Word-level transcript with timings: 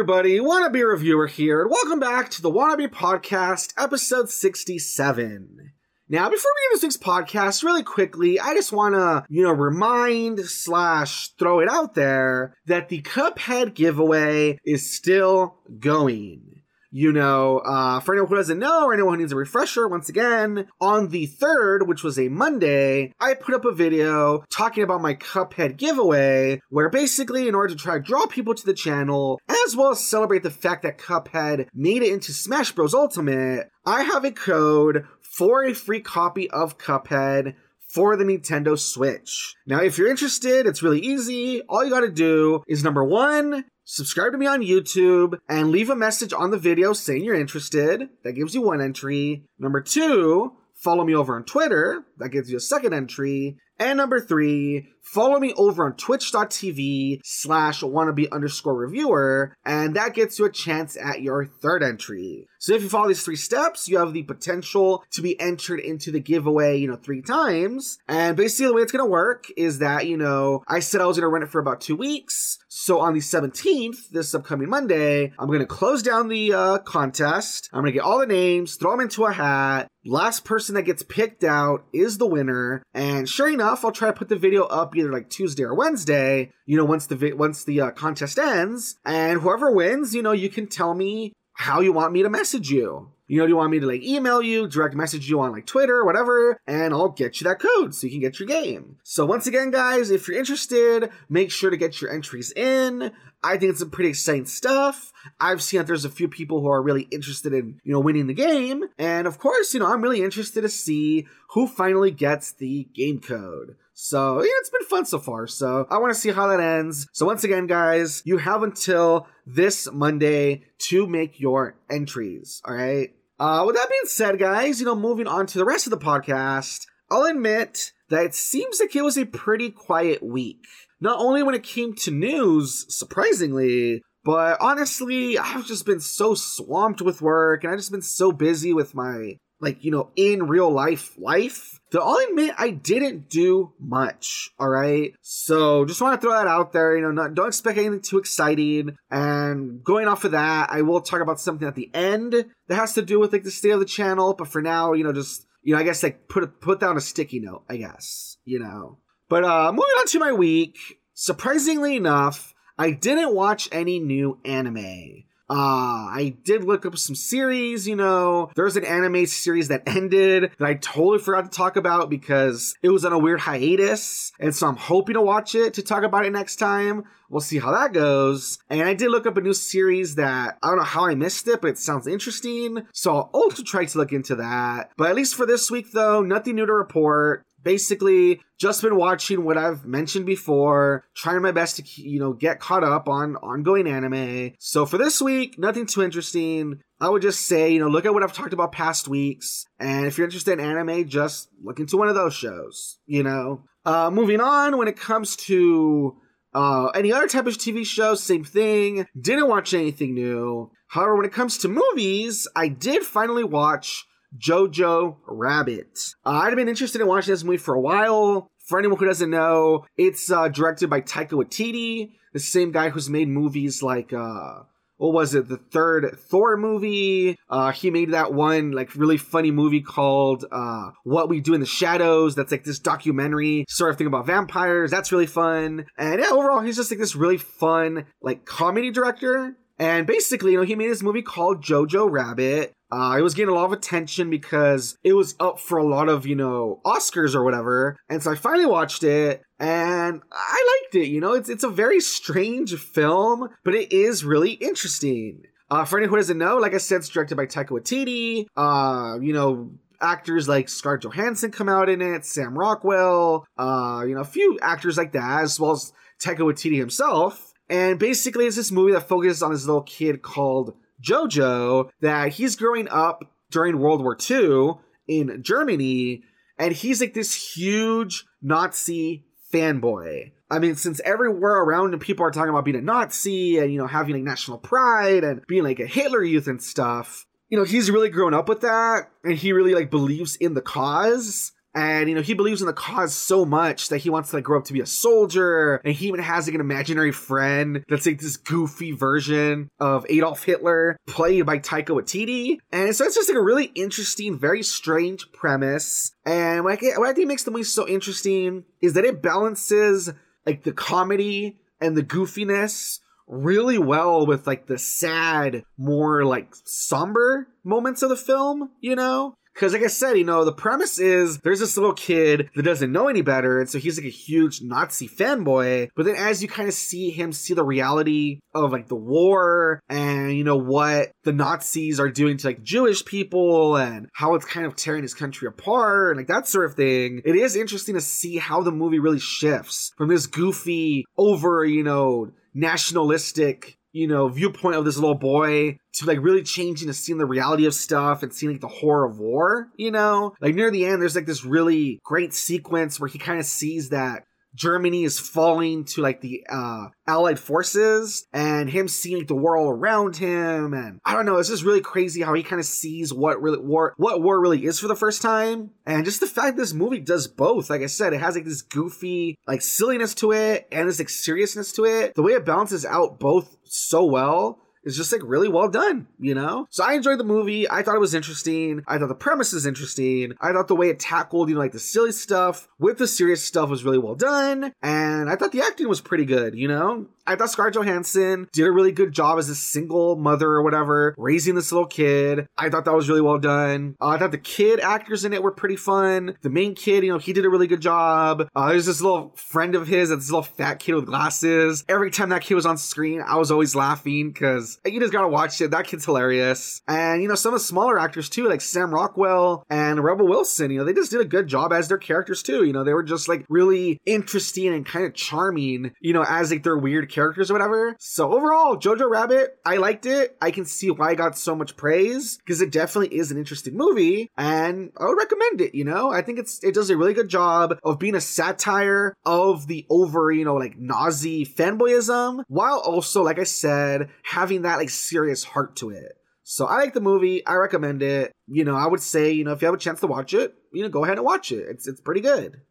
everybody, 0.00 0.38
Wannabe 0.38 0.82
Reviewer 0.82 1.26
here, 1.26 1.60
and 1.60 1.70
welcome 1.70 2.00
back 2.00 2.30
to 2.30 2.40
the 2.40 2.50
Wannabe 2.50 2.88
Podcast, 2.88 3.74
episode 3.76 4.30
67. 4.30 5.72
Now, 6.08 6.30
before 6.30 6.50
we 6.50 6.62
get 6.62 6.72
into 6.72 6.76
this 6.76 6.82
week's 6.84 6.96
podcast, 6.96 7.62
really 7.62 7.82
quickly, 7.82 8.40
I 8.40 8.54
just 8.54 8.72
want 8.72 8.94
to, 8.94 9.26
you 9.28 9.42
know, 9.42 9.52
remind 9.52 10.40
slash 10.40 11.34
throw 11.38 11.60
it 11.60 11.68
out 11.68 11.94
there 11.94 12.56
that 12.64 12.88
the 12.88 13.02
Cuphead 13.02 13.74
giveaway 13.74 14.58
is 14.64 14.90
still 14.90 15.58
going 15.78 16.49
you 16.90 17.12
know, 17.12 17.58
uh, 17.58 18.00
for 18.00 18.14
anyone 18.14 18.28
who 18.28 18.36
doesn't 18.36 18.58
know 18.58 18.86
or 18.86 18.92
anyone 18.92 19.14
who 19.14 19.20
needs 19.20 19.32
a 19.32 19.36
refresher, 19.36 19.86
once 19.86 20.08
again, 20.08 20.66
on 20.80 21.08
the 21.08 21.26
3rd, 21.26 21.86
which 21.86 22.02
was 22.02 22.18
a 22.18 22.28
Monday, 22.28 23.12
I 23.20 23.34
put 23.34 23.54
up 23.54 23.64
a 23.64 23.72
video 23.72 24.44
talking 24.50 24.82
about 24.82 25.00
my 25.00 25.14
Cuphead 25.14 25.76
giveaway, 25.76 26.60
where 26.68 26.88
basically, 26.88 27.46
in 27.46 27.54
order 27.54 27.74
to 27.74 27.80
try 27.80 27.94
to 27.94 28.00
draw 28.00 28.26
people 28.26 28.54
to 28.54 28.66
the 28.66 28.74
channel, 28.74 29.40
as 29.48 29.76
well 29.76 29.90
as 29.90 30.04
celebrate 30.04 30.42
the 30.42 30.50
fact 30.50 30.82
that 30.82 30.98
Cuphead 30.98 31.68
made 31.72 32.02
it 32.02 32.12
into 32.12 32.32
Smash 32.32 32.72
Bros. 32.72 32.94
Ultimate, 32.94 33.70
I 33.86 34.02
have 34.02 34.24
a 34.24 34.32
code 34.32 35.06
for 35.20 35.64
a 35.64 35.74
free 35.74 36.00
copy 36.00 36.50
of 36.50 36.76
Cuphead 36.76 37.54
for 37.92 38.16
the 38.16 38.24
Nintendo 38.24 38.78
Switch. 38.78 39.54
Now, 39.66 39.80
if 39.80 39.98
you're 39.98 40.10
interested, 40.10 40.66
it's 40.66 40.82
really 40.82 41.00
easy. 41.00 41.62
All 41.62 41.84
you 41.84 41.90
gotta 41.90 42.10
do 42.10 42.62
is 42.68 42.84
number 42.84 43.04
one, 43.04 43.64
subscribe 43.84 44.32
to 44.32 44.38
me 44.38 44.46
on 44.46 44.62
YouTube 44.62 45.38
and 45.48 45.70
leave 45.70 45.90
a 45.90 45.96
message 45.96 46.32
on 46.32 46.50
the 46.50 46.58
video 46.58 46.92
saying 46.92 47.24
you're 47.24 47.34
interested. 47.34 48.08
That 48.22 48.34
gives 48.34 48.54
you 48.54 48.62
one 48.62 48.80
entry. 48.80 49.44
Number 49.58 49.80
two, 49.80 50.52
follow 50.76 51.04
me 51.04 51.14
over 51.14 51.34
on 51.34 51.44
Twitter. 51.44 52.04
That 52.18 52.30
gives 52.30 52.50
you 52.50 52.56
a 52.58 52.60
second 52.60 52.94
entry. 52.94 53.58
And 53.80 53.96
number 53.96 54.20
three, 54.20 54.88
follow 55.00 55.40
me 55.40 55.54
over 55.56 55.86
on 55.86 55.96
twitch.tv 55.96 57.20
slash 57.24 57.80
wannabe 57.80 58.30
underscore 58.30 58.76
reviewer, 58.76 59.56
and 59.64 59.96
that 59.96 60.12
gets 60.12 60.38
you 60.38 60.44
a 60.44 60.52
chance 60.52 60.98
at 60.98 61.22
your 61.22 61.46
third 61.46 61.82
entry. 61.82 62.46
So 62.58 62.74
if 62.74 62.82
you 62.82 62.90
follow 62.90 63.08
these 63.08 63.24
three 63.24 63.36
steps, 63.36 63.88
you 63.88 63.96
have 63.96 64.12
the 64.12 64.22
potential 64.22 65.02
to 65.12 65.22
be 65.22 65.40
entered 65.40 65.80
into 65.80 66.12
the 66.12 66.20
giveaway, 66.20 66.76
you 66.76 66.88
know, 66.88 66.96
three 66.96 67.22
times. 67.22 67.96
And 68.06 68.36
basically 68.36 68.66
the 68.66 68.74
way 68.74 68.82
it's 68.82 68.92
gonna 68.92 69.06
work 69.06 69.46
is 69.56 69.78
that, 69.78 70.06
you 70.06 70.18
know, 70.18 70.62
I 70.68 70.80
said 70.80 71.00
I 71.00 71.06
was 71.06 71.16
gonna 71.16 71.30
run 71.30 71.42
it 71.42 71.48
for 71.48 71.58
about 71.58 71.80
two 71.80 71.96
weeks. 71.96 72.58
So 72.68 73.00
on 73.00 73.14
the 73.14 73.20
17th, 73.20 74.10
this 74.10 74.34
upcoming 74.34 74.68
Monday, 74.68 75.32
I'm 75.38 75.50
gonna 75.50 75.64
close 75.64 76.02
down 76.02 76.28
the 76.28 76.52
uh, 76.52 76.78
contest. 76.78 77.70
I'm 77.72 77.80
gonna 77.80 77.92
get 77.92 78.02
all 78.02 78.18
the 78.18 78.26
names, 78.26 78.76
throw 78.76 78.90
them 78.90 79.00
into 79.00 79.24
a 79.24 79.32
hat. 79.32 79.88
Last 80.04 80.44
person 80.44 80.74
that 80.74 80.82
gets 80.82 81.02
picked 81.02 81.44
out 81.44 81.84
is 81.92 82.18
the 82.18 82.26
winner. 82.26 82.82
And 82.94 83.28
sure 83.28 83.50
enough, 83.50 83.69
I'll 83.84 83.92
try 83.92 84.08
to 84.08 84.12
put 84.12 84.28
the 84.28 84.36
video 84.36 84.64
up 84.64 84.96
either 84.96 85.12
like 85.12 85.30
Tuesday 85.30 85.62
or 85.62 85.74
Wednesday. 85.74 86.52
You 86.66 86.76
know, 86.76 86.84
once 86.84 87.06
the 87.06 87.16
vi- 87.16 87.32
once 87.32 87.64
the 87.64 87.80
uh, 87.80 87.90
contest 87.90 88.38
ends, 88.38 88.96
and 89.04 89.40
whoever 89.40 89.70
wins, 89.70 90.14
you 90.14 90.22
know, 90.22 90.32
you 90.32 90.48
can 90.48 90.66
tell 90.66 90.94
me 90.94 91.32
how 91.54 91.80
you 91.80 91.92
want 91.92 92.12
me 92.12 92.22
to 92.22 92.30
message 92.30 92.70
you. 92.70 93.12
You 93.30 93.38
know, 93.38 93.46
do 93.46 93.50
you 93.50 93.56
want 93.56 93.70
me 93.70 93.78
to 93.78 93.86
like 93.86 94.02
email 94.02 94.42
you, 94.42 94.66
direct 94.66 94.96
message 94.96 95.30
you 95.30 95.40
on 95.40 95.52
like 95.52 95.64
Twitter, 95.64 96.04
whatever, 96.04 96.58
and 96.66 96.92
I'll 96.92 97.10
get 97.10 97.40
you 97.40 97.44
that 97.44 97.60
code 97.60 97.94
so 97.94 98.08
you 98.08 98.10
can 98.10 98.20
get 98.20 98.40
your 98.40 98.48
game. 98.48 98.96
So 99.04 99.24
once 99.24 99.46
again, 99.46 99.70
guys, 99.70 100.10
if 100.10 100.26
you're 100.26 100.36
interested, 100.36 101.10
make 101.28 101.52
sure 101.52 101.70
to 101.70 101.76
get 101.76 102.00
your 102.00 102.12
entries 102.12 102.50
in. 102.50 103.12
I 103.40 103.56
think 103.56 103.70
it's 103.70 103.78
some 103.78 103.90
pretty 103.90 104.10
exciting 104.10 104.46
stuff. 104.46 105.12
I've 105.38 105.62
seen 105.62 105.78
that 105.78 105.86
there's 105.86 106.04
a 106.04 106.10
few 106.10 106.26
people 106.26 106.60
who 106.60 106.66
are 106.70 106.82
really 106.82 107.02
interested 107.12 107.52
in, 107.54 107.80
you 107.84 107.92
know, 107.92 108.00
winning 108.00 108.26
the 108.26 108.34
game. 108.34 108.86
And 108.98 109.28
of 109.28 109.38
course, 109.38 109.72
you 109.74 109.78
know, 109.78 109.86
I'm 109.86 110.02
really 110.02 110.24
interested 110.24 110.62
to 110.62 110.68
see 110.68 111.28
who 111.50 111.68
finally 111.68 112.10
gets 112.10 112.50
the 112.50 112.88
game 112.92 113.20
code. 113.20 113.76
So, 113.94 114.42
yeah, 114.42 114.50
it's 114.56 114.70
been 114.70 114.86
fun 114.88 115.06
so 115.06 115.20
far. 115.20 115.46
So, 115.46 115.86
I 115.88 115.98
want 115.98 116.12
to 116.12 116.18
see 116.18 116.30
how 116.30 116.48
that 116.48 116.58
ends. 116.58 117.06
So, 117.12 117.26
once 117.26 117.44
again, 117.44 117.66
guys, 117.66 118.22
you 118.24 118.38
have 118.38 118.62
until 118.62 119.26
this 119.46 119.88
Monday 119.92 120.64
to 120.88 121.06
make 121.06 121.38
your 121.38 121.76
entries. 121.90 122.62
All 122.64 122.74
right. 122.74 123.12
Uh, 123.40 123.64
with 123.66 123.74
that 123.74 123.88
being 123.88 124.02
said, 124.04 124.38
guys, 124.38 124.80
you 124.80 124.86
know, 124.86 124.94
moving 124.94 125.26
on 125.26 125.46
to 125.46 125.56
the 125.56 125.64
rest 125.64 125.86
of 125.86 125.90
the 125.90 125.96
podcast, 125.96 126.80
I'll 127.10 127.24
admit 127.24 127.90
that 128.10 128.26
it 128.26 128.34
seems 128.34 128.78
like 128.78 128.94
it 128.94 129.00
was 129.00 129.16
a 129.16 129.24
pretty 129.24 129.70
quiet 129.70 130.22
week. 130.22 130.66
Not 131.00 131.18
only 131.18 131.42
when 131.42 131.54
it 131.54 131.62
came 131.62 131.94
to 131.94 132.10
news, 132.10 132.84
surprisingly, 132.94 134.02
but 134.24 134.58
honestly, 134.60 135.38
I've 135.38 135.66
just 135.66 135.86
been 135.86 136.00
so 136.00 136.34
swamped 136.34 137.00
with 137.00 137.22
work 137.22 137.64
and 137.64 137.72
I've 137.72 137.78
just 137.78 137.90
been 137.90 138.02
so 138.02 138.30
busy 138.30 138.74
with 138.74 138.94
my, 138.94 139.36
like, 139.60 139.84
you 139.84 139.90
know, 139.90 140.10
in 140.16 140.46
real 140.46 140.70
life 140.70 141.14
life 141.18 141.80
that 141.92 142.00
I'll 142.00 142.26
admit 142.28 142.54
I 142.56 142.70
didn't 142.70 143.28
do 143.28 143.72
much. 143.78 144.50
All 144.58 144.68
right. 144.68 145.12
So 145.20 145.84
just 145.84 146.00
want 146.00 146.20
to 146.20 146.24
throw 146.24 146.36
that 146.36 146.46
out 146.46 146.72
there. 146.72 146.96
You 146.96 147.02
know, 147.02 147.10
not, 147.10 147.34
don't 147.34 147.48
expect 147.48 147.78
anything 147.78 148.00
too 148.00 148.18
exciting. 148.18 148.96
And 149.10 149.82
going 149.84 150.08
off 150.08 150.24
of 150.24 150.32
that, 150.32 150.70
I 150.70 150.82
will 150.82 151.00
talk 151.00 151.20
about 151.20 151.40
something 151.40 151.68
at 151.68 151.74
the 151.74 151.90
end 151.92 152.34
that 152.68 152.74
has 152.74 152.94
to 152.94 153.02
do 153.02 153.20
with 153.20 153.32
like 153.32 153.42
the 153.44 153.50
state 153.50 153.70
of 153.70 153.80
the 153.80 153.86
channel. 153.86 154.34
But 154.34 154.48
for 154.48 154.62
now, 154.62 154.92
you 154.92 155.04
know, 155.04 155.12
just, 155.12 155.46
you 155.62 155.74
know, 155.74 155.80
I 155.80 155.84
guess 155.84 156.02
like 156.02 156.28
put, 156.28 156.44
a, 156.44 156.46
put 156.46 156.80
down 156.80 156.96
a 156.96 157.00
sticky 157.00 157.40
note, 157.40 157.64
I 157.68 157.76
guess, 157.76 158.38
you 158.44 158.58
know. 158.58 158.98
But 159.28 159.44
uh 159.44 159.70
moving 159.72 159.82
on 159.82 160.06
to 160.06 160.18
my 160.18 160.32
week, 160.32 160.76
surprisingly 161.14 161.96
enough, 161.96 162.54
I 162.78 162.92
didn't 162.92 163.34
watch 163.34 163.68
any 163.70 164.00
new 164.00 164.38
anime. 164.44 165.24
Uh, 165.50 166.06
I 166.14 166.36
did 166.44 166.62
look 166.62 166.86
up 166.86 166.96
some 166.96 167.16
series, 167.16 167.88
you 167.88 167.96
know. 167.96 168.52
There's 168.54 168.76
an 168.76 168.84
anime 168.84 169.26
series 169.26 169.66
that 169.66 169.82
ended 169.84 170.52
that 170.58 170.64
I 170.64 170.74
totally 170.74 171.18
forgot 171.18 171.50
to 171.50 171.50
talk 171.50 171.74
about 171.74 172.08
because 172.08 172.76
it 172.82 172.90
was 172.90 173.04
on 173.04 173.12
a 173.12 173.18
weird 173.18 173.40
hiatus. 173.40 174.30
And 174.38 174.54
so 174.54 174.68
I'm 174.68 174.76
hoping 174.76 175.14
to 175.14 175.20
watch 175.20 175.56
it 175.56 175.74
to 175.74 175.82
talk 175.82 176.04
about 176.04 176.24
it 176.24 176.30
next 176.30 176.56
time. 176.56 177.02
We'll 177.28 177.40
see 177.40 177.58
how 177.58 177.72
that 177.72 177.92
goes. 177.92 178.58
And 178.68 178.82
I 178.82 178.94
did 178.94 179.10
look 179.10 179.26
up 179.26 179.36
a 179.36 179.40
new 179.40 179.54
series 179.54 180.14
that 180.16 180.56
I 180.62 180.68
don't 180.68 180.78
know 180.78 180.84
how 180.84 181.06
I 181.06 181.16
missed 181.16 181.48
it, 181.48 181.60
but 181.60 181.70
it 181.70 181.78
sounds 181.78 182.06
interesting. 182.06 182.86
So 182.92 183.14
I'll 183.14 183.30
also 183.32 183.64
try 183.64 183.84
to 183.84 183.98
look 183.98 184.12
into 184.12 184.36
that. 184.36 184.92
But 184.96 185.10
at 185.10 185.16
least 185.16 185.34
for 185.34 185.46
this 185.46 185.70
week, 185.70 185.92
though, 185.92 186.22
nothing 186.22 186.56
new 186.56 186.66
to 186.66 186.72
report 186.72 187.44
basically 187.62 188.40
just 188.58 188.82
been 188.82 188.96
watching 188.96 189.44
what 189.44 189.58
I've 189.58 189.84
mentioned 189.84 190.26
before, 190.26 191.04
trying 191.14 191.42
my 191.42 191.52
best 191.52 191.76
to 191.76 192.02
you 192.02 192.20
know 192.20 192.32
get 192.32 192.60
caught 192.60 192.84
up 192.84 193.08
on 193.08 193.36
ongoing 193.36 193.86
anime. 193.86 194.52
So 194.58 194.86
for 194.86 194.98
this 194.98 195.20
week, 195.20 195.58
nothing 195.58 195.86
too 195.86 196.02
interesting. 196.02 196.80
I 197.00 197.08
would 197.08 197.22
just 197.22 197.46
say, 197.46 197.72
you 197.72 197.78
know, 197.78 197.88
look 197.88 198.04
at 198.04 198.12
what 198.12 198.22
I've 198.22 198.32
talked 198.32 198.52
about 198.52 198.72
past 198.72 199.08
weeks, 199.08 199.64
and 199.78 200.06
if 200.06 200.18
you're 200.18 200.26
interested 200.26 200.52
in 200.52 200.60
anime, 200.60 201.08
just 201.08 201.48
look 201.62 201.78
into 201.78 201.96
one 201.96 202.08
of 202.08 202.14
those 202.14 202.34
shows. 202.34 202.98
You 203.06 203.22
know, 203.22 203.64
uh, 203.84 204.10
moving 204.10 204.40
on 204.40 204.76
when 204.76 204.88
it 204.88 204.96
comes 204.96 205.36
to 205.36 206.16
uh, 206.52 206.86
any 206.88 207.12
other 207.12 207.28
type 207.28 207.46
of 207.46 207.54
TV 207.54 207.86
shows, 207.86 208.22
same 208.22 208.44
thing. 208.44 209.06
Didn't 209.18 209.48
watch 209.48 209.72
anything 209.72 210.14
new. 210.14 210.70
However, 210.88 211.16
when 211.16 211.24
it 211.24 211.32
comes 211.32 211.58
to 211.58 211.68
movies, 211.68 212.48
I 212.56 212.68
did 212.68 213.04
finally 213.04 213.44
watch 213.44 214.06
Jojo 214.38 215.16
Rabbit. 215.26 215.98
Uh, 216.24 216.30
I'd 216.30 216.56
been 216.56 216.68
interested 216.68 217.00
in 217.00 217.06
watching 217.06 217.32
this 217.32 217.44
movie 217.44 217.58
for 217.58 217.74
a 217.74 217.80
while. 217.80 218.50
For 218.66 218.78
anyone 218.78 218.98
who 218.98 219.06
doesn't 219.06 219.30
know, 219.30 219.84
it's 219.96 220.30
uh, 220.30 220.48
directed 220.48 220.88
by 220.88 221.00
Taika 221.00 221.30
Waititi, 221.30 222.12
the 222.32 222.38
same 222.38 222.70
guy 222.70 222.90
who's 222.90 223.10
made 223.10 223.28
movies 223.28 223.82
like 223.82 224.12
uh, 224.12 224.60
what 225.00 225.14
was 225.14 225.34
it? 225.34 225.48
The 225.48 225.56
third 225.56 226.18
Thor 226.28 226.58
movie. 226.58 227.38
Uh, 227.48 227.72
he 227.72 227.90
made 227.90 228.12
that 228.12 228.34
one 228.34 228.72
like 228.72 228.94
really 228.94 229.16
funny 229.16 229.50
movie 229.50 229.80
called 229.80 230.44
uh, 230.52 230.90
What 231.04 231.30
We 231.30 231.40
Do 231.40 231.54
in 231.54 231.60
the 231.60 231.66
Shadows. 231.66 232.34
That's 232.34 232.52
like 232.52 232.64
this 232.64 232.78
documentary 232.78 233.64
sort 233.66 233.92
of 233.92 233.96
thing 233.96 234.06
about 234.06 234.26
vampires. 234.26 234.90
That's 234.90 235.10
really 235.10 235.26
fun. 235.26 235.86
And 235.96 236.20
yeah, 236.20 236.28
overall, 236.30 236.60
he's 236.60 236.76
just 236.76 236.90
like 236.90 237.00
this 237.00 237.16
really 237.16 237.38
fun 237.38 238.04
like 238.20 238.44
comedy 238.44 238.90
director. 238.90 239.56
And 239.80 240.06
basically, 240.06 240.52
you 240.52 240.58
know, 240.58 240.64
he 240.64 240.76
made 240.76 240.90
this 240.90 241.02
movie 241.02 241.22
called 241.22 241.64
Jojo 241.64 242.06
Rabbit. 242.08 242.74
Uh, 242.92 243.16
it 243.18 243.22
was 243.22 243.32
getting 243.32 243.50
a 243.50 243.54
lot 243.54 243.64
of 243.64 243.72
attention 243.72 244.28
because 244.28 244.98
it 245.02 245.14
was 245.14 245.34
up 245.40 245.58
for 245.58 245.78
a 245.78 245.88
lot 245.88 246.10
of, 246.10 246.26
you 246.26 246.36
know, 246.36 246.82
Oscars 246.84 247.34
or 247.34 247.42
whatever. 247.42 247.96
And 248.06 248.22
so 248.22 248.30
I 248.30 248.34
finally 248.34 248.66
watched 248.66 249.02
it 249.04 249.42
and 249.58 250.20
I 250.30 250.80
liked 250.82 250.96
it. 250.96 251.08
You 251.08 251.22
know, 251.22 251.32
it's, 251.32 251.48
it's 251.48 251.64
a 251.64 251.70
very 251.70 251.98
strange 252.00 252.74
film, 252.74 253.48
but 253.64 253.74
it 253.74 253.90
is 253.90 254.22
really 254.22 254.52
interesting. 254.52 255.44
Uh, 255.70 255.86
for 255.86 255.96
anyone 255.96 256.10
who 256.10 256.16
doesn't 256.16 256.36
know, 256.36 256.58
like 256.58 256.74
I 256.74 256.78
said, 256.78 256.96
it's 256.96 257.08
directed 257.08 257.36
by 257.36 257.46
Taika 257.46 257.68
Waititi. 257.68 258.46
Uh, 258.54 259.18
you 259.18 259.32
know, 259.32 259.70
actors 260.02 260.46
like 260.46 260.68
Scarlett 260.68 261.04
Johansson 261.04 261.52
come 261.52 261.70
out 261.70 261.88
in 261.88 262.02
it, 262.02 262.26
Sam 262.26 262.58
Rockwell, 262.58 263.46
uh, 263.56 264.04
you 264.06 264.14
know, 264.14 264.20
a 264.20 264.24
few 264.24 264.58
actors 264.60 264.98
like 264.98 265.12
that, 265.12 265.42
as 265.42 265.58
well 265.58 265.70
as 265.72 265.94
Taika 266.22 266.40
Waititi 266.40 266.76
himself. 266.76 267.49
And 267.70 267.98
basically, 267.98 268.46
it's 268.46 268.56
this 268.56 268.72
movie 268.72 268.92
that 268.92 269.08
focuses 269.08 269.42
on 269.42 269.52
this 269.52 269.64
little 269.64 269.82
kid 269.82 270.22
called 270.22 270.74
Jojo 271.00 271.88
that 272.00 272.32
he's 272.32 272.56
growing 272.56 272.88
up 272.88 273.24
during 273.50 273.78
World 273.78 274.02
War 274.02 274.16
II 274.28 274.74
in 275.06 275.42
Germany, 275.42 276.24
and 276.58 276.72
he's 276.72 277.00
like 277.00 277.14
this 277.14 277.54
huge 277.54 278.26
Nazi 278.42 279.24
fanboy. 279.52 280.32
I 280.50 280.58
mean, 280.58 280.74
since 280.74 281.00
everywhere 281.04 281.62
around 281.62 281.94
him, 281.94 282.00
people 282.00 282.26
are 282.26 282.30
talking 282.30 282.50
about 282.50 282.64
being 282.64 282.76
a 282.76 282.82
Nazi 282.82 283.58
and, 283.58 283.72
you 283.72 283.78
know, 283.78 283.86
having 283.86 284.14
like 284.14 284.24
national 284.24 284.58
pride 284.58 285.22
and 285.22 285.46
being 285.46 285.62
like 285.62 285.78
a 285.78 285.86
Hitler 285.86 286.24
youth 286.24 286.48
and 286.48 286.60
stuff, 286.60 287.26
you 287.48 287.56
know, 287.56 287.64
he's 287.64 287.90
really 287.90 288.08
grown 288.08 288.34
up 288.34 288.48
with 288.48 288.62
that 288.62 289.10
and 289.22 289.34
he 289.34 289.52
really 289.52 289.74
like 289.74 289.90
believes 289.90 290.36
in 290.36 290.54
the 290.54 290.62
cause. 290.62 291.52
And 291.74 292.08
you 292.08 292.14
know 292.14 292.22
he 292.22 292.34
believes 292.34 292.60
in 292.60 292.66
the 292.66 292.72
cause 292.72 293.14
so 293.14 293.44
much 293.44 293.88
that 293.88 293.98
he 293.98 294.10
wants 294.10 294.30
to 294.30 294.36
like 294.36 294.44
grow 294.44 294.58
up 294.58 294.64
to 294.66 294.72
be 294.72 294.80
a 294.80 294.86
soldier. 294.86 295.76
And 295.84 295.94
he 295.94 296.08
even 296.08 296.20
has 296.20 296.46
like 296.46 296.54
an 296.54 296.60
imaginary 296.60 297.12
friend 297.12 297.84
that's 297.88 298.06
like 298.06 298.20
this 298.20 298.36
goofy 298.36 298.92
version 298.92 299.68
of 299.78 300.06
adolf 300.08 300.44
hitler 300.44 300.96
played 301.06 301.46
by 301.46 301.58
taika 301.58 301.88
waititi. 301.88 302.58
And 302.72 302.94
so 302.94 303.04
it's 303.04 303.14
just 303.14 303.28
like 303.28 303.38
a 303.38 303.42
really 303.42 303.66
interesting 303.74 304.38
very 304.38 304.62
strange 304.62 305.30
premise. 305.32 306.12
And 306.24 306.64
what 306.64 306.82
I, 306.82 306.98
what 306.98 307.08
I 307.08 307.12
think 307.12 307.28
makes 307.28 307.44
the 307.44 307.50
movie 307.50 307.64
so 307.64 307.86
interesting 307.86 308.64
is 308.80 308.94
that 308.94 309.04
it 309.04 309.22
balances 309.22 310.12
like 310.46 310.64
the 310.64 310.72
comedy 310.72 311.58
and 311.80 311.96
the 311.96 312.02
goofiness 312.02 312.98
really 313.26 313.78
well 313.78 314.26
with 314.26 314.46
like 314.46 314.66
the 314.66 314.78
sad, 314.78 315.62
more 315.78 316.24
like 316.24 316.52
somber 316.64 317.46
moments 317.64 318.02
of 318.02 318.08
the 318.08 318.16
film, 318.16 318.70
you 318.80 318.96
know? 318.96 319.34
Because, 319.60 319.74
like 319.74 319.82
I 319.82 319.88
said, 319.88 320.16
you 320.16 320.24
know, 320.24 320.46
the 320.46 320.54
premise 320.54 320.98
is 320.98 321.36
there's 321.40 321.60
this 321.60 321.76
little 321.76 321.92
kid 321.92 322.48
that 322.54 322.62
doesn't 322.62 322.90
know 322.90 323.08
any 323.08 323.20
better, 323.20 323.60
and 323.60 323.68
so 323.68 323.78
he's 323.78 323.98
like 323.98 324.06
a 324.06 324.08
huge 324.08 324.62
Nazi 324.62 325.06
fanboy. 325.06 325.90
But 325.94 326.06
then, 326.06 326.16
as 326.16 326.40
you 326.40 326.48
kind 326.48 326.66
of 326.66 326.72
see 326.72 327.10
him 327.10 327.30
see 327.30 327.52
the 327.52 327.62
reality 327.62 328.40
of 328.54 328.72
like 328.72 328.88
the 328.88 328.94
war 328.94 329.82
and, 329.90 330.34
you 330.34 330.44
know, 330.44 330.56
what 330.56 331.12
the 331.24 331.34
Nazis 331.34 332.00
are 332.00 332.08
doing 332.08 332.38
to 332.38 332.46
like 332.46 332.62
Jewish 332.62 333.04
people 333.04 333.76
and 333.76 334.08
how 334.14 334.34
it's 334.34 334.46
kind 334.46 334.64
of 334.64 334.76
tearing 334.76 335.02
his 335.02 335.12
country 335.12 335.46
apart 335.46 336.12
and 336.12 336.16
like 336.16 336.28
that 336.28 336.48
sort 336.48 336.64
of 336.64 336.74
thing, 336.74 337.20
it 337.26 337.36
is 337.36 337.54
interesting 337.54 337.96
to 337.96 338.00
see 338.00 338.38
how 338.38 338.62
the 338.62 338.72
movie 338.72 338.98
really 338.98 339.20
shifts 339.20 339.92
from 339.98 340.08
this 340.08 340.26
goofy, 340.26 341.04
over, 341.18 341.66
you 341.66 341.82
know, 341.82 342.32
nationalistic 342.54 343.76
you 343.92 344.06
know, 344.06 344.28
viewpoint 344.28 344.76
of 344.76 344.84
this 344.84 344.96
little 344.96 345.14
boy 345.14 345.78
to 345.94 346.06
like 346.06 346.18
really 346.20 346.42
changing 346.42 346.88
to 346.88 346.94
seeing 346.94 347.18
the 347.18 347.26
reality 347.26 347.66
of 347.66 347.74
stuff 347.74 348.22
and 348.22 348.32
seeing 348.32 348.52
like 348.52 348.60
the 348.60 348.68
horror 348.68 349.04
of 349.04 349.18
war, 349.18 349.68
you 349.76 349.90
know? 349.90 350.34
Like 350.40 350.54
near 350.54 350.70
the 350.70 350.86
end, 350.86 351.02
there's 351.02 351.16
like 351.16 351.26
this 351.26 351.44
really 351.44 352.00
great 352.04 352.32
sequence 352.32 353.00
where 353.00 353.08
he 353.08 353.18
kind 353.18 353.40
of 353.40 353.46
sees 353.46 353.90
that 353.90 354.24
Germany 354.54 355.04
is 355.04 355.18
falling 355.18 355.84
to 355.86 356.02
like 356.02 356.20
the 356.20 356.44
uh 356.50 356.86
allied 357.06 357.38
forces 357.38 358.26
and 358.32 358.70
him 358.70 358.88
seeing 358.88 359.18
like 359.18 359.28
the 359.28 359.34
world 359.34 359.72
around 359.72 360.16
him 360.16 360.74
and 360.74 361.00
I 361.04 361.14
don't 361.14 361.26
know 361.26 361.38
it's 361.38 361.48
just 361.48 361.64
really 361.64 361.80
crazy 361.80 362.22
how 362.22 362.34
he 362.34 362.42
kind 362.42 362.60
of 362.60 362.66
sees 362.66 363.12
what 363.12 363.40
really 363.40 363.58
war 363.58 363.94
what 363.96 364.22
war 364.22 364.40
really 364.40 364.64
is 364.64 364.78
for 364.78 364.88
the 364.88 364.96
first 364.96 365.22
time. 365.22 365.70
And 365.86 366.04
just 366.04 366.20
the 366.20 366.26
fact 366.26 366.56
this 366.56 366.72
movie 366.72 367.00
does 367.00 367.26
both 367.26 367.70
like 367.70 367.82
I 367.82 367.86
said 367.86 368.12
it 368.12 368.20
has 368.20 368.34
like 368.34 368.44
this 368.44 368.62
goofy 368.62 369.36
like 369.46 369.62
silliness 369.62 370.14
to 370.16 370.32
it 370.32 370.68
and 370.72 370.88
this 370.88 370.98
like 370.98 371.08
seriousness 371.08 371.72
to 371.72 371.84
it. 371.84 372.14
The 372.14 372.22
way 372.22 372.32
it 372.32 372.46
balances 372.46 372.84
out 372.84 373.18
both 373.18 373.56
so 373.64 374.04
well 374.04 374.60
is 374.84 374.96
just 374.96 375.12
like 375.12 375.22
really 375.24 375.48
well 375.48 375.68
done, 375.68 376.06
you 376.18 376.34
know? 376.34 376.66
So 376.70 376.84
I 376.84 376.94
enjoyed 376.94 377.18
the 377.18 377.24
movie. 377.24 377.68
I 377.70 377.82
thought 377.82 377.96
it 377.96 378.00
was 378.00 378.14
interesting. 378.14 378.82
I 378.86 378.98
thought 378.98 379.08
the 379.08 379.14
premise 379.14 379.52
is 379.52 379.66
interesting. 379.66 380.34
I 380.40 380.52
thought 380.52 380.68
the 380.68 380.76
way 380.76 380.88
it 380.88 380.98
tackled, 380.98 381.48
you 381.48 381.54
know, 381.54 381.60
like 381.60 381.72
the 381.72 381.78
silly 381.78 382.12
stuff 382.12 382.68
with 382.78 382.98
the 382.98 383.06
serious 383.06 383.44
stuff 383.44 383.68
was 383.68 383.84
really 383.84 383.98
well 383.98 384.14
done. 384.14 384.72
And 384.82 385.30
I 385.30 385.36
thought 385.36 385.52
the 385.52 385.62
acting 385.62 385.88
was 385.88 386.00
pretty 386.00 386.24
good, 386.24 386.54
you 386.54 386.68
know? 386.68 387.06
I 387.26 387.36
thought 387.36 387.50
Scarlett 387.50 387.74
Johansson 387.74 388.48
did 388.52 388.66
a 388.66 388.72
really 388.72 388.90
good 388.90 389.12
job 389.12 389.38
as 389.38 389.48
a 389.48 389.54
single 389.54 390.16
mother 390.16 390.48
or 390.48 390.62
whatever, 390.62 391.14
raising 391.16 391.54
this 391.54 391.70
little 391.70 391.86
kid. 391.86 392.46
I 392.58 392.70
thought 392.70 392.86
that 392.86 392.94
was 392.94 393.08
really 393.08 393.20
well 393.20 393.38
done. 393.38 393.94
Uh, 394.00 394.08
I 394.08 394.18
thought 394.18 394.32
the 394.32 394.38
kid 394.38 394.80
actors 394.80 395.24
in 395.24 395.32
it 395.32 395.42
were 395.42 395.52
pretty 395.52 395.76
fun. 395.76 396.36
The 396.40 396.50
main 396.50 396.74
kid, 396.74 397.04
you 397.04 397.12
know, 397.12 397.18
he 397.18 397.32
did 397.32 397.44
a 397.44 397.50
really 397.50 397.68
good 397.68 397.82
job. 397.82 398.48
Uh, 398.56 398.70
there's 398.70 398.86
this 398.86 399.00
little 399.00 399.32
friend 399.36 399.76
of 399.76 399.86
his, 399.86 400.08
this 400.08 400.28
little 400.28 400.42
fat 400.42 400.80
kid 400.80 400.94
with 400.94 401.06
glasses. 401.06 401.84
Every 401.88 402.10
time 402.10 402.30
that 402.30 402.42
kid 402.42 402.54
was 402.54 402.66
on 402.66 402.78
screen, 402.78 403.22
I 403.24 403.36
was 403.36 403.52
always 403.52 403.76
laughing 403.76 404.32
because 404.32 404.69
you 404.84 405.00
just 405.00 405.12
gotta 405.12 405.28
watch 405.28 405.60
it. 405.60 405.70
That 405.70 405.86
kid's 405.86 406.04
hilarious. 406.04 406.82
And, 406.88 407.22
you 407.22 407.28
know, 407.28 407.34
some 407.34 407.54
of 407.54 407.60
the 407.60 407.64
smaller 407.64 407.98
actors 407.98 408.28
too, 408.28 408.48
like 408.48 408.60
Sam 408.60 408.92
Rockwell 408.92 409.64
and 409.68 410.02
Rebel 410.02 410.26
Wilson, 410.26 410.70
you 410.70 410.78
know, 410.78 410.84
they 410.84 410.92
just 410.92 411.10
did 411.10 411.20
a 411.20 411.24
good 411.24 411.46
job 411.46 411.72
as 411.72 411.88
their 411.88 411.98
characters 411.98 412.42
too. 412.42 412.64
You 412.64 412.72
know, 412.72 412.84
they 412.84 412.94
were 412.94 413.02
just 413.02 413.28
like 413.28 413.46
really 413.48 414.00
interesting 414.06 414.72
and 414.72 414.86
kind 414.86 415.06
of 415.06 415.14
charming, 415.14 415.92
you 416.00 416.12
know, 416.12 416.24
as 416.26 416.50
like 416.50 416.62
their 416.62 416.78
weird 416.78 417.10
characters 417.10 417.50
or 417.50 417.54
whatever. 417.54 417.96
So 417.98 418.32
overall, 418.32 418.76
Jojo 418.76 419.08
Rabbit, 419.08 419.58
I 419.64 419.76
liked 419.76 420.06
it. 420.06 420.36
I 420.40 420.50
can 420.50 420.64
see 420.64 420.90
why 420.90 421.10
I 421.10 421.14
got 421.14 421.38
so 421.38 421.54
much 421.54 421.76
praise 421.76 422.38
because 422.38 422.60
it 422.60 422.72
definitely 422.72 423.16
is 423.16 423.30
an 423.30 423.38
interesting 423.38 423.76
movie 423.76 424.30
and 424.36 424.90
I 424.98 425.04
would 425.06 425.18
recommend 425.18 425.60
it, 425.60 425.74
you 425.74 425.84
know? 425.84 426.10
I 426.10 426.22
think 426.22 426.38
it's 426.38 426.62
it 426.62 426.74
does 426.74 426.90
a 426.90 426.96
really 426.96 427.14
good 427.14 427.28
job 427.28 427.78
of 427.84 427.98
being 427.98 428.14
a 428.14 428.20
satire 428.20 429.14
of 429.24 429.66
the 429.66 429.86
over, 429.90 430.30
you 430.30 430.44
know, 430.44 430.54
like 430.54 430.78
Nazi 430.78 431.44
fanboyism 431.44 432.44
while 432.48 432.78
also 432.78 433.22
like 433.22 433.38
I 433.38 433.44
said, 433.44 434.10
having 434.22 434.59
that 434.62 434.78
like 434.78 434.90
serious 434.90 435.44
heart 435.44 435.76
to 435.76 435.90
it. 435.90 436.12
So 436.42 436.66
I 436.66 436.76
like 436.76 436.94
the 436.94 437.00
movie. 437.00 437.46
I 437.46 437.54
recommend 437.54 438.02
it. 438.02 438.32
You 438.48 438.64
know, 438.64 438.76
I 438.76 438.86
would 438.86 439.00
say, 439.00 439.30
you 439.30 439.44
know, 439.44 439.52
if 439.52 439.62
you 439.62 439.66
have 439.66 439.74
a 439.74 439.78
chance 439.78 440.00
to 440.00 440.06
watch 440.06 440.34
it, 440.34 440.54
you 440.72 440.82
know, 440.82 440.88
go 440.88 441.04
ahead 441.04 441.18
and 441.18 441.24
watch 441.24 441.52
it. 441.52 441.66
It's 441.68 441.86
it's 441.86 442.00
pretty 442.00 442.20
good. 442.20 442.62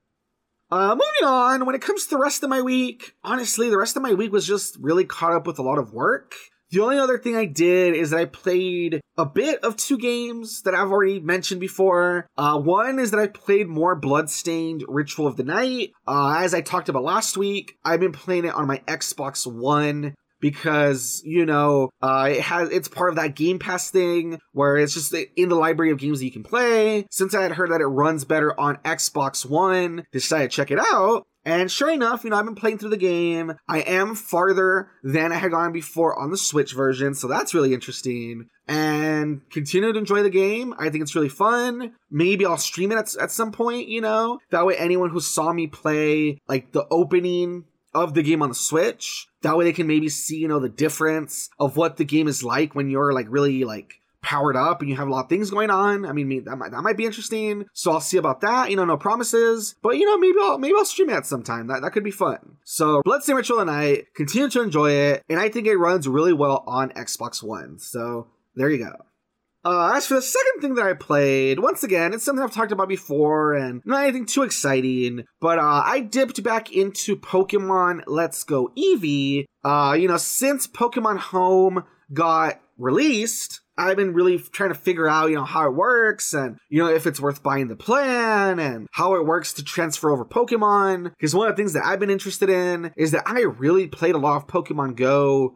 Uh, 0.71 0.89
moving 0.89 1.25
on, 1.25 1.65
when 1.65 1.73
it 1.73 1.81
comes 1.81 2.03
to 2.03 2.11
the 2.11 2.21
rest 2.21 2.43
of 2.43 2.49
my 2.49 2.61
week, 2.61 3.13
honestly, 3.23 3.69
the 3.69 3.77
rest 3.77 3.95
of 3.95 4.03
my 4.03 4.13
week 4.13 4.31
was 4.31 4.45
just 4.45 4.77
really 4.79 5.03
caught 5.05 5.33
up 5.33 5.47
with 5.47 5.57
a 5.57 5.63
lot 5.63 5.79
of 5.79 5.93
work. 5.93 6.35
The 6.71 6.81
only 6.81 6.99
other 6.99 7.17
thing 7.17 7.35
I 7.35 7.45
did 7.45 7.95
is 7.95 8.11
that 8.11 8.19
I 8.19 8.25
played 8.25 9.01
a 9.17 9.25
bit 9.25 9.63
of 9.63 9.75
two 9.75 9.97
games 9.97 10.61
that 10.61 10.75
I've 10.75 10.91
already 10.91 11.19
mentioned 11.19 11.59
before. 11.59 12.27
Uh, 12.37 12.59
one 12.59 12.99
is 12.99 13.09
that 13.09 13.19
I 13.19 13.25
played 13.25 13.67
more 13.67 13.95
Bloodstained 13.95 14.85
Ritual 14.87 15.25
of 15.25 15.35
the 15.35 15.43
Night. 15.43 15.91
Uh, 16.07 16.37
as 16.37 16.53
I 16.53 16.61
talked 16.61 16.87
about 16.87 17.03
last 17.03 17.35
week, 17.37 17.77
I've 17.83 17.99
been 17.99 18.11
playing 18.11 18.45
it 18.45 18.53
on 18.53 18.67
my 18.67 18.83
Xbox 18.87 19.51
One 19.51 20.13
because 20.39 21.21
you 21.25 21.45
know 21.45 21.89
uh, 22.01 22.29
it 22.31 22.41
has 22.41 22.69
it's 22.69 22.87
part 22.87 23.09
of 23.09 23.15
that 23.15 23.35
Game 23.35 23.59
Pass 23.59 23.89
thing 23.89 24.39
where 24.51 24.77
it's 24.77 24.93
just 24.93 25.13
in 25.13 25.49
the 25.49 25.55
library 25.55 25.91
of 25.91 25.97
games 25.97 26.19
that 26.19 26.25
you 26.25 26.31
can 26.31 26.43
play. 26.43 27.05
Since 27.09 27.33
I 27.33 27.43
had 27.43 27.53
heard 27.53 27.71
that 27.71 27.81
it 27.81 27.85
runs 27.85 28.25
better 28.25 28.59
on 28.59 28.77
Xbox 28.77 29.45
One, 29.45 30.05
decided 30.11 30.51
to 30.51 30.55
check 30.55 30.71
it 30.71 30.79
out. 30.79 31.25
And 31.45 31.71
sure 31.71 31.89
enough, 31.89 32.23
you 32.23 32.29
know, 32.29 32.35
I've 32.35 32.45
been 32.45 32.53
playing 32.53 32.79
through 32.79 32.89
the 32.89 32.97
game. 32.97 33.53
I 33.67 33.79
am 33.79 34.13
farther 34.13 34.91
than 35.03 35.31
I 35.31 35.35
had 35.35 35.51
gone 35.51 35.71
before 35.71 36.19
on 36.19 36.31
the 36.31 36.37
Switch 36.37 36.73
version, 36.73 37.15
so 37.15 37.27
that's 37.27 37.53
really 37.53 37.73
interesting. 37.73 38.49
And 38.67 39.41
continue 39.49 39.91
to 39.91 39.97
enjoy 39.97 40.21
the 40.21 40.29
game. 40.29 40.75
I 40.77 40.89
think 40.89 41.01
it's 41.01 41.15
really 41.15 41.29
fun. 41.29 41.93
Maybe 42.11 42.45
I'll 42.45 42.57
stream 42.57 42.91
it 42.91 42.97
at, 42.97 43.15
at 43.15 43.31
some 43.31 43.51
point, 43.51 43.87
you 43.87 44.01
know? 44.01 44.39
That 44.51 44.65
way, 44.65 44.75
anyone 44.77 45.09
who 45.09 45.21
saw 45.21 45.53
me 45.53 45.65
play, 45.65 46.39
like, 46.47 46.73
the 46.73 46.85
opening 46.91 47.63
of 47.95 48.13
the 48.13 48.21
game 48.21 48.43
on 48.43 48.49
the 48.49 48.55
Switch. 48.55 49.28
That 49.41 49.57
way 49.57 49.65
they 49.65 49.73
can 49.73 49.87
maybe 49.87 50.09
see, 50.09 50.37
you 50.37 50.47
know, 50.47 50.59
the 50.59 50.69
difference 50.69 51.49
of 51.59 51.77
what 51.77 51.97
the 51.97 52.05
game 52.05 52.27
is 52.27 52.43
like 52.43 52.75
when 52.75 52.89
you're 52.89 53.13
like 53.13 53.27
really 53.29 53.63
like 53.63 53.95
powered 54.21 54.55
up 54.55 54.81
and 54.81 54.89
you 54.89 54.95
have 54.97 55.07
a 55.07 55.11
lot 55.11 55.23
of 55.23 55.29
things 55.29 55.49
going 55.49 55.69
on. 55.69 56.05
I 56.05 56.11
mean, 56.11 56.43
that 56.43 56.57
might 56.57 56.71
that 56.71 56.81
might 56.81 56.97
be 56.97 57.05
interesting. 57.05 57.65
So 57.73 57.91
I'll 57.91 58.01
see 58.01 58.17
about 58.17 58.41
that. 58.41 58.69
You 58.69 58.75
know, 58.75 58.85
no 58.85 58.97
promises, 58.97 59.75
but 59.81 59.97
you 59.97 60.05
know, 60.05 60.17
maybe 60.17 60.37
I'll 60.41 60.57
maybe 60.57 60.73
I'll 60.77 60.85
stream 60.85 61.09
it 61.09 61.25
sometime. 61.25 61.67
That 61.67 61.81
that 61.81 61.91
could 61.91 62.03
be 62.03 62.11
fun. 62.11 62.57
So 62.63 63.01
Bloodstained 63.03 63.37
Ritual 63.37 63.59
and 63.59 63.71
I 63.71 64.03
continue 64.15 64.49
to 64.49 64.61
enjoy 64.61 64.91
it, 64.91 65.23
and 65.29 65.39
I 65.39 65.49
think 65.49 65.67
it 65.67 65.77
runs 65.77 66.07
really 66.07 66.33
well 66.33 66.63
on 66.67 66.89
Xbox 66.91 67.41
One. 67.41 67.79
So 67.79 68.27
there 68.55 68.69
you 68.69 68.83
go. 68.85 69.05
Uh, 69.65 69.93
as 69.95 70.07
for 70.07 70.15
the 70.15 70.21
second 70.21 70.61
thing 70.61 70.75
that 70.75 70.85
I 70.85 70.93
played, 70.93 71.59
once 71.59 71.83
again, 71.83 72.13
it's 72.13 72.23
something 72.23 72.43
I've 72.43 72.53
talked 72.53 72.71
about 72.71 72.87
before 72.87 73.53
and 73.53 73.81
not 73.85 74.03
anything 74.03 74.25
too 74.25 74.43
exciting, 74.43 75.25
but 75.41 75.59
uh, 75.59 75.83
I 75.85 75.99
dipped 75.99 76.41
back 76.43 76.71
into 76.71 77.17
Pokemon 77.17 78.03
Let's 78.07 78.43
Go 78.45 78.71
Eevee. 78.77 79.45
Uh, 79.63 79.97
you 79.99 80.07
know, 80.07 80.17
since 80.17 80.65
Pokemon 80.65 81.17
Home 81.17 81.83
got 82.13 82.61
released, 82.77 83.59
I've 83.77 83.97
been 83.97 84.13
really 84.13 84.37
trying 84.39 84.69
to 84.69 84.75
figure 84.75 85.07
out, 85.07 85.29
you 85.29 85.35
know, 85.35 85.45
how 85.45 85.65
it 85.67 85.73
works 85.73 86.33
and, 86.33 86.57
you 86.69 86.81
know, 86.81 86.89
if 86.89 87.05
it's 87.05 87.19
worth 87.19 87.43
buying 87.43 87.67
the 87.67 87.75
plan 87.75 88.59
and 88.59 88.87
how 88.91 89.15
it 89.15 89.25
works 89.25 89.53
to 89.53 89.63
transfer 89.63 90.09
over 90.09 90.25
Pokemon. 90.25 91.11
Because 91.11 91.35
one 91.35 91.49
of 91.49 91.55
the 91.55 91.61
things 91.61 91.73
that 91.73 91.85
I've 91.85 91.99
been 91.99 92.09
interested 92.09 92.49
in 92.49 92.91
is 92.95 93.11
that 93.11 93.23
I 93.25 93.41
really 93.41 93.87
played 93.87 94.15
a 94.15 94.19
lot 94.19 94.37
of 94.37 94.47
Pokemon 94.47 94.95
Go 94.95 95.55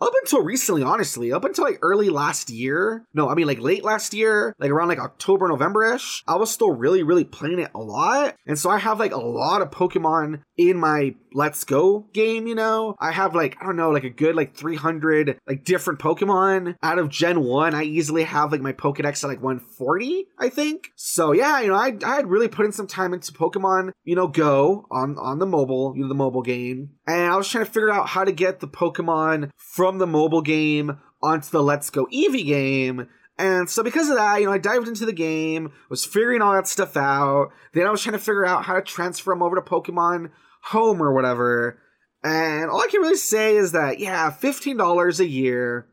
up 0.00 0.12
until 0.22 0.42
recently, 0.42 0.82
honestly, 0.82 1.32
up 1.32 1.44
until 1.44 1.64
like 1.64 1.78
early 1.82 2.10
last 2.10 2.50
year, 2.50 3.04
no, 3.14 3.28
I 3.28 3.34
mean 3.34 3.46
like 3.46 3.60
late 3.60 3.84
last 3.84 4.14
year, 4.14 4.54
like 4.58 4.70
around 4.70 4.88
like 4.88 4.98
October, 4.98 5.48
November 5.48 5.94
ish, 5.94 6.22
I 6.26 6.36
was 6.36 6.50
still 6.50 6.72
really, 6.72 7.02
really 7.02 7.24
playing 7.24 7.58
it 7.58 7.70
a 7.74 7.78
lot. 7.78 8.36
And 8.46 8.58
so 8.58 8.70
I 8.70 8.78
have 8.78 8.98
like 8.98 9.12
a 9.12 9.18
lot 9.18 9.62
of 9.62 9.70
Pokemon 9.70 10.42
in 10.56 10.76
my 10.78 11.14
Let's 11.32 11.64
Go 11.64 12.06
game, 12.12 12.46
you 12.46 12.54
know? 12.54 12.94
I 12.98 13.12
have 13.12 13.34
like, 13.34 13.56
I 13.60 13.66
don't 13.66 13.76
know, 13.76 13.90
like 13.90 14.04
a 14.04 14.10
good 14.10 14.34
like 14.34 14.56
300 14.56 15.38
like 15.46 15.64
different 15.64 16.00
Pokemon. 16.00 16.76
Out 16.82 16.98
of 16.98 17.08
Gen 17.08 17.42
1, 17.42 17.74
I 17.74 17.82
easily 17.84 18.24
have 18.24 18.52
like 18.52 18.60
my 18.60 18.72
Pokedex 18.72 19.22
at 19.22 19.28
like 19.28 19.42
140, 19.42 20.26
I 20.38 20.48
think. 20.48 20.92
So 20.96 21.32
yeah, 21.32 21.60
you 21.60 21.68
know, 21.68 21.74
I, 21.74 21.96
I 22.04 22.16
had 22.16 22.28
really 22.28 22.48
put 22.48 22.66
in 22.66 22.72
some 22.72 22.86
time 22.86 23.12
into 23.12 23.32
Pokemon, 23.32 23.92
you 24.04 24.14
know, 24.14 24.28
Go 24.28 24.86
on, 24.90 25.16
on 25.18 25.38
the 25.38 25.46
mobile, 25.46 25.94
you 25.96 26.02
know, 26.02 26.08
the 26.08 26.14
mobile 26.14 26.42
game. 26.42 26.90
And 27.06 27.32
I 27.32 27.36
was 27.36 27.48
trying 27.48 27.64
to 27.64 27.70
figure 27.70 27.90
out 27.90 28.08
how 28.08 28.24
to 28.24 28.32
get 28.32 28.60
the 28.60 28.68
Pokemon 28.68 29.50
from 29.56 29.98
the 29.98 30.06
mobile 30.06 30.42
game 30.42 30.98
onto 31.22 31.50
the 31.50 31.62
Let's 31.62 31.90
Go 31.90 32.06
Eevee 32.06 32.46
game. 32.46 33.08
And 33.38 33.68
so 33.68 33.82
because 33.82 34.08
of 34.08 34.16
that, 34.16 34.40
you 34.40 34.46
know, 34.46 34.52
I 34.52 34.58
dived 34.58 34.88
into 34.88 35.04
the 35.04 35.12
game, 35.12 35.72
was 35.90 36.04
figuring 36.04 36.40
all 36.40 36.54
that 36.54 36.66
stuff 36.66 36.96
out. 36.96 37.50
Then 37.74 37.86
I 37.86 37.90
was 37.90 38.02
trying 38.02 38.14
to 38.14 38.18
figure 38.18 38.46
out 38.46 38.64
how 38.64 38.74
to 38.74 38.82
transfer 38.82 39.32
them 39.32 39.42
over 39.42 39.56
to 39.56 39.62
Pokemon 39.62 40.30
Home 40.62 41.02
or 41.02 41.12
whatever. 41.12 41.78
And 42.24 42.70
all 42.70 42.80
I 42.80 42.88
can 42.88 43.02
really 43.02 43.16
say 43.16 43.56
is 43.56 43.72
that, 43.72 44.00
yeah, 44.00 44.30
$15 44.30 45.20
a 45.20 45.26
year 45.26 45.86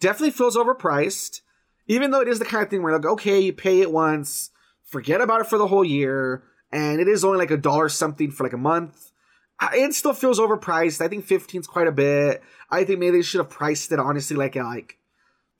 definitely 0.00 0.30
feels 0.30 0.56
overpriced. 0.56 1.42
Even 1.86 2.10
though 2.10 2.20
it 2.20 2.28
is 2.28 2.38
the 2.38 2.44
kind 2.44 2.62
of 2.62 2.70
thing 2.70 2.82
where 2.82 2.96
like, 2.96 3.04
okay, 3.04 3.40
you 3.40 3.52
pay 3.52 3.80
it 3.80 3.92
once, 3.92 4.50
forget 4.84 5.20
about 5.20 5.40
it 5.40 5.48
for 5.48 5.58
the 5.58 5.66
whole 5.66 5.84
year, 5.84 6.44
and 6.72 7.00
it 7.00 7.08
is 7.08 7.24
only 7.24 7.38
like 7.38 7.50
a 7.50 7.56
dollar 7.56 7.88
something 7.88 8.30
for 8.30 8.44
like 8.44 8.52
a 8.52 8.58
month. 8.58 9.10
Uh, 9.58 9.70
it 9.74 9.92
still 9.94 10.14
feels 10.14 10.38
overpriced. 10.38 11.00
I 11.00 11.08
think 11.08 11.24
15 11.24 11.62
is 11.62 11.66
quite 11.66 11.88
a 11.88 11.92
bit. 11.92 12.42
I 12.70 12.84
think 12.84 13.00
maybe 13.00 13.18
they 13.18 13.22
should 13.22 13.40
have 13.40 13.50
priced 13.50 13.92
it 13.92 13.98
honestly 13.98 14.36
like 14.36 14.54
like 14.54 14.99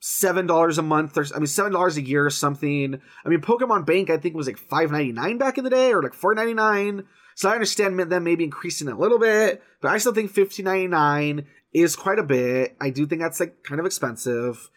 seven 0.01 0.47
dollars 0.47 0.79
a 0.79 0.81
month 0.81 1.15
or 1.15 1.25
I 1.33 1.37
mean 1.37 1.47
seven 1.47 1.71
dollars 1.71 1.95
a 1.95 2.01
year 2.01 2.25
or 2.25 2.31
something. 2.31 2.99
I 3.23 3.29
mean 3.29 3.39
Pokemon 3.39 3.85
Bank 3.85 4.09
I 4.09 4.17
think 4.17 4.35
was 4.35 4.47
like 4.47 4.57
five 4.57 4.91
ninety 4.91 5.11
nine 5.13 5.37
back 5.37 5.57
in 5.57 5.63
the 5.63 5.69
day 5.69 5.93
or 5.93 6.01
like 6.01 6.15
four 6.15 6.33
ninety 6.35 6.55
nine. 6.55 7.05
So 7.35 7.49
I 7.49 7.53
understand 7.53 7.97
them 7.99 8.23
maybe 8.23 8.43
increasing 8.43 8.89
a 8.89 8.97
little 8.97 9.19
bit, 9.19 9.63
but 9.79 9.91
I 9.91 9.99
still 9.99 10.13
think 10.13 10.31
fifteen 10.31 10.65
ninety 10.65 10.87
nine 10.87 11.45
is 11.71 11.95
quite 11.95 12.19
a 12.19 12.23
bit. 12.23 12.75
I 12.81 12.89
do 12.89 13.05
think 13.05 13.21
that's 13.21 13.39
like 13.39 13.63
kind 13.63 13.79
of 13.79 13.85
expensive. 13.85 14.69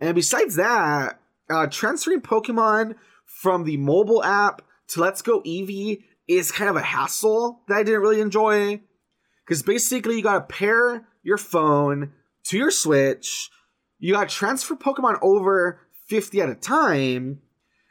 And 0.00 0.14
besides 0.14 0.56
that, 0.56 1.20
uh, 1.50 1.66
transferring 1.66 2.22
Pokemon 2.22 2.94
from 3.26 3.64
the 3.64 3.76
mobile 3.76 4.24
app 4.24 4.62
to 4.88 5.00
Let's 5.00 5.22
Go 5.22 5.42
Eevee 5.42 6.04
is 6.26 6.50
kind 6.50 6.70
of 6.70 6.76
a 6.76 6.82
hassle 6.82 7.60
that 7.68 7.76
I 7.76 7.82
didn't 7.82 8.00
really 8.00 8.20
enjoy. 8.20 8.80
Because 9.44 9.62
basically, 9.62 10.16
you 10.16 10.22
gotta 10.22 10.40
pair 10.40 11.06
your 11.22 11.38
phone 11.38 12.12
to 12.44 12.56
your 12.56 12.70
Switch, 12.70 13.50
you 14.00 14.14
gotta 14.14 14.28
transfer 14.28 14.74
Pokemon 14.74 15.18
over 15.22 15.80
50 16.08 16.40
at 16.40 16.48
a 16.48 16.54
time, 16.54 17.40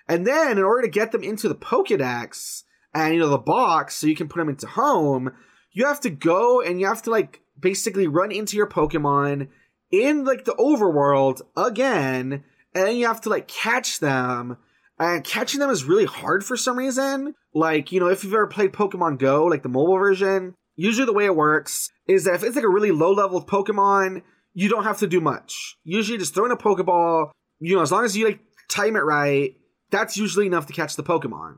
and 0.08 0.28
then 0.28 0.58
in 0.58 0.64
order 0.64 0.82
to 0.82 0.92
get 0.92 1.12
them 1.12 1.24
into 1.24 1.48
the 1.48 1.56
Pokedex 1.56 2.64
and 2.94 3.14
you 3.14 3.20
know 3.20 3.30
the 3.30 3.38
box 3.38 3.96
so 3.96 4.08
you 4.08 4.16
can 4.16 4.28
put 4.28 4.40
them 4.40 4.50
into 4.50 4.68
home, 4.68 5.32
you 5.72 5.86
have 5.86 6.02
to 6.02 6.10
go 6.10 6.62
and 6.62 6.80
you 6.80 6.88
have 6.88 7.04
to 7.04 7.12
like 7.12 7.42
basically 7.58 8.08
run 8.08 8.32
into 8.32 8.58
your 8.58 8.68
Pokemon 8.68 9.48
in 9.92 10.26
like 10.26 10.46
the 10.46 10.56
overworld 10.56 11.42
again, 11.56 12.44
and 12.74 12.88
then 12.88 12.96
you 12.96 13.08
have 13.08 13.22
to 13.22 13.30
like 13.30 13.48
catch 13.48 14.00
them. 14.00 14.58
And 15.02 15.24
catching 15.24 15.62
them 15.62 15.70
is 15.70 15.86
really 15.86 16.06
hard 16.06 16.44
for 16.44 16.58
some 16.58 16.78
reason. 16.78 17.34
Like, 17.54 17.94
you 17.94 18.02
know, 18.02 18.08
if 18.08 18.26
you've 18.26 18.34
ever 18.34 18.48
played 18.48 18.74
Pokemon 18.74 19.18
Go, 19.18 19.46
like 19.46 19.64
the 19.64 19.70
mobile 19.70 19.98
version, 19.98 20.56
usually 20.76 21.06
the 21.06 21.14
way 21.14 21.26
it 21.26 21.36
works 21.36 21.90
is 22.06 22.26
that 22.26 22.36
if 22.36 22.44
it's 22.44 22.58
like 22.58 22.66
a 22.66 22.70
really 22.70 22.92
low 22.92 23.14
level 23.14 23.42
Pokemon, 23.46 24.24
you 24.60 24.68
don't 24.68 24.84
have 24.84 24.98
to 24.98 25.08
do 25.08 25.22
much. 25.22 25.78
Usually 25.86 26.18
just 26.18 26.36
throw 26.36 26.44
in 26.44 26.52
a 26.52 26.58
Pokeball, 26.58 27.32
you 27.62 27.78
know, 27.78 27.82
as 27.82 27.94
long 27.94 28.04
as 28.04 28.18
you 28.18 28.26
like 28.26 28.42
time 28.70 28.98
it 28.98 29.06
right, 29.06 29.56
that's 29.90 30.18
usually 30.18 30.48
enough 30.48 30.66
to 30.66 30.74
catch 30.74 30.98
the 30.98 31.04
Pokemon. 31.04 31.54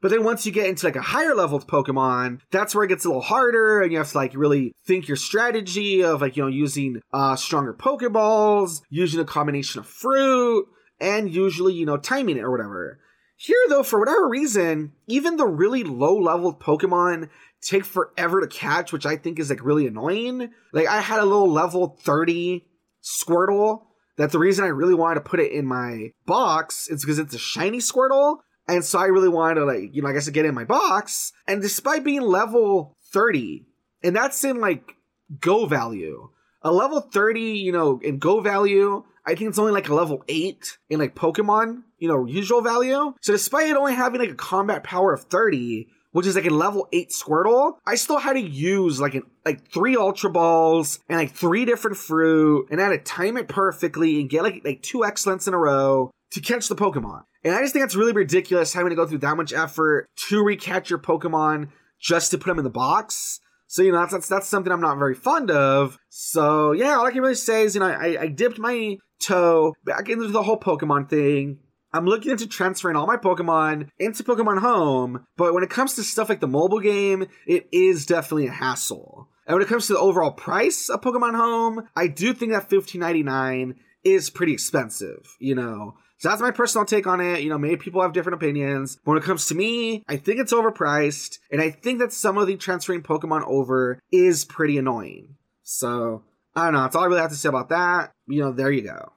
But 0.00 0.10
then 0.10 0.24
once 0.24 0.44
you 0.44 0.50
get 0.50 0.66
into 0.66 0.84
like 0.84 0.96
a 0.96 1.02
higher 1.02 1.36
leveled 1.36 1.68
Pokemon, 1.68 2.40
that's 2.50 2.74
where 2.74 2.82
it 2.82 2.88
gets 2.88 3.04
a 3.04 3.08
little 3.08 3.22
harder 3.22 3.80
and 3.80 3.92
you 3.92 3.98
have 3.98 4.10
to 4.10 4.18
like 4.18 4.34
really 4.34 4.72
think 4.84 5.06
your 5.06 5.16
strategy 5.16 6.02
of 6.02 6.20
like, 6.20 6.36
you 6.36 6.42
know, 6.42 6.48
using 6.48 7.00
uh 7.12 7.36
stronger 7.36 7.72
Pokeballs, 7.72 8.82
using 8.90 9.20
a 9.20 9.24
combination 9.24 9.78
of 9.78 9.86
fruit, 9.86 10.66
and 11.00 11.32
usually, 11.32 11.74
you 11.74 11.86
know, 11.86 11.96
timing 11.96 12.38
it 12.38 12.42
or 12.42 12.50
whatever. 12.50 12.98
Here 13.42 13.56
though, 13.68 13.82
for 13.82 13.98
whatever 13.98 14.28
reason, 14.28 14.92
even 15.08 15.36
the 15.36 15.48
really 15.48 15.82
low 15.82 16.16
level 16.16 16.54
Pokemon 16.54 17.28
take 17.60 17.84
forever 17.84 18.40
to 18.40 18.46
catch, 18.46 18.92
which 18.92 19.04
I 19.04 19.16
think 19.16 19.40
is 19.40 19.50
like 19.50 19.64
really 19.64 19.88
annoying. 19.88 20.52
Like 20.72 20.86
I 20.86 21.00
had 21.00 21.18
a 21.18 21.24
little 21.24 21.50
level 21.50 21.98
30 22.04 22.64
Squirtle 23.02 23.82
that 24.16 24.30
the 24.30 24.38
reason 24.38 24.64
I 24.64 24.68
really 24.68 24.94
wanted 24.94 25.16
to 25.16 25.28
put 25.28 25.40
it 25.40 25.50
in 25.50 25.66
my 25.66 26.12
box 26.24 26.88
is 26.88 27.02
because 27.02 27.18
it's 27.18 27.34
a 27.34 27.38
shiny 27.38 27.78
Squirtle 27.78 28.36
and 28.68 28.84
so 28.84 29.00
I 29.00 29.06
really 29.06 29.28
wanted 29.28 29.56
to 29.56 29.64
like, 29.64 29.90
you 29.92 30.02
know, 30.02 30.08
I 30.08 30.12
guess 30.12 30.26
to 30.26 30.30
get 30.30 30.44
in 30.44 30.54
my 30.54 30.64
box. 30.64 31.32
And 31.48 31.60
despite 31.60 32.04
being 32.04 32.22
level 32.22 32.96
30, 33.12 33.66
and 34.04 34.14
that's 34.14 34.44
in 34.44 34.60
like 34.60 34.94
go 35.40 35.66
value, 35.66 36.30
a 36.62 36.70
level 36.70 37.00
30, 37.00 37.40
you 37.40 37.72
know, 37.72 37.98
in 38.04 38.18
go 38.18 38.40
value, 38.40 39.02
I 39.24 39.34
think 39.34 39.50
it's 39.50 39.58
only 39.58 39.72
like 39.72 39.88
a 39.88 39.94
level 39.94 40.24
8 40.28 40.78
in 40.90 40.98
like 40.98 41.14
Pokemon, 41.14 41.82
you 41.98 42.08
know, 42.08 42.26
usual 42.26 42.60
value. 42.60 43.14
So 43.20 43.32
despite 43.32 43.68
it 43.68 43.76
only 43.76 43.94
having 43.94 44.20
like 44.20 44.30
a 44.30 44.34
combat 44.34 44.82
power 44.82 45.12
of 45.12 45.24
30, 45.24 45.88
which 46.10 46.26
is 46.26 46.34
like 46.34 46.46
a 46.46 46.50
level 46.50 46.88
8 46.92 47.10
Squirtle, 47.10 47.74
I 47.86 47.94
still 47.94 48.18
had 48.18 48.34
to 48.34 48.40
use 48.40 49.00
like 49.00 49.14
an 49.14 49.22
like 49.44 49.70
three 49.70 49.96
Ultra 49.96 50.30
Balls 50.30 50.98
and 51.08 51.18
like 51.18 51.32
three 51.32 51.64
different 51.64 51.96
fruit 51.96 52.68
and 52.70 52.80
I 52.80 52.88
had 52.88 52.90
to 52.90 52.98
time 52.98 53.36
it 53.36 53.48
perfectly 53.48 54.20
and 54.20 54.28
get 54.30 54.42
like 54.42 54.62
like 54.64 54.82
two 54.82 55.04
excellence 55.04 55.46
in 55.46 55.54
a 55.54 55.58
row 55.58 56.10
to 56.32 56.40
catch 56.40 56.68
the 56.68 56.76
Pokemon. 56.76 57.22
And 57.44 57.54
I 57.54 57.60
just 57.60 57.72
think 57.72 57.82
that's 57.82 57.96
really 57.96 58.12
ridiculous 58.12 58.72
having 58.72 58.90
to 58.90 58.96
go 58.96 59.06
through 59.06 59.18
that 59.18 59.36
much 59.36 59.52
effort 59.52 60.08
to 60.28 60.42
recatch 60.42 60.90
your 60.90 60.98
Pokemon 60.98 61.68
just 62.00 62.30
to 62.30 62.38
put 62.38 62.46
them 62.46 62.58
in 62.58 62.64
the 62.64 62.70
box. 62.70 63.40
So, 63.72 63.80
you 63.80 63.90
know, 63.90 64.00
that's, 64.00 64.12
that's, 64.12 64.28
that's 64.28 64.48
something 64.48 64.70
I'm 64.70 64.82
not 64.82 64.98
very 64.98 65.14
fond 65.14 65.50
of. 65.50 65.96
So, 66.10 66.72
yeah, 66.72 66.98
all 66.98 67.06
I 67.06 67.10
can 67.10 67.22
really 67.22 67.34
say 67.34 67.62
is, 67.62 67.74
you 67.74 67.80
know, 67.80 67.86
I, 67.86 68.18
I 68.20 68.26
dipped 68.26 68.58
my 68.58 68.98
toe 69.18 69.72
back 69.82 70.10
into 70.10 70.28
the 70.28 70.42
whole 70.42 70.60
Pokemon 70.60 71.08
thing. 71.08 71.58
I'm 71.90 72.04
looking 72.04 72.32
into 72.32 72.46
transferring 72.46 72.96
all 72.96 73.06
my 73.06 73.16
Pokemon 73.16 73.88
into 73.98 74.24
Pokemon 74.24 74.60
Home, 74.60 75.24
but 75.38 75.54
when 75.54 75.62
it 75.62 75.70
comes 75.70 75.94
to 75.94 76.04
stuff 76.04 76.28
like 76.28 76.40
the 76.40 76.46
mobile 76.46 76.80
game, 76.80 77.28
it 77.46 77.66
is 77.72 78.04
definitely 78.04 78.48
a 78.48 78.52
hassle. 78.52 79.30
And 79.46 79.54
when 79.54 79.62
it 79.62 79.70
comes 79.70 79.86
to 79.86 79.94
the 79.94 80.00
overall 80.00 80.32
price 80.32 80.90
of 80.90 81.00
Pokemon 81.00 81.34
Home, 81.34 81.88
I 81.96 82.08
do 82.08 82.34
think 82.34 82.52
that 82.52 82.68
$15.99 82.68 83.76
is 84.04 84.28
pretty 84.28 84.52
expensive, 84.52 85.34
you 85.40 85.54
know. 85.54 85.94
So 86.22 86.28
that's 86.28 86.40
my 86.40 86.52
personal 86.52 86.84
take 86.84 87.08
on 87.08 87.20
it. 87.20 87.40
You 87.40 87.48
know, 87.48 87.58
maybe 87.58 87.78
people 87.78 88.00
have 88.00 88.12
different 88.12 88.36
opinions. 88.36 88.96
But 89.04 89.10
when 89.10 89.18
it 89.18 89.24
comes 89.24 89.46
to 89.46 89.56
me, 89.56 90.04
I 90.06 90.16
think 90.16 90.38
it's 90.38 90.52
overpriced. 90.52 91.40
And 91.50 91.60
I 91.60 91.70
think 91.70 91.98
that 91.98 92.12
some 92.12 92.38
of 92.38 92.46
the 92.46 92.56
transferring 92.56 93.02
Pokemon 93.02 93.42
over 93.44 93.98
is 94.12 94.44
pretty 94.44 94.78
annoying. 94.78 95.34
So, 95.64 96.22
I 96.54 96.66
don't 96.66 96.74
know. 96.74 96.82
That's 96.82 96.94
all 96.94 97.02
I 97.02 97.06
really 97.06 97.20
have 97.22 97.30
to 97.30 97.36
say 97.36 97.48
about 97.48 97.70
that. 97.70 98.12
You 98.28 98.40
know, 98.40 98.52
there 98.52 98.70
you 98.70 98.82
go. 98.82 99.12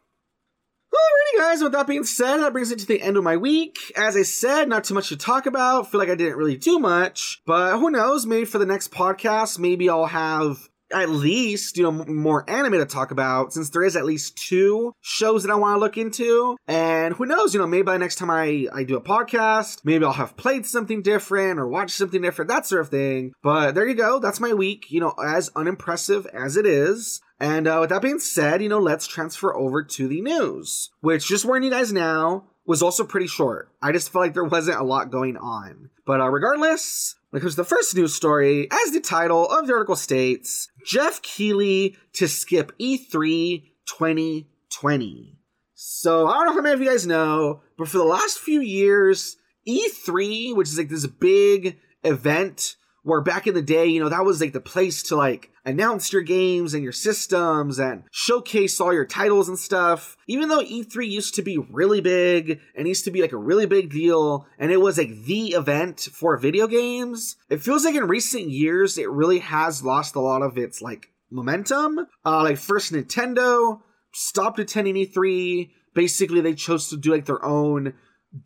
Alrighty, 0.95 1.37
guys, 1.37 1.61
with 1.61 1.73
that 1.73 1.85
being 1.85 2.05
said, 2.05 2.37
that 2.37 2.53
brings 2.53 2.71
it 2.71 2.79
to 2.79 2.87
the 2.87 3.03
end 3.03 3.17
of 3.17 3.23
my 3.23 3.37
week. 3.37 3.77
As 3.95 4.17
I 4.17 4.23
said, 4.23 4.67
not 4.67 4.83
too 4.83 4.95
much 4.95 5.09
to 5.09 5.17
talk 5.17 5.45
about. 5.45 5.91
Feel 5.91 5.99
like 5.99 6.09
I 6.09 6.15
didn't 6.15 6.39
really 6.39 6.57
do 6.57 6.79
much, 6.79 7.43
but 7.45 7.77
who 7.77 7.91
knows? 7.91 8.25
Maybe 8.25 8.45
for 8.45 8.57
the 8.57 8.65
next 8.65 8.91
podcast, 8.91 9.59
maybe 9.59 9.91
I'll 9.91 10.07
have 10.07 10.69
at 10.95 11.09
least, 11.09 11.75
you 11.77 11.83
know, 11.83 11.91
more 11.91 12.49
anime 12.49 12.73
to 12.73 12.85
talk 12.85 13.11
about 13.11 13.51
since 13.51 13.69
there 13.69 13.83
is 13.83 13.97
at 13.97 14.05
least 14.05 14.37
two 14.37 14.93
shows 15.01 15.43
that 15.43 15.51
I 15.51 15.55
want 15.55 15.75
to 15.75 15.79
look 15.79 15.97
into. 15.97 16.55
And 16.67 17.13
who 17.13 17.25
knows, 17.25 17.53
you 17.53 17.59
know, 17.59 17.67
maybe 17.67 17.83
by 17.83 17.97
next 17.97 18.15
time 18.15 18.29
I, 18.29 18.67
I 18.73 18.83
do 18.85 18.95
a 18.95 19.01
podcast, 19.01 19.81
maybe 19.83 20.05
I'll 20.05 20.13
have 20.13 20.37
played 20.37 20.65
something 20.65 21.01
different 21.01 21.59
or 21.59 21.67
watched 21.67 21.97
something 21.97 22.21
different, 22.21 22.49
that 22.49 22.65
sort 22.65 22.81
of 22.81 22.89
thing. 22.89 23.33
But 23.43 23.75
there 23.75 23.87
you 23.87 23.93
go. 23.93 24.19
That's 24.19 24.39
my 24.39 24.53
week, 24.53 24.85
you 24.89 25.01
know, 25.01 25.13
as 25.23 25.51
unimpressive 25.55 26.25
as 26.27 26.55
it 26.55 26.65
is. 26.65 27.21
And 27.39 27.67
uh, 27.67 27.79
with 27.81 27.89
that 27.89 28.01
being 28.01 28.19
said, 28.19 28.63
you 28.63 28.69
know, 28.69 28.79
let's 28.79 29.05
transfer 29.05 29.53
over 29.53 29.83
to 29.83 30.07
the 30.07 30.21
news, 30.21 30.91
which 31.01 31.27
just 31.27 31.43
warning 31.43 31.69
you 31.69 31.75
guys 31.77 31.91
now 31.91 32.45
was 32.65 32.81
also 32.81 33.03
pretty 33.03 33.27
short. 33.27 33.69
I 33.81 33.91
just 33.91 34.11
felt 34.11 34.23
like 34.23 34.33
there 34.33 34.43
wasn't 34.43 34.79
a 34.79 34.83
lot 34.83 35.11
going 35.11 35.35
on. 35.37 35.89
But 36.05 36.21
uh, 36.21 36.29
regardless, 36.29 37.15
comes 37.41 37.55
the 37.55 37.63
first 37.63 37.95
news 37.95 38.15
story, 38.15 38.67
as 38.71 38.91
the 38.91 39.01
title 39.01 39.49
of 39.49 39.67
the 39.67 39.73
article 39.73 39.95
states, 39.95 40.69
Geoff 40.85 41.21
Keighley 41.21 41.97
to 42.13 42.27
skip 42.27 42.71
E3 42.79 43.63
2020. 43.85 45.39
So 45.73 46.27
I 46.27 46.33
don't 46.33 46.45
know 46.47 46.53
how 46.53 46.61
many 46.61 46.73
of 46.73 46.81
you 46.81 46.89
guys 46.89 47.05
know, 47.05 47.61
but 47.77 47.87
for 47.87 47.97
the 47.97 48.05
last 48.05 48.39
few 48.39 48.61
years, 48.61 49.37
E3, 49.67 50.55
which 50.55 50.69
is 50.69 50.77
like 50.77 50.89
this 50.89 51.05
big 51.05 51.77
event 52.03 52.75
where 53.03 53.21
back 53.21 53.47
in 53.47 53.53
the 53.53 53.61
day, 53.61 53.85
you 53.85 53.99
know, 53.99 54.09
that 54.09 54.25
was 54.25 54.39
like 54.39 54.53
the 54.53 54.61
place 54.61 55.03
to 55.03 55.15
like 55.15 55.51
announce 55.65 56.13
your 56.13 56.21
games 56.21 56.73
and 56.73 56.83
your 56.83 56.91
systems 56.91 57.79
and 57.79 58.03
showcase 58.11 58.79
all 58.79 58.93
your 58.93 59.05
titles 59.05 59.49
and 59.49 59.57
stuff. 59.57 60.15
Even 60.27 60.49
though 60.49 60.63
E3 60.63 61.09
used 61.09 61.35
to 61.35 61.41
be 61.41 61.57
really 61.57 62.01
big 62.01 62.59
and 62.75 62.87
used 62.87 63.05
to 63.05 63.11
be 63.11 63.21
like 63.21 63.31
a 63.31 63.37
really 63.37 63.65
big 63.65 63.89
deal 63.89 64.45
and 64.59 64.71
it 64.71 64.77
was 64.77 64.97
like 64.97 65.23
the 65.25 65.47
event 65.49 65.99
for 66.13 66.37
video 66.37 66.67
games, 66.67 67.35
it 67.49 67.61
feels 67.61 67.83
like 67.83 67.95
in 67.95 68.07
recent 68.07 68.49
years 68.49 68.97
it 68.97 69.09
really 69.09 69.39
has 69.39 69.83
lost 69.83 70.15
a 70.15 70.21
lot 70.21 70.41
of 70.41 70.57
its 70.57 70.81
like 70.81 71.09
momentum. 71.31 72.07
Uh, 72.25 72.43
like 72.43 72.57
first 72.57 72.93
Nintendo 72.93 73.81
stopped 74.13 74.59
attending 74.59 74.95
E3. 74.95 75.71
Basically, 75.93 76.41
they 76.41 76.53
chose 76.53 76.89
to 76.89 76.97
do 76.97 77.11
like 77.11 77.25
their 77.25 77.43
own 77.43 77.93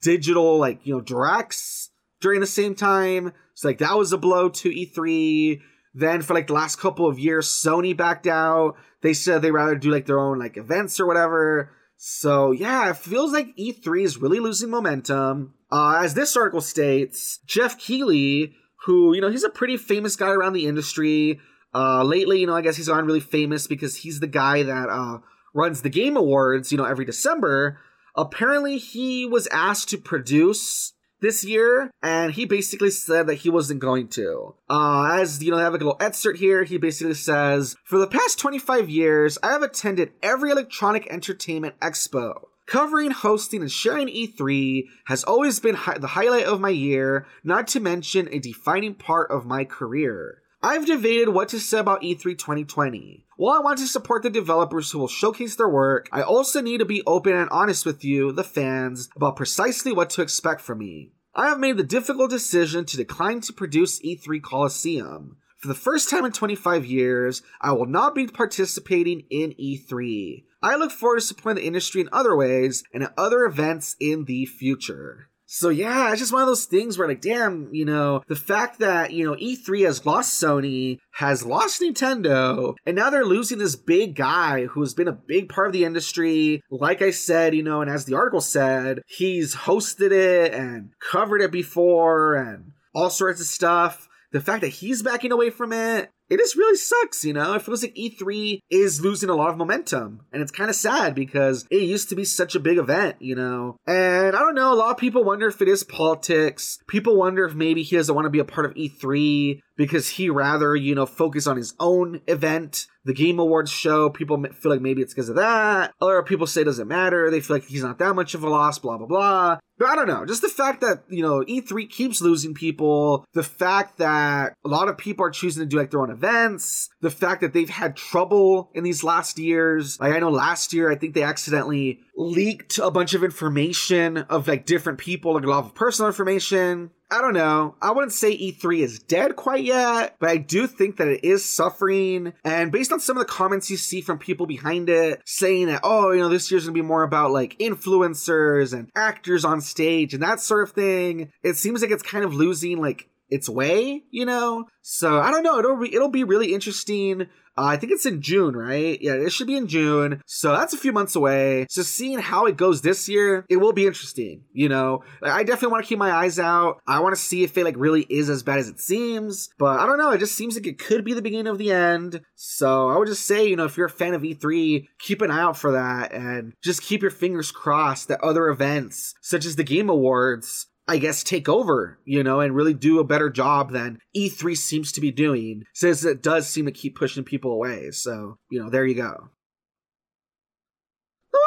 digital 0.01 0.57
like 0.57 0.85
you 0.85 0.93
know 0.93 1.01
directs 1.01 1.89
during 2.21 2.39
the 2.39 2.47
same 2.47 2.75
time. 2.75 3.33
So 3.53 3.67
like 3.67 3.79
that 3.79 3.97
was 3.97 4.13
a 4.13 4.17
blow 4.17 4.49
to 4.49 4.69
E3. 4.69 5.61
Then 5.99 6.21
for 6.21 6.33
like 6.33 6.47
the 6.47 6.53
last 6.53 6.77
couple 6.77 7.07
of 7.07 7.19
years, 7.19 7.47
Sony 7.47 7.95
backed 7.95 8.27
out. 8.27 8.75
They 9.01 9.13
said 9.13 9.41
they 9.41 9.51
rather 9.51 9.75
do 9.75 9.91
like 9.91 10.05
their 10.05 10.19
own 10.19 10.39
like 10.39 10.57
events 10.57 10.99
or 10.99 11.05
whatever. 11.05 11.71
So 11.97 12.51
yeah, 12.51 12.89
it 12.89 12.97
feels 12.97 13.33
like 13.33 13.55
E3 13.57 14.03
is 14.03 14.17
really 14.17 14.39
losing 14.39 14.69
momentum. 14.69 15.53
Uh, 15.71 15.99
as 16.01 16.13
this 16.13 16.37
article 16.37 16.61
states, 16.61 17.39
Geoff 17.45 17.77
Keighley, 17.77 18.53
who 18.85 19.13
you 19.13 19.21
know 19.21 19.29
he's 19.29 19.43
a 19.43 19.49
pretty 19.49 19.77
famous 19.77 20.15
guy 20.15 20.29
around 20.29 20.53
the 20.53 20.67
industry. 20.67 21.39
Uh, 21.75 22.03
lately, 22.03 22.39
you 22.39 22.47
know, 22.47 22.55
I 22.55 22.61
guess 22.61 22.77
he's 22.77 22.89
really 22.89 23.19
famous 23.19 23.67
because 23.67 23.97
he's 23.97 24.19
the 24.19 24.27
guy 24.27 24.63
that 24.63 24.89
uh, 24.89 25.19
runs 25.53 25.81
the 25.81 25.89
Game 25.89 26.17
Awards. 26.17 26.71
You 26.71 26.77
know, 26.77 26.85
every 26.85 27.05
December. 27.05 27.79
Apparently, 28.15 28.77
he 28.77 29.25
was 29.25 29.47
asked 29.47 29.89
to 29.89 29.97
produce 29.97 30.93
this 31.21 31.43
year, 31.43 31.91
and 32.01 32.33
he 32.33 32.45
basically 32.45 32.91
said 32.91 33.27
that 33.27 33.35
he 33.35 33.49
wasn't 33.49 33.79
going 33.79 34.07
to. 34.09 34.55
Uh, 34.69 35.17
as 35.19 35.43
you 35.43 35.51
know, 35.51 35.57
I 35.57 35.63
have 35.63 35.73
a 35.73 35.77
little 35.77 35.97
excerpt 35.99 36.39
here. 36.39 36.63
He 36.63 36.77
basically 36.77 37.13
says, 37.13 37.75
"For 37.83 37.97
the 37.97 38.07
past 38.07 38.39
25 38.39 38.89
years, 38.89 39.37
I 39.43 39.51
have 39.51 39.61
attended 39.61 40.11
every 40.21 40.51
electronic 40.51 41.07
entertainment 41.11 41.79
expo." 41.79 42.43
Covering, 42.65 43.09
hosting, 43.09 43.61
and 43.61 43.71
sharing 43.71 44.09
E3 44.09 44.83
has 45.05 45.23
always 45.23 45.59
been 45.59 45.73
hi- 45.73 45.97
the 45.97 46.07
highlight 46.07 46.45
of 46.45 46.61
my 46.61 46.69
year, 46.69 47.25
not 47.43 47.67
to 47.69 47.79
mention 47.79 48.29
a 48.31 48.37
defining 48.37 48.93
part 48.93 49.31
of 49.31 49.43
my 49.43 49.63
career. 49.63 50.43
I've 50.61 50.85
debated 50.85 51.29
what 51.29 51.49
to 51.49 51.59
say 51.59 51.79
about 51.79 52.03
E3 52.03 52.37
2020. 52.37 53.25
While 53.39 53.57
I 53.57 53.63
want 53.63 53.77
to 53.79 53.87
support 53.87 54.23
the 54.23 54.29
developers 54.29 54.91
who 54.91 54.99
will 54.99 55.07
showcase 55.07 55.55
their 55.55 55.69
work, 55.69 56.09
I 56.11 56.21
also 56.21 56.59
need 56.59 56.79
to 56.79 56.85
be 56.85 57.03
open 57.07 57.33
and 57.33 57.49
honest 57.51 57.85
with 57.85 58.03
you, 58.03 58.33
the 58.33 58.43
fans, 58.43 59.07
about 59.15 59.37
precisely 59.37 59.93
what 59.93 60.09
to 60.09 60.21
expect 60.21 60.59
from 60.59 60.79
me. 60.79 61.13
I 61.33 61.47
have 61.47 61.57
made 61.57 61.77
the 61.77 61.85
difficult 61.85 62.31
decision 62.31 62.83
to 62.83 62.97
decline 62.97 63.39
to 63.39 63.53
produce 63.53 64.01
E3 64.01 64.41
Coliseum. 64.41 65.37
For 65.57 65.69
the 65.69 65.73
first 65.73 66.09
time 66.09 66.25
in 66.25 66.33
25 66.33 66.85
years, 66.85 67.41
I 67.61 67.71
will 67.71 67.85
not 67.85 68.13
be 68.13 68.27
participating 68.27 69.23
in 69.29 69.53
E3. 69.53 70.43
I 70.61 70.75
look 70.75 70.91
forward 70.91 71.21
to 71.21 71.25
supporting 71.25 71.61
the 71.61 71.67
industry 71.67 72.01
in 72.01 72.09
other 72.11 72.35
ways 72.35 72.83
and 72.93 73.03
at 73.03 73.13
other 73.17 73.45
events 73.45 73.95
in 74.01 74.25
the 74.25 74.47
future. 74.47 75.29
So 75.51 75.69
yeah, 75.69 76.11
it's 76.11 76.19
just 76.19 76.31
one 76.31 76.43
of 76.43 76.47
those 76.47 76.65
things 76.65 76.95
where 76.95 77.07
like, 77.07 77.21
damn, 77.21 77.73
you 77.73 77.83
know, 77.83 78.21
the 78.27 78.35
fact 78.35 78.77
that, 78.79 79.13
you 79.13 79.25
know, 79.25 79.35
E3 79.35 79.83
has 79.83 80.05
lost 80.05 80.39
Sony, 80.39 80.99
has 81.13 81.43
lost 81.43 81.81
Nintendo, 81.81 82.75
and 82.85 82.95
now 82.95 83.09
they're 83.09 83.25
losing 83.25 83.57
this 83.57 83.75
big 83.75 84.15
guy 84.15 84.67
who's 84.67 84.93
been 84.93 85.07
a 85.07 85.11
big 85.11 85.49
part 85.49 85.65
of 85.65 85.73
the 85.73 85.85
industry. 85.85 86.61
Like 86.69 87.01
I 87.01 87.09
said, 87.09 87.55
you 87.55 87.63
know, 87.63 87.81
and 87.81 87.89
as 87.89 88.05
the 88.05 88.13
article 88.13 88.41
said, 88.41 89.01
he's 89.07 89.55
hosted 89.55 90.11
it 90.11 90.53
and 90.53 90.91
covered 90.99 91.41
it 91.41 91.51
before 91.51 92.35
and 92.35 92.73
all 92.93 93.09
sorts 93.09 93.41
of 93.41 93.47
stuff 93.47 94.07
the 94.31 94.41
fact 94.41 94.61
that 94.61 94.67
he's 94.69 95.01
backing 95.01 95.31
away 95.31 95.49
from 95.49 95.73
it, 95.73 96.11
it 96.29 96.37
just 96.37 96.55
really 96.55 96.77
sucks, 96.77 97.25
you 97.25 97.33
know? 97.33 97.53
It 97.53 97.61
feels 97.61 97.81
like 97.81 97.95
E3 97.95 98.59
is 98.69 99.01
losing 99.01 99.29
a 99.29 99.35
lot 99.35 99.49
of 99.49 99.57
momentum. 99.57 100.21
And 100.31 100.41
it's 100.41 100.51
kind 100.51 100.69
of 100.69 100.75
sad 100.75 101.15
because 101.15 101.65
it 101.71 101.81
used 101.81 102.09
to 102.09 102.15
be 102.15 102.25
such 102.25 102.55
a 102.55 102.59
big 102.59 102.77
event, 102.77 103.17
you 103.19 103.35
know? 103.35 103.77
And 103.87 104.35
I 104.35 104.39
don't 104.39 104.55
know, 104.55 104.73
a 104.73 104.75
lot 104.75 104.91
of 104.91 104.97
people 104.97 105.23
wonder 105.23 105.47
if 105.47 105.61
it 105.61 105.67
is 105.67 105.83
politics. 105.83 106.79
People 106.87 107.17
wonder 107.17 107.45
if 107.45 107.55
maybe 107.55 107.83
he 107.83 107.95
doesn't 107.95 108.13
want 108.13 108.25
to 108.25 108.31
be 108.31 108.39
a 108.39 108.45
part 108.45 108.65
of 108.65 108.73
E3 108.75 109.59
because 109.79 110.09
he 110.09 110.29
rather, 110.29 110.75
you 110.75 110.93
know, 110.93 111.05
focus 111.05 111.47
on 111.47 111.55
his 111.55 111.73
own 111.79 112.19
event, 112.27 112.85
the 113.05 113.13
Game 113.13 113.39
Awards 113.39 113.71
show. 113.71 114.09
People 114.09 114.43
feel 114.51 114.73
like 114.73 114.81
maybe 114.81 115.01
it's 115.01 115.13
because 115.13 115.29
of 115.29 115.37
that. 115.37 115.93
Other 116.01 116.21
people 116.21 116.47
say 116.47 116.63
it 116.63 116.65
doesn't 116.65 116.89
matter. 116.89 117.31
They 117.31 117.39
feel 117.39 117.55
like 117.55 117.63
he's 117.63 117.81
not 117.81 117.97
that 117.99 118.13
much 118.13 118.33
of 118.33 118.43
a 118.43 118.49
loss, 118.49 118.77
blah, 118.77 118.97
blah, 118.97 119.07
blah. 119.07 119.59
But 119.77 119.87
I 119.87 119.95
don't 119.95 120.09
know. 120.09 120.25
Just 120.25 120.41
the 120.41 120.49
fact 120.49 120.81
that, 120.81 121.05
you 121.07 121.21
know, 121.21 121.45
E3 121.45 121.89
keeps 121.89 122.21
losing 122.21 122.53
people, 122.53 123.25
the 123.33 123.41
fact 123.41 123.99
that 123.99 124.53
a 124.65 124.67
lot 124.67 124.89
of 124.89 124.97
people 124.97 125.25
are 125.25 125.31
choosing 125.31 125.63
to 125.63 125.65
do 125.65 125.77
like 125.77 125.91
their 125.91 126.01
own 126.01 126.11
events, 126.11 126.89
the 126.99 127.09
fact 127.09 127.39
that 127.39 127.53
they've 127.53 127.69
had 127.69 127.95
trouble 127.95 128.71
in 128.73 128.83
these 128.83 129.05
last 129.05 129.39
years. 129.39 129.97
Like 129.97 130.13
I 130.13 130.19
know 130.19 130.29
last 130.29 130.73
year, 130.73 130.91
I 130.91 130.95
think 130.95 131.13
they 131.13 131.23
accidentally 131.23 132.01
leaked 132.19 132.77
a 132.77 132.91
bunch 132.91 133.13
of 133.13 133.23
information 133.23 134.17
of 134.17 134.47
like 134.47 134.65
different 134.65 134.99
people, 134.99 135.33
like 135.33 135.45
a 135.45 135.49
lot 135.49 135.63
of 135.63 135.73
personal 135.73 136.07
information. 136.07 136.91
I 137.09 137.21
don't 137.21 137.33
know. 137.33 137.75
I 137.81 137.91
wouldn't 137.91 138.11
say 138.11 138.37
E3 138.37 138.79
is 138.79 138.99
dead 138.99 139.35
quite 139.35 139.63
yet, 139.63 140.17
but 140.19 140.29
I 140.29 140.37
do 140.37 140.67
think 140.67 140.97
that 140.97 141.07
it 141.07 141.23
is 141.23 141.43
suffering. 141.43 142.33
And 142.43 142.71
based 142.71 142.91
on 142.91 142.99
some 142.99 143.17
of 143.17 143.25
the 143.25 143.31
comments 143.31 143.71
you 143.71 143.77
see 143.77 144.01
from 144.01 144.19
people 144.19 144.45
behind 144.45 144.89
it 144.89 145.21
saying 145.25 145.67
that, 145.67 145.79
oh, 145.83 146.11
you 146.11 146.19
know, 146.19 146.29
this 146.29 146.51
year's 146.51 146.65
gonna 146.65 146.73
be 146.73 146.81
more 146.81 147.03
about 147.03 147.31
like 147.31 147.57
influencers 147.57 148.73
and 148.73 148.91
actors 148.95 149.45
on 149.45 149.61
stage 149.61 150.13
and 150.13 150.21
that 150.21 150.41
sort 150.41 150.63
of 150.63 150.75
thing, 150.75 151.31
it 151.41 151.55
seems 151.55 151.81
like 151.81 151.89
it's 151.89 152.03
kind 152.03 152.25
of 152.25 152.35
losing 152.35 152.79
like 152.79 153.09
its 153.29 153.49
way, 153.49 154.03
you 154.11 154.25
know? 154.25 154.65
So 154.81 155.19
I 155.19 155.31
don't 155.31 155.43
know. 155.43 155.59
It'll 155.59 155.77
be, 155.77 155.93
it'll 155.93 156.09
be 156.09 156.23
really 156.23 156.53
interesting. 156.53 157.27
Uh, 157.59 157.65
I 157.65 157.77
think 157.77 157.91
it's 157.91 158.05
in 158.05 158.21
June, 158.21 158.55
right? 158.55 158.99
Yeah, 159.01 159.15
it 159.15 159.33
should 159.33 159.47
be 159.47 159.57
in 159.57 159.67
June. 159.67 160.21
So 160.25 160.53
that's 160.53 160.73
a 160.73 160.77
few 160.77 160.93
months 160.93 161.15
away. 161.15 161.67
So 161.69 161.81
seeing 161.81 162.19
how 162.19 162.45
it 162.45 162.55
goes 162.55 162.81
this 162.81 163.09
year, 163.09 163.45
it 163.49 163.57
will 163.57 163.73
be 163.73 163.85
interesting. 163.85 164.43
You 164.53 164.69
know, 164.69 165.03
I 165.21 165.43
definitely 165.43 165.73
want 165.73 165.83
to 165.83 165.89
keep 165.89 165.99
my 165.99 166.11
eyes 166.11 166.39
out. 166.39 166.79
I 166.87 167.01
want 167.01 167.15
to 167.15 167.21
see 167.21 167.43
if 167.43 167.57
it 167.57 167.65
like 167.65 167.75
really 167.77 168.03
is 168.09 168.29
as 168.29 168.43
bad 168.43 168.59
as 168.59 168.69
it 168.69 168.79
seems. 168.79 169.49
But 169.57 169.79
I 169.79 169.85
don't 169.85 169.97
know. 169.97 170.11
It 170.11 170.19
just 170.19 170.35
seems 170.35 170.55
like 170.55 170.67
it 170.67 170.79
could 170.79 171.03
be 171.03 171.13
the 171.13 171.21
beginning 171.21 171.47
of 171.47 171.57
the 171.57 171.71
end. 171.71 172.21
So 172.35 172.89
I 172.89 172.97
would 172.97 173.09
just 173.09 173.25
say, 173.25 173.45
you 173.45 173.57
know, 173.57 173.65
if 173.65 173.75
you're 173.75 173.87
a 173.87 173.89
fan 173.89 174.13
of 174.13 174.21
E3, 174.21 174.87
keep 174.97 175.21
an 175.21 175.29
eye 175.29 175.41
out 175.41 175.57
for 175.57 175.73
that 175.73 176.13
and 176.13 176.53
just 176.63 176.81
keep 176.81 177.01
your 177.01 177.11
fingers 177.11 177.51
crossed 177.51 178.07
that 178.07 178.23
other 178.23 178.47
events, 178.47 179.15
such 179.21 179.45
as 179.45 179.57
the 179.57 179.65
Game 179.65 179.89
Awards, 179.89 180.67
I 180.89 180.97
guess, 180.97 181.23
take 181.23 181.47
over, 181.47 181.99
you 182.03 182.23
know, 182.23 182.39
and 182.39 182.55
really 182.55 182.73
do 182.73 182.99
a 182.99 183.03
better 183.03 183.29
job 183.29 183.71
than 183.71 183.99
E3 184.17 184.57
seems 184.57 184.91
to 184.93 185.01
be 185.01 185.11
doing, 185.11 185.65
since 185.71 186.03
it 186.03 186.23
does 186.23 186.49
seem 186.49 186.65
to 186.65 186.71
keep 186.71 186.97
pushing 186.97 187.23
people 187.23 187.51
away. 187.51 187.91
So, 187.91 188.39
you 188.49 188.59
know, 188.59 188.71
there 188.71 188.87
you 188.87 188.95
go. 188.95 189.29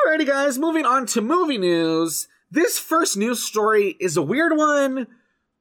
Alrighty, 0.07 0.29
guys, 0.29 0.59
moving 0.59 0.87
on 0.87 1.07
to 1.07 1.21
movie 1.21 1.59
news. 1.59 2.29
This 2.53 2.79
first 2.79 3.17
news 3.17 3.43
story 3.43 3.97
is 3.99 4.17
a 4.17 4.23
weird 4.23 4.57
one 4.57 5.09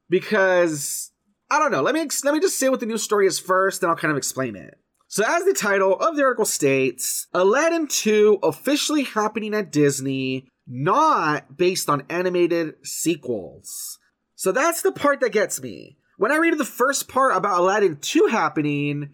because 0.07 1.11
I 1.49 1.57
don't 1.57 1.71
know. 1.71 1.81
Let 1.81 1.95
me 1.95 2.07
let 2.23 2.35
me 2.35 2.39
just 2.39 2.59
say 2.59 2.69
what 2.69 2.81
the 2.81 2.85
news 2.85 3.01
story 3.01 3.25
is 3.25 3.39
first, 3.39 3.81
then 3.81 3.89
I'll 3.89 3.95
kind 3.95 4.11
of 4.11 4.17
explain 4.17 4.55
it. 4.55 4.77
So, 5.07 5.23
as 5.27 5.43
the 5.43 5.53
title 5.53 5.99
of 5.99 6.15
the 6.15 6.23
article 6.23 6.45
states, 6.45 7.25
Aladdin 7.33 7.87
2 7.87 8.39
officially 8.43 9.03
happening 9.03 9.55
at 9.55 9.71
Disney 9.71 10.47
not 10.67 11.57
based 11.57 11.89
on 11.89 12.05
animated 12.09 12.75
sequels. 12.83 13.99
So 14.35 14.51
that's 14.51 14.81
the 14.81 14.91
part 14.91 15.19
that 15.19 15.31
gets 15.31 15.61
me. 15.61 15.97
When 16.17 16.31
I 16.31 16.37
read 16.37 16.57
the 16.57 16.65
first 16.65 17.07
part 17.07 17.35
about 17.35 17.59
Aladdin 17.59 17.97
2 17.97 18.27
happening, 18.27 19.09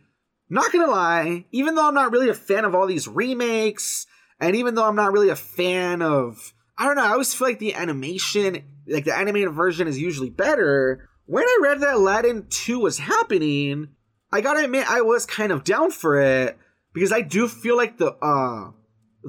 not 0.49 0.71
gonna 0.71 0.91
lie, 0.91 1.45
even 1.51 1.75
though 1.75 1.87
I'm 1.87 1.93
not 1.93 2.11
really 2.11 2.29
a 2.29 2.33
fan 2.33 2.65
of 2.65 2.75
all 2.75 2.87
these 2.87 3.07
remakes, 3.07 4.05
and 4.39 4.55
even 4.55 4.75
though 4.75 4.85
I'm 4.85 4.95
not 4.95 5.11
really 5.11 5.29
a 5.29 5.35
fan 5.35 6.01
of, 6.01 6.53
I 6.77 6.85
don't 6.85 6.95
know, 6.95 7.05
I 7.05 7.11
always 7.11 7.33
feel 7.33 7.47
like 7.47 7.59
the 7.59 7.75
animation, 7.75 8.63
like 8.87 9.05
the 9.05 9.15
animated 9.15 9.53
version 9.53 9.87
is 9.87 9.99
usually 9.99 10.29
better. 10.29 11.09
When 11.25 11.43
I 11.43 11.59
read 11.61 11.81
that 11.81 11.95
Aladdin 11.95 12.47
2 12.49 12.79
was 12.79 12.99
happening, 12.99 13.89
I 14.31 14.41
gotta 14.41 14.63
admit 14.63 14.89
I 14.89 15.01
was 15.01 15.25
kind 15.25 15.51
of 15.51 15.63
down 15.63 15.91
for 15.91 16.19
it 16.19 16.57
because 16.93 17.11
I 17.11 17.21
do 17.21 17.47
feel 17.47 17.77
like 17.77 17.97
the 17.97 18.13
uh 18.21 18.71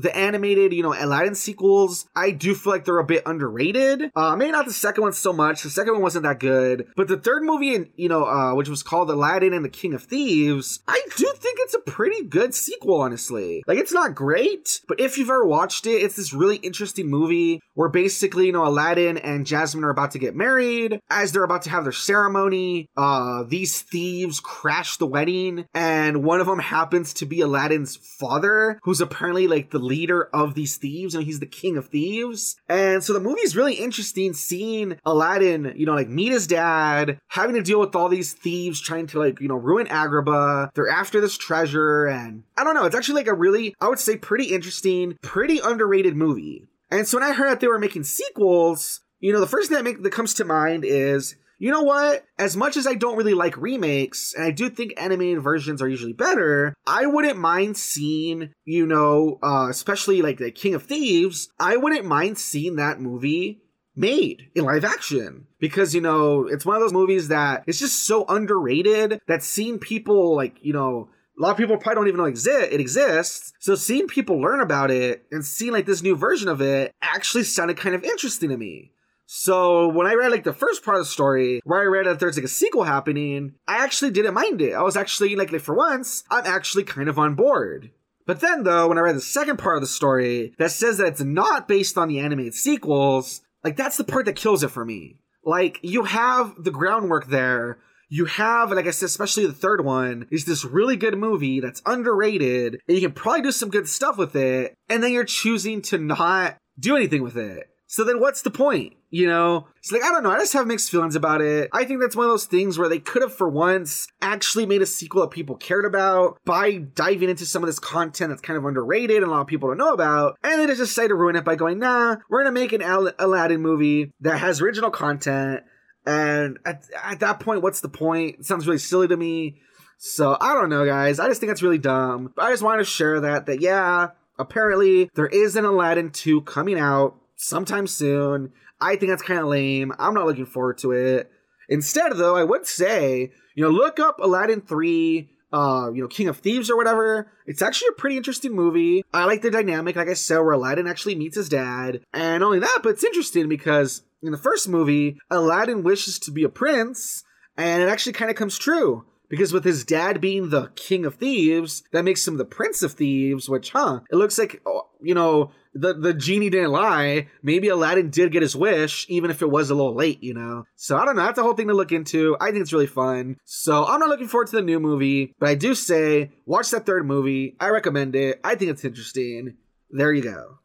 the 0.00 0.16
animated, 0.16 0.72
you 0.72 0.82
know, 0.82 0.94
Aladdin 0.94 1.34
sequels, 1.34 2.06
I 2.14 2.30
do 2.30 2.54
feel 2.54 2.72
like 2.72 2.84
they're 2.84 2.98
a 2.98 3.04
bit 3.04 3.22
underrated. 3.26 4.10
Uh, 4.14 4.36
maybe 4.36 4.52
not 4.52 4.66
the 4.66 4.72
second 4.72 5.02
one 5.02 5.12
so 5.12 5.32
much. 5.32 5.62
The 5.62 5.70
second 5.70 5.94
one 5.94 6.02
wasn't 6.02 6.24
that 6.24 6.40
good, 6.40 6.86
but 6.96 7.08
the 7.08 7.16
third 7.16 7.42
movie, 7.42 7.74
in, 7.74 7.90
you 7.96 8.08
know, 8.08 8.24
uh, 8.24 8.54
which 8.54 8.68
was 8.68 8.82
called 8.82 9.10
Aladdin 9.10 9.52
and 9.52 9.64
the 9.64 9.68
King 9.68 9.94
of 9.94 10.04
Thieves, 10.04 10.80
I 10.86 11.00
do 11.16 11.32
think 11.36 11.58
it's 11.62 11.74
a 11.74 11.90
pretty 11.90 12.24
good 12.24 12.54
sequel, 12.54 13.00
honestly. 13.00 13.62
Like, 13.66 13.78
it's 13.78 13.92
not 13.92 14.14
great, 14.14 14.80
but 14.88 15.00
if 15.00 15.18
you've 15.18 15.30
ever 15.30 15.46
watched 15.46 15.86
it, 15.86 16.02
it's 16.02 16.16
this 16.16 16.32
really 16.32 16.56
interesting 16.56 17.08
movie 17.08 17.60
where 17.74 17.88
basically, 17.88 18.46
you 18.46 18.52
know, 18.52 18.66
Aladdin 18.66 19.18
and 19.18 19.46
Jasmine 19.46 19.84
are 19.84 19.90
about 19.90 20.12
to 20.12 20.18
get 20.18 20.34
married. 20.34 21.00
As 21.10 21.32
they're 21.32 21.44
about 21.44 21.62
to 21.62 21.70
have 21.70 21.84
their 21.84 21.92
ceremony, 21.92 22.86
uh, 22.96 23.44
these 23.44 23.82
thieves 23.82 24.40
crash 24.40 24.96
the 24.96 25.06
wedding, 25.06 25.66
and 25.74 26.22
one 26.24 26.40
of 26.40 26.46
them 26.46 26.58
happens 26.58 27.12
to 27.14 27.26
be 27.26 27.40
Aladdin's 27.40 27.96
father, 27.96 28.78
who's 28.82 29.00
apparently 29.00 29.46
like 29.46 29.70
the 29.70 29.78
leader 29.88 30.28
of 30.32 30.54
these 30.54 30.76
thieves. 30.76 31.14
and 31.14 31.24
he's 31.24 31.40
the 31.40 31.46
king 31.46 31.76
of 31.76 31.88
thieves. 31.88 32.56
And 32.68 33.02
so 33.02 33.12
the 33.12 33.20
movie 33.20 33.40
is 33.40 33.56
really 33.56 33.74
interesting 33.74 34.32
seeing 34.32 34.98
Aladdin, 35.04 35.72
you 35.76 35.86
know, 35.86 35.94
like 35.94 36.08
meet 36.08 36.32
his 36.32 36.46
dad, 36.46 37.18
having 37.28 37.56
to 37.56 37.62
deal 37.62 37.80
with 37.80 37.96
all 37.96 38.08
these 38.08 38.32
thieves 38.32 38.80
trying 38.80 39.06
to 39.08 39.18
like, 39.18 39.40
you 39.40 39.48
know, 39.48 39.56
ruin 39.56 39.86
Agrabah. 39.86 40.70
They're 40.74 40.88
after 40.88 41.20
this 41.20 41.36
treasure. 41.36 42.06
And 42.06 42.44
I 42.56 42.64
don't 42.64 42.74
know, 42.74 42.84
it's 42.84 42.96
actually 42.96 43.16
like 43.16 43.26
a 43.26 43.34
really, 43.34 43.74
I 43.80 43.88
would 43.88 43.98
say, 43.98 44.16
pretty 44.16 44.46
interesting, 44.54 45.18
pretty 45.22 45.58
underrated 45.58 46.16
movie. 46.16 46.68
And 46.90 47.06
so 47.06 47.18
when 47.18 47.28
I 47.28 47.34
heard 47.34 47.50
that 47.50 47.60
they 47.60 47.68
were 47.68 47.78
making 47.78 48.04
sequels, 48.04 49.00
you 49.20 49.32
know, 49.32 49.40
the 49.40 49.46
first 49.46 49.68
thing 49.68 49.76
that, 49.76 49.84
make, 49.84 50.02
that 50.02 50.12
comes 50.12 50.34
to 50.34 50.44
mind 50.44 50.84
is 50.84 51.36
you 51.58 51.72
know 51.72 51.82
what? 51.82 52.24
As 52.38 52.56
much 52.56 52.76
as 52.76 52.86
I 52.86 52.94
don't 52.94 53.16
really 53.16 53.34
like 53.34 53.56
remakes, 53.56 54.32
and 54.34 54.44
I 54.44 54.52
do 54.52 54.70
think 54.70 54.94
animated 54.96 55.42
versions 55.42 55.82
are 55.82 55.88
usually 55.88 56.12
better, 56.12 56.74
I 56.86 57.06
wouldn't 57.06 57.38
mind 57.38 57.76
seeing, 57.76 58.52
you 58.64 58.86
know, 58.86 59.38
uh, 59.42 59.66
especially 59.68 60.22
like 60.22 60.38
the 60.38 60.52
King 60.52 60.74
of 60.74 60.84
Thieves, 60.84 61.48
I 61.58 61.76
wouldn't 61.76 62.06
mind 62.06 62.38
seeing 62.38 62.76
that 62.76 63.00
movie 63.00 63.62
made 63.96 64.50
in 64.54 64.64
live 64.64 64.84
action. 64.84 65.46
Because 65.58 65.92
you 65.92 66.00
know 66.00 66.46
it's 66.46 66.64
one 66.64 66.76
of 66.76 66.82
those 66.82 66.92
movies 66.92 67.28
that 67.28 67.64
it's 67.66 67.80
just 67.80 68.06
so 68.06 68.24
underrated 68.28 69.20
that 69.26 69.42
seeing 69.42 69.80
people 69.80 70.36
like 70.36 70.56
you 70.62 70.72
know 70.72 71.08
a 71.36 71.42
lot 71.42 71.50
of 71.50 71.56
people 71.56 71.76
probably 71.76 71.96
don't 71.96 72.08
even 72.08 72.18
know 72.18 72.26
exist 72.26 72.72
it 72.72 72.80
exists. 72.80 73.52
So 73.58 73.74
seeing 73.74 74.06
people 74.06 74.40
learn 74.40 74.60
about 74.60 74.92
it 74.92 75.24
and 75.32 75.44
seeing 75.44 75.72
like 75.72 75.86
this 75.86 76.02
new 76.02 76.14
version 76.14 76.48
of 76.48 76.60
it 76.60 76.94
actually 77.02 77.42
sounded 77.42 77.76
kind 77.76 77.96
of 77.96 78.04
interesting 78.04 78.50
to 78.50 78.56
me 78.56 78.92
so 79.30 79.88
when 79.88 80.06
I 80.06 80.14
read 80.14 80.30
like 80.30 80.44
the 80.44 80.54
first 80.54 80.82
part 80.82 80.96
of 80.96 81.02
the 81.02 81.10
story, 81.10 81.60
where 81.64 81.80
I 81.80 81.84
read 81.84 82.06
that 82.06 82.18
there's 82.18 82.38
like 82.38 82.46
a 82.46 82.48
sequel 82.48 82.84
happening, 82.84 83.56
I 83.68 83.84
actually 83.84 84.10
didn't 84.10 84.32
mind 84.32 84.62
it. 84.62 84.72
I 84.72 84.80
was 84.80 84.96
actually 84.96 85.36
like, 85.36 85.52
like 85.52 85.60
for 85.60 85.74
once, 85.74 86.24
I'm 86.30 86.46
actually 86.46 86.84
kind 86.84 87.10
of 87.10 87.18
on 87.18 87.34
board. 87.34 87.90
But 88.24 88.40
then 88.40 88.62
though, 88.62 88.88
when 88.88 88.96
I 88.96 89.02
read 89.02 89.16
the 89.16 89.20
second 89.20 89.58
part 89.58 89.76
of 89.76 89.82
the 89.82 89.86
story 89.86 90.54
that 90.56 90.70
says 90.70 90.96
that 90.96 91.08
it's 91.08 91.20
not 91.20 91.68
based 91.68 91.98
on 91.98 92.08
the 92.08 92.20
animated 92.20 92.54
sequels, 92.54 93.42
like 93.62 93.76
that's 93.76 93.98
the 93.98 94.04
part 94.04 94.24
that 94.24 94.36
kills 94.36 94.62
it 94.62 94.70
for 94.70 94.86
me. 94.86 95.20
Like 95.44 95.78
you 95.82 96.04
have 96.04 96.54
the 96.58 96.70
groundwork 96.70 97.26
there. 97.26 97.80
You 98.08 98.24
have, 98.24 98.72
like 98.72 98.86
I 98.86 98.92
said, 98.92 99.06
especially 99.06 99.44
the 99.44 99.52
third 99.52 99.84
one, 99.84 100.26
is 100.30 100.46
this 100.46 100.64
really 100.64 100.96
good 100.96 101.18
movie 101.18 101.60
that's 101.60 101.82
underrated, 101.84 102.80
and 102.88 102.96
you 102.96 103.02
can 103.02 103.12
probably 103.12 103.42
do 103.42 103.52
some 103.52 103.68
good 103.68 103.86
stuff 103.86 104.16
with 104.16 104.34
it, 104.34 104.72
and 104.88 105.02
then 105.02 105.12
you're 105.12 105.24
choosing 105.24 105.82
to 105.82 105.98
not 105.98 106.56
do 106.78 106.96
anything 106.96 107.22
with 107.22 107.36
it. 107.36 107.68
So 107.90 108.04
then 108.04 108.20
what's 108.20 108.42
the 108.42 108.50
point? 108.50 108.96
You 109.08 109.26
know? 109.26 109.66
It's 109.78 109.90
like, 109.90 110.04
I 110.04 110.10
don't 110.10 110.22
know. 110.22 110.30
I 110.30 110.38
just 110.38 110.52
have 110.52 110.66
mixed 110.66 110.90
feelings 110.90 111.16
about 111.16 111.40
it. 111.40 111.70
I 111.72 111.84
think 111.84 112.02
that's 112.02 112.14
one 112.14 112.26
of 112.26 112.30
those 112.30 112.44
things 112.44 112.78
where 112.78 112.88
they 112.88 112.98
could 112.98 113.22
have, 113.22 113.32
for 113.32 113.48
once, 113.48 114.08
actually 114.20 114.66
made 114.66 114.82
a 114.82 114.86
sequel 114.86 115.22
that 115.22 115.30
people 115.30 115.56
cared 115.56 115.86
about 115.86 116.38
by 116.44 116.76
diving 116.76 117.30
into 117.30 117.46
some 117.46 117.62
of 117.62 117.66
this 117.66 117.78
content 117.78 118.28
that's 118.28 118.42
kind 118.42 118.58
of 118.58 118.66
underrated 118.66 119.16
and 119.16 119.26
a 119.26 119.30
lot 119.30 119.40
of 119.40 119.46
people 119.46 119.70
don't 119.70 119.78
know 119.78 119.94
about. 119.94 120.36
And 120.44 120.60
they 120.60 120.66
just 120.66 120.80
decided 120.80 121.08
to 121.08 121.14
ruin 121.14 121.34
it 121.34 121.46
by 121.46 121.56
going, 121.56 121.78
nah, 121.78 122.16
we're 122.28 122.42
going 122.42 122.54
to 122.54 122.60
make 122.60 122.74
an 122.74 122.82
Al- 122.82 123.14
Aladdin 123.18 123.62
movie 123.62 124.12
that 124.20 124.36
has 124.36 124.60
original 124.60 124.90
content. 124.90 125.62
And 126.06 126.58
at, 126.66 126.84
at 127.02 127.20
that 127.20 127.40
point, 127.40 127.62
what's 127.62 127.80
the 127.80 127.88
point? 127.88 128.40
It 128.40 128.44
sounds 128.44 128.66
really 128.66 128.78
silly 128.78 129.08
to 129.08 129.16
me. 129.16 129.62
So 129.96 130.36
I 130.38 130.52
don't 130.52 130.68
know, 130.68 130.84
guys. 130.84 131.18
I 131.18 131.26
just 131.28 131.40
think 131.40 131.48
that's 131.48 131.62
really 131.62 131.78
dumb. 131.78 132.34
But 132.36 132.44
I 132.44 132.50
just 132.50 132.62
wanted 132.62 132.78
to 132.78 132.84
share 132.84 133.20
that, 133.20 133.46
that 133.46 133.62
yeah, 133.62 134.08
apparently 134.38 135.10
there 135.14 135.26
is 135.26 135.56
an 135.56 135.64
Aladdin 135.64 136.10
2 136.10 136.42
coming 136.42 136.78
out 136.78 137.16
sometime 137.38 137.86
soon. 137.86 138.52
I 138.80 138.96
think 138.96 139.10
that's 139.10 139.22
kind 139.22 139.40
of 139.40 139.46
lame. 139.46 139.92
I'm 139.98 140.14
not 140.14 140.26
looking 140.26 140.46
forward 140.46 140.78
to 140.78 140.92
it. 140.92 141.30
Instead, 141.68 142.12
though, 142.16 142.36
I 142.36 142.44
would 142.44 142.66
say, 142.66 143.32
you 143.54 143.64
know, 143.64 143.70
look 143.70 143.98
up 143.98 144.18
Aladdin 144.20 144.60
3, 144.60 145.30
uh, 145.52 145.90
you 145.94 146.02
know, 146.02 146.08
King 146.08 146.28
of 146.28 146.38
Thieves 146.38 146.70
or 146.70 146.76
whatever. 146.76 147.30
It's 147.46 147.62
actually 147.62 147.88
a 147.88 148.00
pretty 148.00 148.16
interesting 148.16 148.52
movie. 148.52 149.02
I 149.12 149.24
like 149.24 149.42
the 149.42 149.50
dynamic, 149.50 149.96
like 149.96 150.08
I 150.08 150.14
said, 150.14 150.38
where 150.38 150.52
Aladdin 150.52 150.86
actually 150.86 151.14
meets 151.14 151.36
his 151.36 151.48
dad. 151.48 152.00
And 152.12 152.42
only 152.42 152.58
that, 152.60 152.80
but 152.82 152.90
it's 152.90 153.04
interesting 153.04 153.48
because 153.48 154.02
in 154.22 154.32
the 154.32 154.38
first 154.38 154.68
movie, 154.68 155.18
Aladdin 155.30 155.82
wishes 155.82 156.18
to 156.20 156.30
be 156.30 156.44
a 156.44 156.48
prince, 156.48 157.24
and 157.56 157.82
it 157.82 157.88
actually 157.88 158.12
kind 158.12 158.30
of 158.30 158.36
comes 158.36 158.58
true. 158.58 159.04
Because 159.28 159.52
with 159.52 159.64
his 159.64 159.84
dad 159.84 160.22
being 160.22 160.48
the 160.48 160.70
king 160.74 161.04
of 161.04 161.16
thieves, 161.16 161.82
that 161.92 162.04
makes 162.04 162.26
him 162.26 162.38
the 162.38 162.46
prince 162.46 162.82
of 162.82 162.92
thieves, 162.92 163.46
which, 163.46 163.72
huh, 163.72 164.00
it 164.10 164.16
looks 164.16 164.38
like, 164.38 164.62
oh, 164.64 164.88
you 165.02 165.14
know, 165.14 165.50
the, 165.80 165.94
the 165.94 166.14
genie 166.14 166.50
didn't 166.50 166.72
lie. 166.72 167.28
Maybe 167.42 167.68
Aladdin 167.68 168.10
did 168.10 168.32
get 168.32 168.42
his 168.42 168.56
wish, 168.56 169.06
even 169.08 169.30
if 169.30 169.42
it 169.42 169.50
was 169.50 169.70
a 169.70 169.74
little 169.74 169.94
late, 169.94 170.22
you 170.22 170.34
know? 170.34 170.64
So 170.76 170.96
I 170.96 171.04
don't 171.04 171.16
know. 171.16 171.24
That's 171.24 171.38
a 171.38 171.42
whole 171.42 171.54
thing 171.54 171.68
to 171.68 171.74
look 171.74 171.92
into. 171.92 172.36
I 172.40 172.50
think 172.50 172.62
it's 172.62 172.72
really 172.72 172.86
fun. 172.86 173.36
So 173.44 173.84
I'm 173.84 174.00
not 174.00 174.08
looking 174.08 174.28
forward 174.28 174.48
to 174.48 174.56
the 174.56 174.62
new 174.62 174.80
movie, 174.80 175.34
but 175.38 175.48
I 175.48 175.54
do 175.54 175.74
say 175.74 176.30
watch 176.46 176.70
that 176.70 176.86
third 176.86 177.06
movie. 177.06 177.56
I 177.60 177.68
recommend 177.68 178.16
it. 178.16 178.40
I 178.42 178.54
think 178.54 178.70
it's 178.70 178.84
interesting. 178.84 179.56
There 179.90 180.12
you 180.12 180.22
go. 180.22 180.58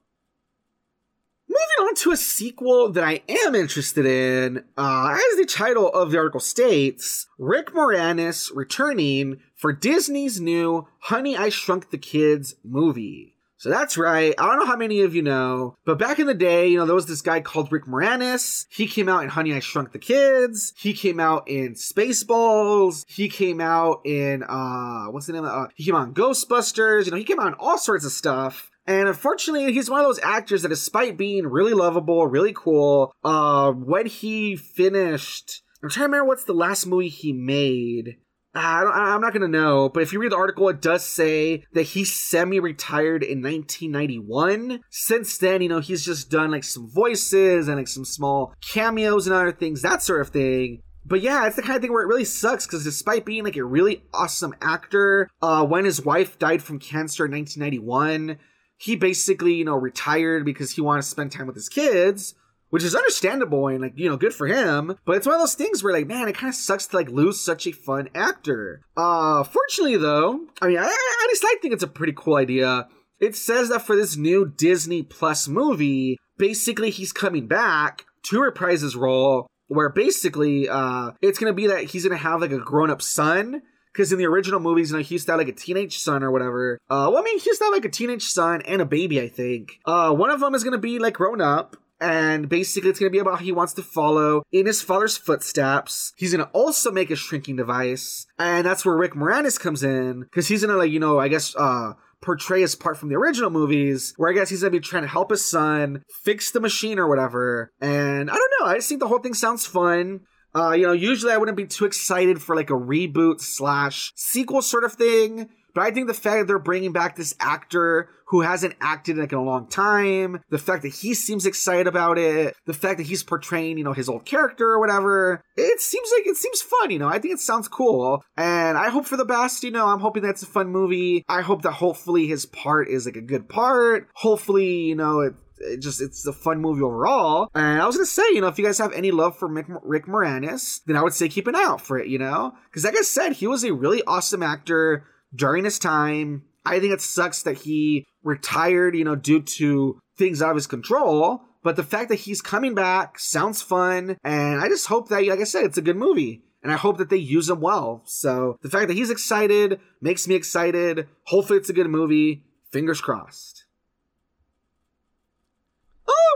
Moving 1.48 1.88
on 1.88 1.96
to 1.96 2.12
a 2.12 2.18
sequel 2.18 2.92
that 2.94 3.04
I 3.04 3.22
am 3.30 3.54
interested 3.54 4.06
in, 4.06 4.64
uh, 4.76 5.12
as 5.14 5.38
the 5.38 5.46
title 5.46 5.88
of 5.90 6.10
the 6.10 6.18
article 6.18 6.40
states, 6.40 7.28
Rick 7.38 7.74
Moranis 7.74 8.50
returning 8.56 9.40
for 9.56 9.72
Disney's 9.72 10.42
new 10.42 10.88
Honey 11.00 11.38
I 11.38 11.50
Shrunk 11.50 11.92
the 11.92 11.98
Kids 12.00 12.56
movie. 12.64 13.33
So 13.64 13.70
that's 13.70 13.98
right. 13.98 14.36
I 14.38 14.46
don't 14.46 14.60
know 14.60 14.66
how 14.66 14.76
many 14.76 15.04
of 15.04 15.16
you 15.16 15.22
know, 15.22 15.78
but 15.86 15.98
back 15.98 16.20
in 16.20 16.28
the 16.28 16.34
day, 16.34 16.68
you 16.68 16.78
know, 16.78 16.86
there 16.86 16.94
was 16.94 17.06
this 17.06 17.22
guy 17.22 17.40
called 17.40 17.72
Rick 17.72 17.86
Moranis. 17.86 18.66
He 18.70 18.88
came 18.88 19.08
out 19.08 19.24
in 19.24 19.30
Honey, 19.30 19.54
I 19.54 19.62
Shrunk 19.62 19.94
the 19.94 20.00
Kids. 20.00 20.74
He 20.76 20.92
came 20.92 21.18
out 21.18 21.48
in 21.48 21.76
Spaceballs. 21.76 23.06
He 23.08 23.30
came 23.30 23.62
out 23.62 24.02
in, 24.04 24.44
uh, 24.44 25.06
what's 25.06 25.28
the 25.28 25.32
name 25.32 25.46
of 25.46 25.50
uh, 25.52 25.68
He 25.76 25.86
came 25.86 25.96
out 25.96 26.10
in 26.10 26.14
Ghostbusters. 26.14 27.06
You 27.06 27.12
know, 27.12 27.18
he 27.18 27.24
came 27.24 27.40
out 27.40 27.48
in 27.48 27.54
all 27.54 27.78
sorts 27.78 28.04
of 28.04 28.12
stuff. 28.12 28.70
And 28.86 29.08
unfortunately, 29.08 29.72
he's 29.72 29.90
one 29.90 30.02
of 30.02 30.08
those 30.08 30.20
actors 30.22 30.64
that 30.64 30.68
despite 30.68 31.16
being 31.16 31.48
really 31.48 31.74
lovable, 31.74 32.28
really 32.28 32.52
cool, 32.54 33.16
uh, 33.24 33.72
when 33.72 34.08
he 34.08 34.58
finished, 34.58 35.64
I'm 35.82 35.90
trying 35.90 36.04
to 36.04 36.12
remember 36.12 36.28
what's 36.28 36.44
the 36.44 36.54
last 36.54 36.86
movie 36.86 37.08
he 37.08 37.32
made. 37.32 38.18
I 38.56 39.16
am 39.16 39.22
not 39.22 39.34
going 39.34 39.42
to 39.42 39.48
know, 39.48 39.90
but 39.90 40.04
if 40.04 40.14
you 40.14 40.20
read 40.20 40.32
the 40.32 40.38
article, 40.38 40.70
it 40.70 40.82
does 40.82 41.04
say 41.04 41.66
that 41.74 41.84
he 41.84 42.06
semi 42.06 42.60
retired 42.60 43.24
in 43.24 43.42
1991. 43.42 44.82
Since 44.90 45.38
then, 45.40 45.62
you 45.62 45.70
know, 45.70 45.80
he's 45.80 46.06
just 46.06 46.30
done 46.30 46.52
like 46.52 46.64
some 46.64 46.88
voices 46.88 47.68
and 47.68 47.78
like 47.78 47.88
some 47.88 48.06
small 48.06 48.54
cameos 48.62 49.26
and 49.26 49.36
other 49.36 49.52
things, 49.52 49.82
that 49.82 50.04
sort 50.04 50.22
of 50.22 50.30
thing. 50.30 50.82
But 51.06 51.22
yeah, 51.22 51.48
it's 51.48 51.56
the 51.56 51.62
kind 51.62 51.76
of 51.76 51.82
thing 51.82 51.92
where 51.92 52.04
it 52.04 52.08
really 52.08 52.26
sucks 52.26 52.66
because 52.66 52.84
despite 52.84 53.26
being 53.26 53.44
like 53.44 53.58
a 53.58 53.66
really 53.66 54.04
awesome 54.14 54.54
actor, 54.62 55.30
uh, 55.42 55.66
when 55.66 55.86
his 55.86 56.06
wife 56.06 56.40
died 56.40 56.62
from 56.62 56.80
cancer 56.80 57.26
in 57.26 57.32
1991, 57.32 58.38
he 58.78 58.96
basically, 58.96 59.56
you 59.56 59.66
know, 59.66 59.76
retired 59.76 60.46
because 60.46 60.72
he 60.72 60.82
wanted 60.82 61.02
to 61.02 61.08
spend 61.08 61.32
time 61.32 61.48
with 61.48 61.56
his 61.56 61.70
kids 61.70 62.36
which 62.74 62.84
is 62.84 62.96
understandable 62.96 63.68
and 63.68 63.82
like 63.82 63.94
you 63.96 64.10
know 64.10 64.18
good 64.18 64.34
for 64.34 64.48
him 64.48 64.98
but 65.06 65.16
it's 65.16 65.28
one 65.28 65.36
of 65.36 65.40
those 65.40 65.54
things 65.54 65.84
where 65.84 65.94
like 65.94 66.08
man 66.08 66.28
it 66.28 66.36
kind 66.36 66.50
of 66.50 66.56
sucks 66.56 66.88
to 66.88 66.96
like 66.96 67.08
lose 67.08 67.40
such 67.40 67.68
a 67.68 67.72
fun 67.72 68.10
actor 68.16 68.82
uh 68.98 69.44
fortunately 69.44 69.96
though 69.96 70.40
i 70.60 70.70
mean 70.70 70.80
I, 70.80 70.86
I 70.86 71.28
just 71.30 71.46
i 71.46 71.56
think 71.62 71.76
it's 71.76 71.84
a 71.84 71.88
pretty 71.88 72.14
cool 72.18 72.36
idea 72.36 72.88
it 73.20 73.36
says 73.36 73.70
that 73.70 73.84
for 73.84 73.96
this 73.96 74.18
new 74.18 74.52
disney 74.58 75.04
plus 75.04 75.48
movie 75.48 76.18
basically 76.40 76.90
he's 76.90 77.12
coming 77.12 77.48
back 77.48 78.06
to 78.24 78.42
reprise 78.42 78.82
his 78.82 78.96
role 78.96 79.46
where 79.68 79.90
basically 79.90 80.68
uh 80.68 81.12
it's 81.22 81.38
gonna 81.38 81.54
be 81.54 81.68
that 81.68 81.84
he's 81.84 82.04
gonna 82.04 82.18
have 82.18 82.42
like 82.42 82.52
a 82.52 82.58
grown-up 82.58 83.04
son 83.04 83.62
because 83.94 84.12
in 84.12 84.18
the 84.18 84.26
original 84.26 84.60
movies, 84.60 84.90
you 84.90 84.98
know, 84.98 85.04
he 85.04 85.14
used 85.14 85.28
to 85.28 85.34
have 85.34 85.40
like 85.40 85.48
a 85.48 85.52
teenage 85.52 86.00
son 86.00 86.24
or 86.24 86.32
whatever. 86.32 86.80
Uh, 86.90 87.14
well, 87.14 87.18
I 87.18 87.22
mean, 87.22 87.38
he 87.38 87.48
used 87.48 87.60
to 87.60 87.66
have 87.66 87.74
like 87.74 87.86
a 87.86 87.90
teenage 87.90 88.24
son 88.24 88.64
and 88.64 88.82
a 88.82 88.86
baby, 88.86 89.22
I 89.22 89.30
think. 89.30 89.78
Uh, 89.86 90.12
one 90.12 90.32
of 90.32 90.40
them 90.40 90.56
is 90.56 90.64
gonna 90.64 90.80
be 90.80 90.98
like 90.98 91.14
grown 91.14 91.42
up, 91.42 91.78
and 92.04 92.50
basically 92.50 92.90
it's 92.90 93.00
going 93.00 93.10
to 93.10 93.16
be 93.16 93.20
about 93.20 93.42
he 93.42 93.52
wants 93.52 93.74
to 93.74 93.82
follow 93.82 94.44
in 94.52 94.66
his 94.66 94.82
father's 94.82 95.18
footsteps. 95.18 96.12
He's 96.18 96.34
going 96.34 96.46
to 96.46 96.52
also 96.52 96.92
make 96.92 97.10
a 97.10 97.16
shrinking 97.16 97.56
device, 97.56 98.28
and 98.38 98.68
that's 98.68 98.86
where 98.86 98.98
Rick 98.98 99.14
Moranis 99.14 99.60
comes 99.60 99.84
in 99.84 100.22
because 100.22 100.50
he's 100.50 100.62
going 100.62 100.74
to 100.74 100.78
like 100.78 100.92
you 100.92 101.00
know 101.00 101.20
I 101.20 101.30
guess 101.30 101.56
uh 101.56 101.94
portray 102.22 102.62
his 102.62 102.76
part 102.76 102.98
from 102.98 103.10
the 103.10 103.16
original 103.16 103.50
movies, 103.50 104.14
where 104.18 104.30
I 104.30 104.34
guess 104.34 104.50
he's 104.50 104.62
gonna 104.62 104.72
be 104.72 104.80
trying 104.80 105.04
to 105.04 105.10
help 105.10 105.32
his 105.32 105.44
son 105.44 106.04
fix 106.24 106.52
the 106.52 106.60
machine 106.60 107.00
or 107.00 107.08
whatever. 107.08 107.72
And 107.82 108.30
I 108.30 108.36
don't 108.36 108.52
know, 108.60 108.68
I 108.68 108.76
just 108.76 108.90
think 108.90 109.00
the 109.00 109.08
whole 109.08 109.20
thing 109.20 109.34
sounds 109.34 109.66
fun. 109.66 110.22
Uh, 110.56 110.72
you 110.72 110.84
know, 110.84 110.94
usually 110.94 111.34
I 111.34 111.38
wouldn't 111.38 111.58
be 111.58 111.66
too 111.66 111.86
excited 111.86 112.42
for 112.42 112.56
like 112.56 112.70
a 112.70 112.74
reboot 112.74 113.42
slash 113.42 114.14
sequel 114.16 114.62
sort 114.62 114.84
of 114.84 114.94
thing. 114.94 115.50
But 115.74 115.82
I 115.82 115.92
think 115.92 116.08
the 116.08 116.14
fact 116.14 116.40
that 116.40 116.48
they're 116.48 116.60
bringing 116.60 116.92
back 116.92 117.16
this 117.16 117.36
actor 117.40 118.10
who 118.28 118.42
hasn't 118.42 118.76
acted 118.82 119.16
in 119.16 119.22
like 119.22 119.32
in 119.32 119.38
a 119.38 119.44
long 119.44 119.68
time, 119.68 120.42
the 120.50 120.58
fact 120.58 120.82
that 120.84 120.94
he 120.94 121.14
seems 121.14 121.46
excited 121.46 121.88
about 121.88 122.18
it, 122.18 122.56
the 122.66 122.74
fact 122.74 122.98
that 122.98 123.08
he's 123.08 123.24
portraying, 123.24 123.78
you 123.78 123.84
know, 123.84 123.94
his 123.94 124.10
old 124.10 124.26
character 124.26 124.66
or 124.66 124.80
whatever, 124.80 125.44
it 125.56 125.80
seems 125.80 126.10
like 126.16 126.26
it 126.26 126.38
seems 126.38 126.62
fun, 126.62 126.90
you 126.90 127.00
know. 127.00 127.08
I 127.08 127.20
think 127.20 127.34
it 127.34 127.40
sounds 127.40 127.68
cool. 127.68 128.24
And 128.36 128.78
I 128.78 128.90
hope 128.90 129.06
for 129.06 129.18
the 129.18 129.26
best, 129.26 129.64
you 129.64 129.72
know, 129.72 129.88
I'm 129.88 130.00
hoping 130.00 130.24
that's 130.24 130.44
a 130.44 130.48
fun 130.48 130.70
movie. 130.70 131.24
I 131.28 131.42
hope 131.42 131.62
that 131.62 131.74
hopefully 131.74 132.28
his 132.28 132.46
part 132.46 132.88
is 132.88 133.06
like 133.06 133.16
a 133.16 133.22
good 133.22 133.50
part. 133.50 134.10
Hopefully, 134.16 134.80
you 134.82 134.96
know, 134.96 135.20
it 135.20 135.36
it 135.60 135.78
just 135.78 136.02
it's 136.02 136.26
a 136.26 136.34
fun 136.34 136.60
movie 136.60 136.82
overall. 136.82 137.50
And 137.56 137.82
I 137.82 137.86
was 137.86 137.96
gonna 137.96 138.06
say, 138.06 138.24
you 138.34 138.42
know, 138.42 138.48
if 138.48 138.58
you 138.58 138.66
guys 138.66 138.78
have 138.80 138.94
any 138.94 139.12
love 139.12 139.38
for 139.38 139.50
Mick, 139.50 139.66
Rick 139.84 140.06
Moranis, 140.08 140.82
then 140.86 140.96
I 140.96 141.04
would 141.04 141.14
say 141.14 141.30
keep 141.30 141.48
an 141.48 141.56
eye 141.56 141.64
out 141.64 141.82
for 141.82 141.98
it. 142.00 142.08
You 142.08 142.20
know, 142.20 142.54
because 142.66 142.84
like 142.84 142.98
I 142.98 143.02
said, 143.02 143.34
he 143.34 143.48
was 143.48 143.64
a 143.64 143.74
really 143.74 144.04
awesome 144.06 144.44
actor 144.44 145.06
during 145.36 145.66
his 145.66 145.80
time. 145.80 146.44
I 146.66 146.80
think 146.80 146.94
it 146.94 147.02
sucks 147.02 147.44
that 147.44 147.60
he 147.60 148.06
retired, 148.24 148.96
you 148.96 149.04
know, 149.04 149.16
due 149.16 149.42
to 149.42 150.00
things 150.18 150.42
out 150.42 150.52
of 150.52 150.56
his 150.56 150.68
control. 150.68 151.44
But 151.64 151.76
the 151.76 151.84
fact 151.84 152.10
that 152.10 152.20
he's 152.20 152.42
coming 152.42 152.76
back 152.76 153.20
sounds 153.20 153.62
fun. 153.62 154.18
And 154.24 154.62
I 154.62 154.68
just 154.68 154.88
hope 154.88 155.10
that, 155.10 155.26
like 155.26 155.40
I 155.40 155.46
said, 155.46 155.66
it's 155.66 155.78
a 155.78 155.82
good 155.82 155.98
movie. 155.98 156.44
And 156.62 156.72
I 156.72 156.76
hope 156.76 156.98
that 156.98 157.10
they 157.10 157.18
use 157.18 157.50
him 157.50 157.60
well. 157.60 158.04
So 158.06 158.58
the 158.62 158.70
fact 158.70 158.88
that 158.88 158.96
he's 158.96 159.10
excited 159.10 159.80
makes 160.02 160.28
me 160.28 160.36
excited. 160.36 161.08
Hopefully 161.26 161.60
it's 161.60 161.70
a 161.70 161.74
good 161.74 161.90
movie. 161.90 162.46
Fingers 162.72 163.02
crossed. 163.02 163.66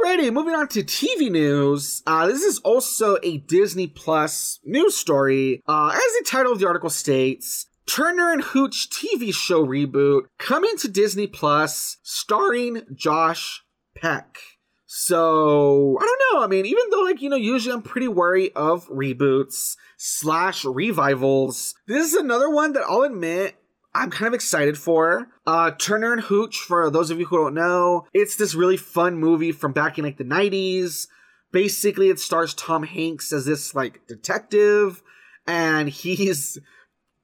Alrighty, 0.07 0.31
moving 0.31 0.53
on 0.53 0.67
to 0.69 0.83
TV 0.83 1.29
news. 1.31 2.03
Uh, 2.05 2.27
this 2.27 2.43
is 2.43 2.59
also 2.59 3.17
a 3.23 3.37
Disney 3.37 3.87
Plus 3.87 4.59
news 4.63 4.95
story. 4.95 5.61
Uh, 5.67 5.91
as 5.93 5.99
the 5.99 6.25
title 6.25 6.51
of 6.51 6.59
the 6.59 6.67
article 6.67 6.89
states, 6.89 7.65
Turner 7.87 8.31
and 8.31 8.43
Hooch 8.43 8.89
TV 8.89 9.33
show 9.33 9.65
reboot 9.65 10.23
coming 10.37 10.77
to 10.77 10.87
Disney 10.87 11.25
Plus, 11.25 11.97
starring 12.03 12.81
Josh 12.93 13.63
Peck. 13.95 14.37
So 14.85 15.97
I 15.99 16.05
don't 16.05 16.21
know. 16.33 16.43
I 16.43 16.47
mean, 16.47 16.65
even 16.65 16.83
though 16.91 17.01
like 17.01 17.21
you 17.21 17.29
know, 17.29 17.35
usually 17.35 17.73
I'm 17.73 17.81
pretty 17.81 18.07
wary 18.07 18.51
of 18.53 18.87
reboots 18.89 19.75
slash 19.97 20.63
revivals. 20.63 21.75
This 21.87 22.07
is 22.07 22.13
another 22.13 22.49
one 22.49 22.73
that 22.73 22.83
I'll 22.87 23.03
admit 23.03 23.55
I'm 23.93 24.11
kind 24.11 24.27
of 24.27 24.33
excited 24.33 24.77
for. 24.77 25.27
Uh, 25.45 25.71
Turner 25.71 26.13
and 26.13 26.21
Hooch, 26.21 26.57
for 26.57 26.91
those 26.91 27.09
of 27.09 27.19
you 27.19 27.25
who 27.25 27.37
don't 27.37 27.55
know, 27.55 28.05
it's 28.13 28.35
this 28.35 28.53
really 28.53 28.77
fun 28.77 29.17
movie 29.17 29.51
from 29.51 29.71
back 29.71 29.97
in 29.97 30.05
like 30.05 30.17
the 30.17 30.23
90s. 30.23 31.07
Basically, 31.51 32.09
it 32.09 32.19
stars 32.19 32.53
Tom 32.53 32.83
Hanks 32.83 33.33
as 33.33 33.45
this 33.45 33.73
like 33.73 34.05
detective, 34.07 35.01
and 35.47 35.89
he's 35.89 36.59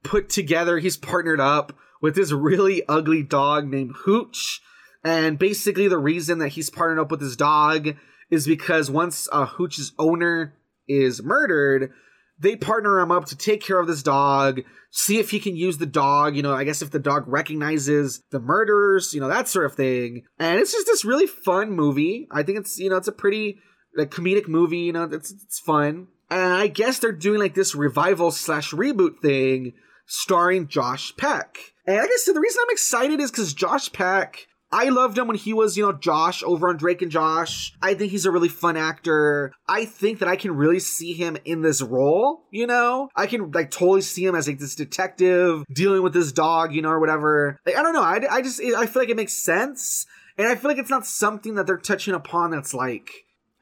put 0.03 0.29
together, 0.29 0.79
he's 0.79 0.97
partnered 0.97 1.39
up 1.39 1.73
with 2.01 2.15
this 2.15 2.31
really 2.31 2.83
ugly 2.87 3.23
dog 3.23 3.67
named 3.67 3.95
Hooch. 4.03 4.61
And 5.03 5.37
basically, 5.39 5.87
the 5.87 5.97
reason 5.97 6.39
that 6.39 6.49
he's 6.49 6.69
partnered 6.69 6.99
up 6.99 7.11
with 7.11 7.21
his 7.21 7.35
dog 7.35 7.95
is 8.29 8.47
because 8.47 8.89
once 8.89 9.27
uh, 9.31 9.45
Hooch's 9.45 9.93
owner 9.99 10.53
is 10.87 11.21
murdered, 11.23 11.91
they 12.39 12.55
partner 12.55 12.99
him 12.99 13.11
up 13.11 13.25
to 13.25 13.37
take 13.37 13.61
care 13.61 13.79
of 13.79 13.87
this 13.87 14.03
dog, 14.03 14.61
see 14.91 15.19
if 15.19 15.31
he 15.31 15.39
can 15.39 15.55
use 15.55 15.77
the 15.77 15.85
dog, 15.85 16.35
you 16.35 16.41
know, 16.41 16.53
I 16.53 16.63
guess 16.63 16.81
if 16.81 16.91
the 16.91 16.99
dog 16.99 17.25
recognizes 17.27 18.21
the 18.31 18.39
murderers, 18.39 19.13
you 19.13 19.21
know, 19.21 19.27
that 19.27 19.47
sort 19.47 19.65
of 19.65 19.75
thing. 19.75 20.23
And 20.39 20.59
it's 20.59 20.71
just 20.71 20.87
this 20.87 21.05
really 21.05 21.27
fun 21.27 21.71
movie. 21.71 22.27
I 22.31 22.43
think 22.43 22.59
it's, 22.59 22.79
you 22.79 22.89
know, 22.89 22.97
it's 22.97 23.07
a 23.07 23.13
pretty 23.13 23.59
like 23.95 24.11
comedic 24.11 24.47
movie, 24.47 24.79
you 24.79 24.93
know, 24.93 25.03
it's 25.03 25.31
it's 25.31 25.59
fun. 25.59 26.07
And 26.29 26.53
I 26.53 26.67
guess 26.67 26.99
they're 26.99 27.11
doing 27.11 27.39
like 27.39 27.53
this 27.53 27.75
revival 27.75 28.31
slash 28.31 28.71
reboot 28.71 29.19
thing 29.21 29.73
starring 30.05 30.67
Josh 30.67 31.15
Peck. 31.17 31.57
And 31.85 31.97
like 31.97 32.09
I 32.09 32.17
said, 32.17 32.35
the 32.35 32.39
reason 32.39 32.61
I'm 32.63 32.73
excited 32.73 33.19
is 33.19 33.31
because 33.31 33.53
Josh 33.53 33.91
Peck 33.91 34.47
I 34.73 34.89
loved 34.89 35.19
him 35.19 35.27
when 35.27 35.37
he 35.37 35.53
was, 35.53 35.77
you 35.77 35.83
know, 35.83 35.93
Josh 35.93 36.41
over 36.41 36.67
on 36.67 36.77
Drake 36.77 37.03
and 37.03 37.11
Josh. 37.11 37.73
I 37.79 37.93
think 37.93 38.11
he's 38.11 38.25
a 38.25 38.31
really 38.31 38.49
fun 38.49 38.75
actor. 38.75 39.53
I 39.67 39.85
think 39.85 40.17
that 40.17 40.27
I 40.27 40.35
can 40.35 40.55
really 40.55 40.79
see 40.79 41.13
him 41.13 41.37
in 41.45 41.61
this 41.61 41.79
role, 41.79 42.45
you 42.49 42.65
know? 42.65 43.09
I 43.15 43.27
can, 43.27 43.51
like, 43.51 43.69
totally 43.69 44.01
see 44.01 44.25
him 44.25 44.33
as, 44.33 44.47
like, 44.47 44.57
this 44.57 44.73
detective 44.73 45.63
dealing 45.71 46.01
with 46.01 46.13
this 46.13 46.31
dog, 46.31 46.73
you 46.73 46.81
know, 46.81 46.89
or 46.89 46.99
whatever. 46.99 47.59
Like, 47.67 47.75
I 47.75 47.83
don't 47.83 47.93
know. 47.93 48.01
I, 48.01 48.21
I 48.31 48.41
just, 48.41 48.59
I 48.59 48.87
feel 48.87 49.03
like 49.03 49.09
it 49.09 49.15
makes 49.15 49.33
sense. 49.33 50.07
And 50.39 50.47
I 50.47 50.55
feel 50.55 50.71
like 50.71 50.79
it's 50.79 50.89
not 50.89 51.05
something 51.05 51.53
that 51.53 51.67
they're 51.67 51.77
touching 51.77 52.15
upon 52.15 52.49
that's 52.49 52.73
like, 52.73 53.11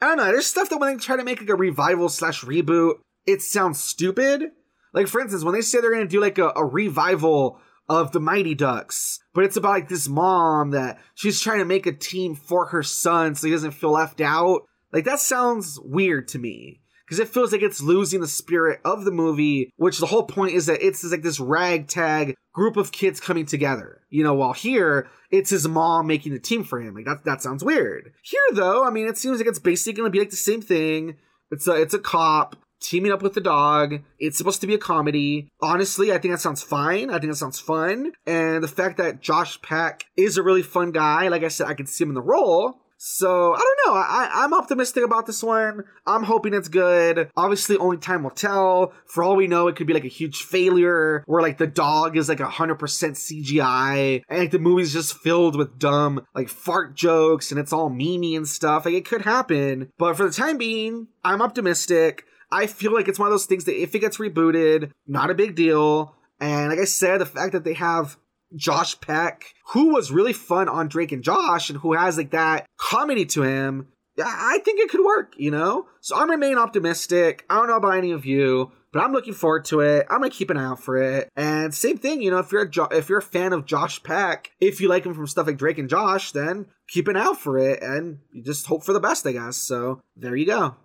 I 0.00 0.06
don't 0.06 0.16
know. 0.16 0.24
There's 0.24 0.46
stuff 0.46 0.70
that 0.70 0.78
when 0.78 0.96
they 0.96 0.98
try 0.98 1.18
to 1.18 1.24
make, 1.24 1.40
like, 1.40 1.50
a 1.50 1.56
revival 1.56 2.08
slash 2.08 2.42
reboot, 2.42 2.94
it 3.26 3.42
sounds 3.42 3.84
stupid. 3.84 4.44
Like, 4.92 5.08
for 5.08 5.20
instance, 5.20 5.44
when 5.44 5.54
they 5.54 5.60
say 5.60 5.80
they're 5.80 5.92
going 5.92 6.06
to 6.06 6.10
do, 6.10 6.20
like, 6.20 6.38
a, 6.38 6.52
a 6.54 6.64
revival 6.64 7.60
of 7.88 8.12
the 8.12 8.20
Mighty 8.20 8.54
Ducks. 8.54 9.20
But 9.34 9.44
it's 9.44 9.56
about 9.56 9.70
like 9.70 9.88
this 9.88 10.08
mom 10.08 10.70
that 10.70 10.98
she's 11.14 11.40
trying 11.40 11.58
to 11.58 11.64
make 11.64 11.86
a 11.86 11.92
team 11.92 12.34
for 12.34 12.66
her 12.66 12.82
son 12.82 13.34
so 13.34 13.46
he 13.46 13.52
doesn't 13.52 13.72
feel 13.72 13.92
left 13.92 14.20
out. 14.20 14.62
Like 14.92 15.04
that 15.04 15.20
sounds 15.20 15.78
weird 15.82 16.28
to 16.28 16.38
me. 16.38 16.80
Because 17.04 17.18
it 17.18 17.28
feels 17.28 17.52
like 17.52 17.62
it's 17.62 17.82
losing 17.82 18.22
the 18.22 18.28
spirit 18.28 18.80
of 18.86 19.04
the 19.04 19.10
movie, 19.10 19.70
which 19.76 19.98
the 19.98 20.06
whole 20.06 20.22
point 20.22 20.54
is 20.54 20.66
that 20.66 20.80
it's 20.80 21.04
like 21.04 21.22
this 21.22 21.40
ragtag 21.40 22.36
group 22.54 22.78
of 22.78 22.92
kids 22.92 23.20
coming 23.20 23.44
together. 23.44 24.00
You 24.08 24.24
know, 24.24 24.32
while 24.32 24.54
here, 24.54 25.10
it's 25.30 25.50
his 25.50 25.68
mom 25.68 26.06
making 26.06 26.32
the 26.32 26.38
team 26.38 26.64
for 26.64 26.80
him. 26.80 26.94
Like 26.94 27.04
that 27.04 27.24
that 27.24 27.42
sounds 27.42 27.62
weird. 27.62 28.12
Here 28.22 28.40
though, 28.52 28.84
I 28.84 28.90
mean 28.90 29.08
it 29.08 29.18
seems 29.18 29.38
like 29.38 29.48
it's 29.48 29.58
basically 29.58 29.94
gonna 29.94 30.10
be 30.10 30.20
like 30.20 30.30
the 30.30 30.36
same 30.36 30.62
thing. 30.62 31.16
It's 31.50 31.66
a 31.66 31.74
it's 31.74 31.94
a 31.94 31.98
cop 31.98 32.56
teaming 32.82 33.12
up 33.12 33.22
with 33.22 33.34
the 33.34 33.40
dog. 33.40 34.00
It's 34.18 34.38
supposed 34.38 34.60
to 34.60 34.66
be 34.66 34.74
a 34.74 34.78
comedy. 34.78 35.48
Honestly, 35.60 36.12
I 36.12 36.18
think 36.18 36.34
that 36.34 36.40
sounds 36.40 36.62
fine. 36.62 37.10
I 37.10 37.18
think 37.18 37.32
that 37.32 37.36
sounds 37.36 37.60
fun. 37.60 38.12
And 38.26 38.62
the 38.62 38.68
fact 38.68 38.96
that 38.98 39.20
Josh 39.20 39.60
Peck 39.62 40.04
is 40.16 40.36
a 40.36 40.42
really 40.42 40.62
fun 40.62 40.92
guy, 40.92 41.28
like 41.28 41.42
I 41.42 41.48
said, 41.48 41.66
I 41.66 41.74
could 41.74 41.88
see 41.88 42.04
him 42.04 42.10
in 42.10 42.14
the 42.14 42.22
role. 42.22 42.82
So 43.04 43.52
I 43.52 43.58
don't 43.58 43.94
know. 43.94 44.00
I, 44.00 44.30
I'm 44.32 44.54
optimistic 44.54 45.02
about 45.02 45.26
this 45.26 45.42
one. 45.42 45.82
I'm 46.06 46.22
hoping 46.22 46.54
it's 46.54 46.68
good. 46.68 47.30
Obviously, 47.36 47.76
only 47.76 47.96
time 47.96 48.22
will 48.22 48.30
tell. 48.30 48.92
For 49.06 49.24
all 49.24 49.34
we 49.34 49.48
know, 49.48 49.66
it 49.66 49.74
could 49.74 49.88
be 49.88 49.92
like 49.92 50.04
a 50.04 50.08
huge 50.08 50.42
failure 50.42 51.24
where 51.26 51.42
like 51.42 51.58
the 51.58 51.66
dog 51.66 52.16
is 52.16 52.28
like 52.28 52.38
hundred 52.38 52.76
percent 52.76 53.16
CGI 53.16 54.22
and 54.28 54.38
like 54.38 54.52
the 54.52 54.60
movie's 54.60 54.92
just 54.92 55.18
filled 55.18 55.56
with 55.56 55.80
dumb 55.80 56.24
like 56.32 56.48
fart 56.48 56.94
jokes 56.94 57.50
and 57.50 57.58
it's 57.58 57.72
all 57.72 57.90
memey 57.90 58.36
and 58.36 58.46
stuff. 58.46 58.84
Like 58.84 58.94
it 58.94 59.04
could 59.04 59.22
happen. 59.22 59.90
But 59.98 60.16
for 60.16 60.24
the 60.24 60.32
time 60.32 60.56
being, 60.56 61.08
I'm 61.24 61.42
optimistic. 61.42 62.24
I 62.52 62.66
feel 62.66 62.92
like 62.92 63.08
it's 63.08 63.18
one 63.18 63.26
of 63.26 63.32
those 63.32 63.46
things 63.46 63.64
that 63.64 63.80
if 63.80 63.94
it 63.94 64.00
gets 64.00 64.18
rebooted, 64.18 64.90
not 65.06 65.30
a 65.30 65.34
big 65.34 65.54
deal. 65.54 66.14
And 66.38 66.68
like 66.68 66.78
I 66.78 66.84
said, 66.84 67.20
the 67.20 67.26
fact 67.26 67.52
that 67.52 67.64
they 67.64 67.74
have 67.74 68.16
Josh 68.54 69.00
Peck, 69.00 69.54
who 69.68 69.94
was 69.94 70.12
really 70.12 70.32
fun 70.32 70.68
on 70.68 70.88
Drake 70.88 71.12
and 71.12 71.22
Josh, 71.22 71.70
and 71.70 71.78
who 71.78 71.94
has 71.94 72.16
like 72.16 72.32
that 72.32 72.66
comedy 72.76 73.24
to 73.26 73.42
him, 73.42 73.88
I 74.22 74.58
think 74.64 74.78
it 74.78 74.90
could 74.90 75.04
work, 75.04 75.34
you 75.38 75.50
know? 75.50 75.86
So 76.00 76.16
I'm 76.16 76.30
remain 76.30 76.58
optimistic. 76.58 77.46
I 77.48 77.56
don't 77.56 77.68
know 77.68 77.76
about 77.76 77.96
any 77.96 78.10
of 78.10 78.26
you, 78.26 78.70
but 78.92 79.00
I'm 79.00 79.12
looking 79.12 79.32
forward 79.32 79.64
to 79.66 79.80
it. 79.80 80.06
I'm 80.10 80.18
gonna 80.18 80.30
keep 80.30 80.50
an 80.50 80.58
eye 80.58 80.64
out 80.64 80.82
for 80.82 80.98
it. 80.98 81.30
And 81.34 81.74
same 81.74 81.96
thing, 81.96 82.20
you 82.20 82.30
know, 82.30 82.38
if 82.38 82.52
you're 82.52 82.62
a 82.62 82.70
jo- 82.70 82.88
if 82.90 83.08
you're 83.08 83.20
a 83.20 83.22
fan 83.22 83.54
of 83.54 83.64
Josh 83.64 84.02
Peck, 84.02 84.50
if 84.60 84.80
you 84.80 84.88
like 84.88 85.06
him 85.06 85.14
from 85.14 85.26
stuff 85.26 85.46
like 85.46 85.56
Drake 85.56 85.78
and 85.78 85.88
Josh, 85.88 86.32
then 86.32 86.66
keep 86.88 87.08
an 87.08 87.16
eye 87.16 87.22
out 87.22 87.40
for 87.40 87.56
it, 87.58 87.82
and 87.82 88.18
you 88.32 88.42
just 88.42 88.66
hope 88.66 88.84
for 88.84 88.92
the 88.92 89.00
best, 89.00 89.26
I 89.26 89.32
guess. 89.32 89.56
So 89.56 90.00
there 90.16 90.36
you 90.36 90.46
go. 90.46 90.76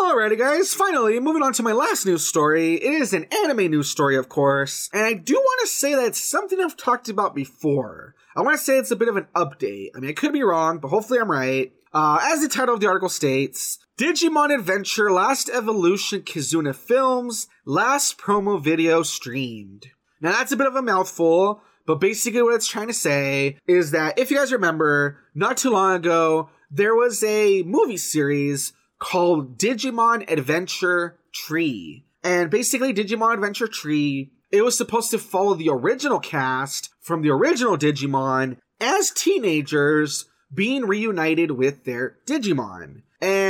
Alrighty, 0.00 0.38
guys, 0.38 0.72
finally, 0.72 1.20
moving 1.20 1.42
on 1.42 1.52
to 1.52 1.62
my 1.62 1.72
last 1.72 2.06
news 2.06 2.26
story. 2.26 2.76
It 2.76 3.02
is 3.02 3.12
an 3.12 3.26
anime 3.44 3.70
news 3.70 3.90
story, 3.90 4.16
of 4.16 4.26
course, 4.26 4.88
and 4.90 5.02
I 5.02 5.12
do 5.12 5.34
want 5.34 5.60
to 5.60 5.66
say 5.66 5.94
that 5.94 6.06
it's 6.06 6.24
something 6.24 6.58
I've 6.58 6.78
talked 6.78 7.10
about 7.10 7.34
before. 7.34 8.14
I 8.34 8.40
want 8.40 8.56
to 8.56 8.64
say 8.64 8.78
it's 8.78 8.90
a 8.90 8.96
bit 8.96 9.08
of 9.08 9.16
an 9.16 9.26
update. 9.36 9.88
I 9.94 10.00
mean, 10.00 10.08
I 10.08 10.14
could 10.14 10.32
be 10.32 10.42
wrong, 10.42 10.78
but 10.78 10.88
hopefully 10.88 11.18
I'm 11.18 11.30
right. 11.30 11.72
Uh, 11.92 12.20
as 12.22 12.40
the 12.40 12.48
title 12.48 12.74
of 12.74 12.80
the 12.80 12.86
article 12.86 13.10
states, 13.10 13.78
Digimon 13.98 14.54
Adventure 14.54 15.12
Last 15.12 15.50
Evolution 15.50 16.22
Kizuna 16.22 16.74
Films 16.74 17.48
Last 17.66 18.16
Promo 18.16 18.62
Video 18.62 19.02
Streamed. 19.02 19.88
Now, 20.22 20.32
that's 20.32 20.52
a 20.52 20.56
bit 20.56 20.68
of 20.68 20.76
a 20.76 20.82
mouthful, 20.82 21.60
but 21.86 22.00
basically 22.00 22.42
what 22.42 22.54
it's 22.54 22.68
trying 22.68 22.88
to 22.88 22.94
say 22.94 23.58
is 23.66 23.90
that 23.90 24.18
if 24.18 24.30
you 24.30 24.38
guys 24.38 24.52
remember, 24.52 25.18
not 25.34 25.58
too 25.58 25.70
long 25.70 25.96
ago, 25.96 26.48
there 26.70 26.94
was 26.94 27.22
a 27.22 27.62
movie 27.64 27.98
series 27.98 28.72
called 29.02 29.58
Digimon 29.58 30.30
Adventure 30.30 31.18
Tri. 31.32 32.04
And 32.22 32.50
basically, 32.50 32.94
Digimon 32.94 33.34
Adventure 33.34 33.66
Tri, 33.66 34.28
it 34.52 34.62
was 34.62 34.78
supposed 34.78 35.10
to 35.10 35.18
follow 35.18 35.54
the 35.54 35.70
original 35.70 36.20
cast 36.20 36.90
from 37.00 37.22
the 37.22 37.30
original 37.30 37.76
Digimon 37.76 38.58
as 38.80 39.10
teenagers 39.10 40.26
being 40.54 40.86
reunited 40.86 41.50
with 41.50 41.82
their 41.84 42.18
Digimon. 42.26 43.02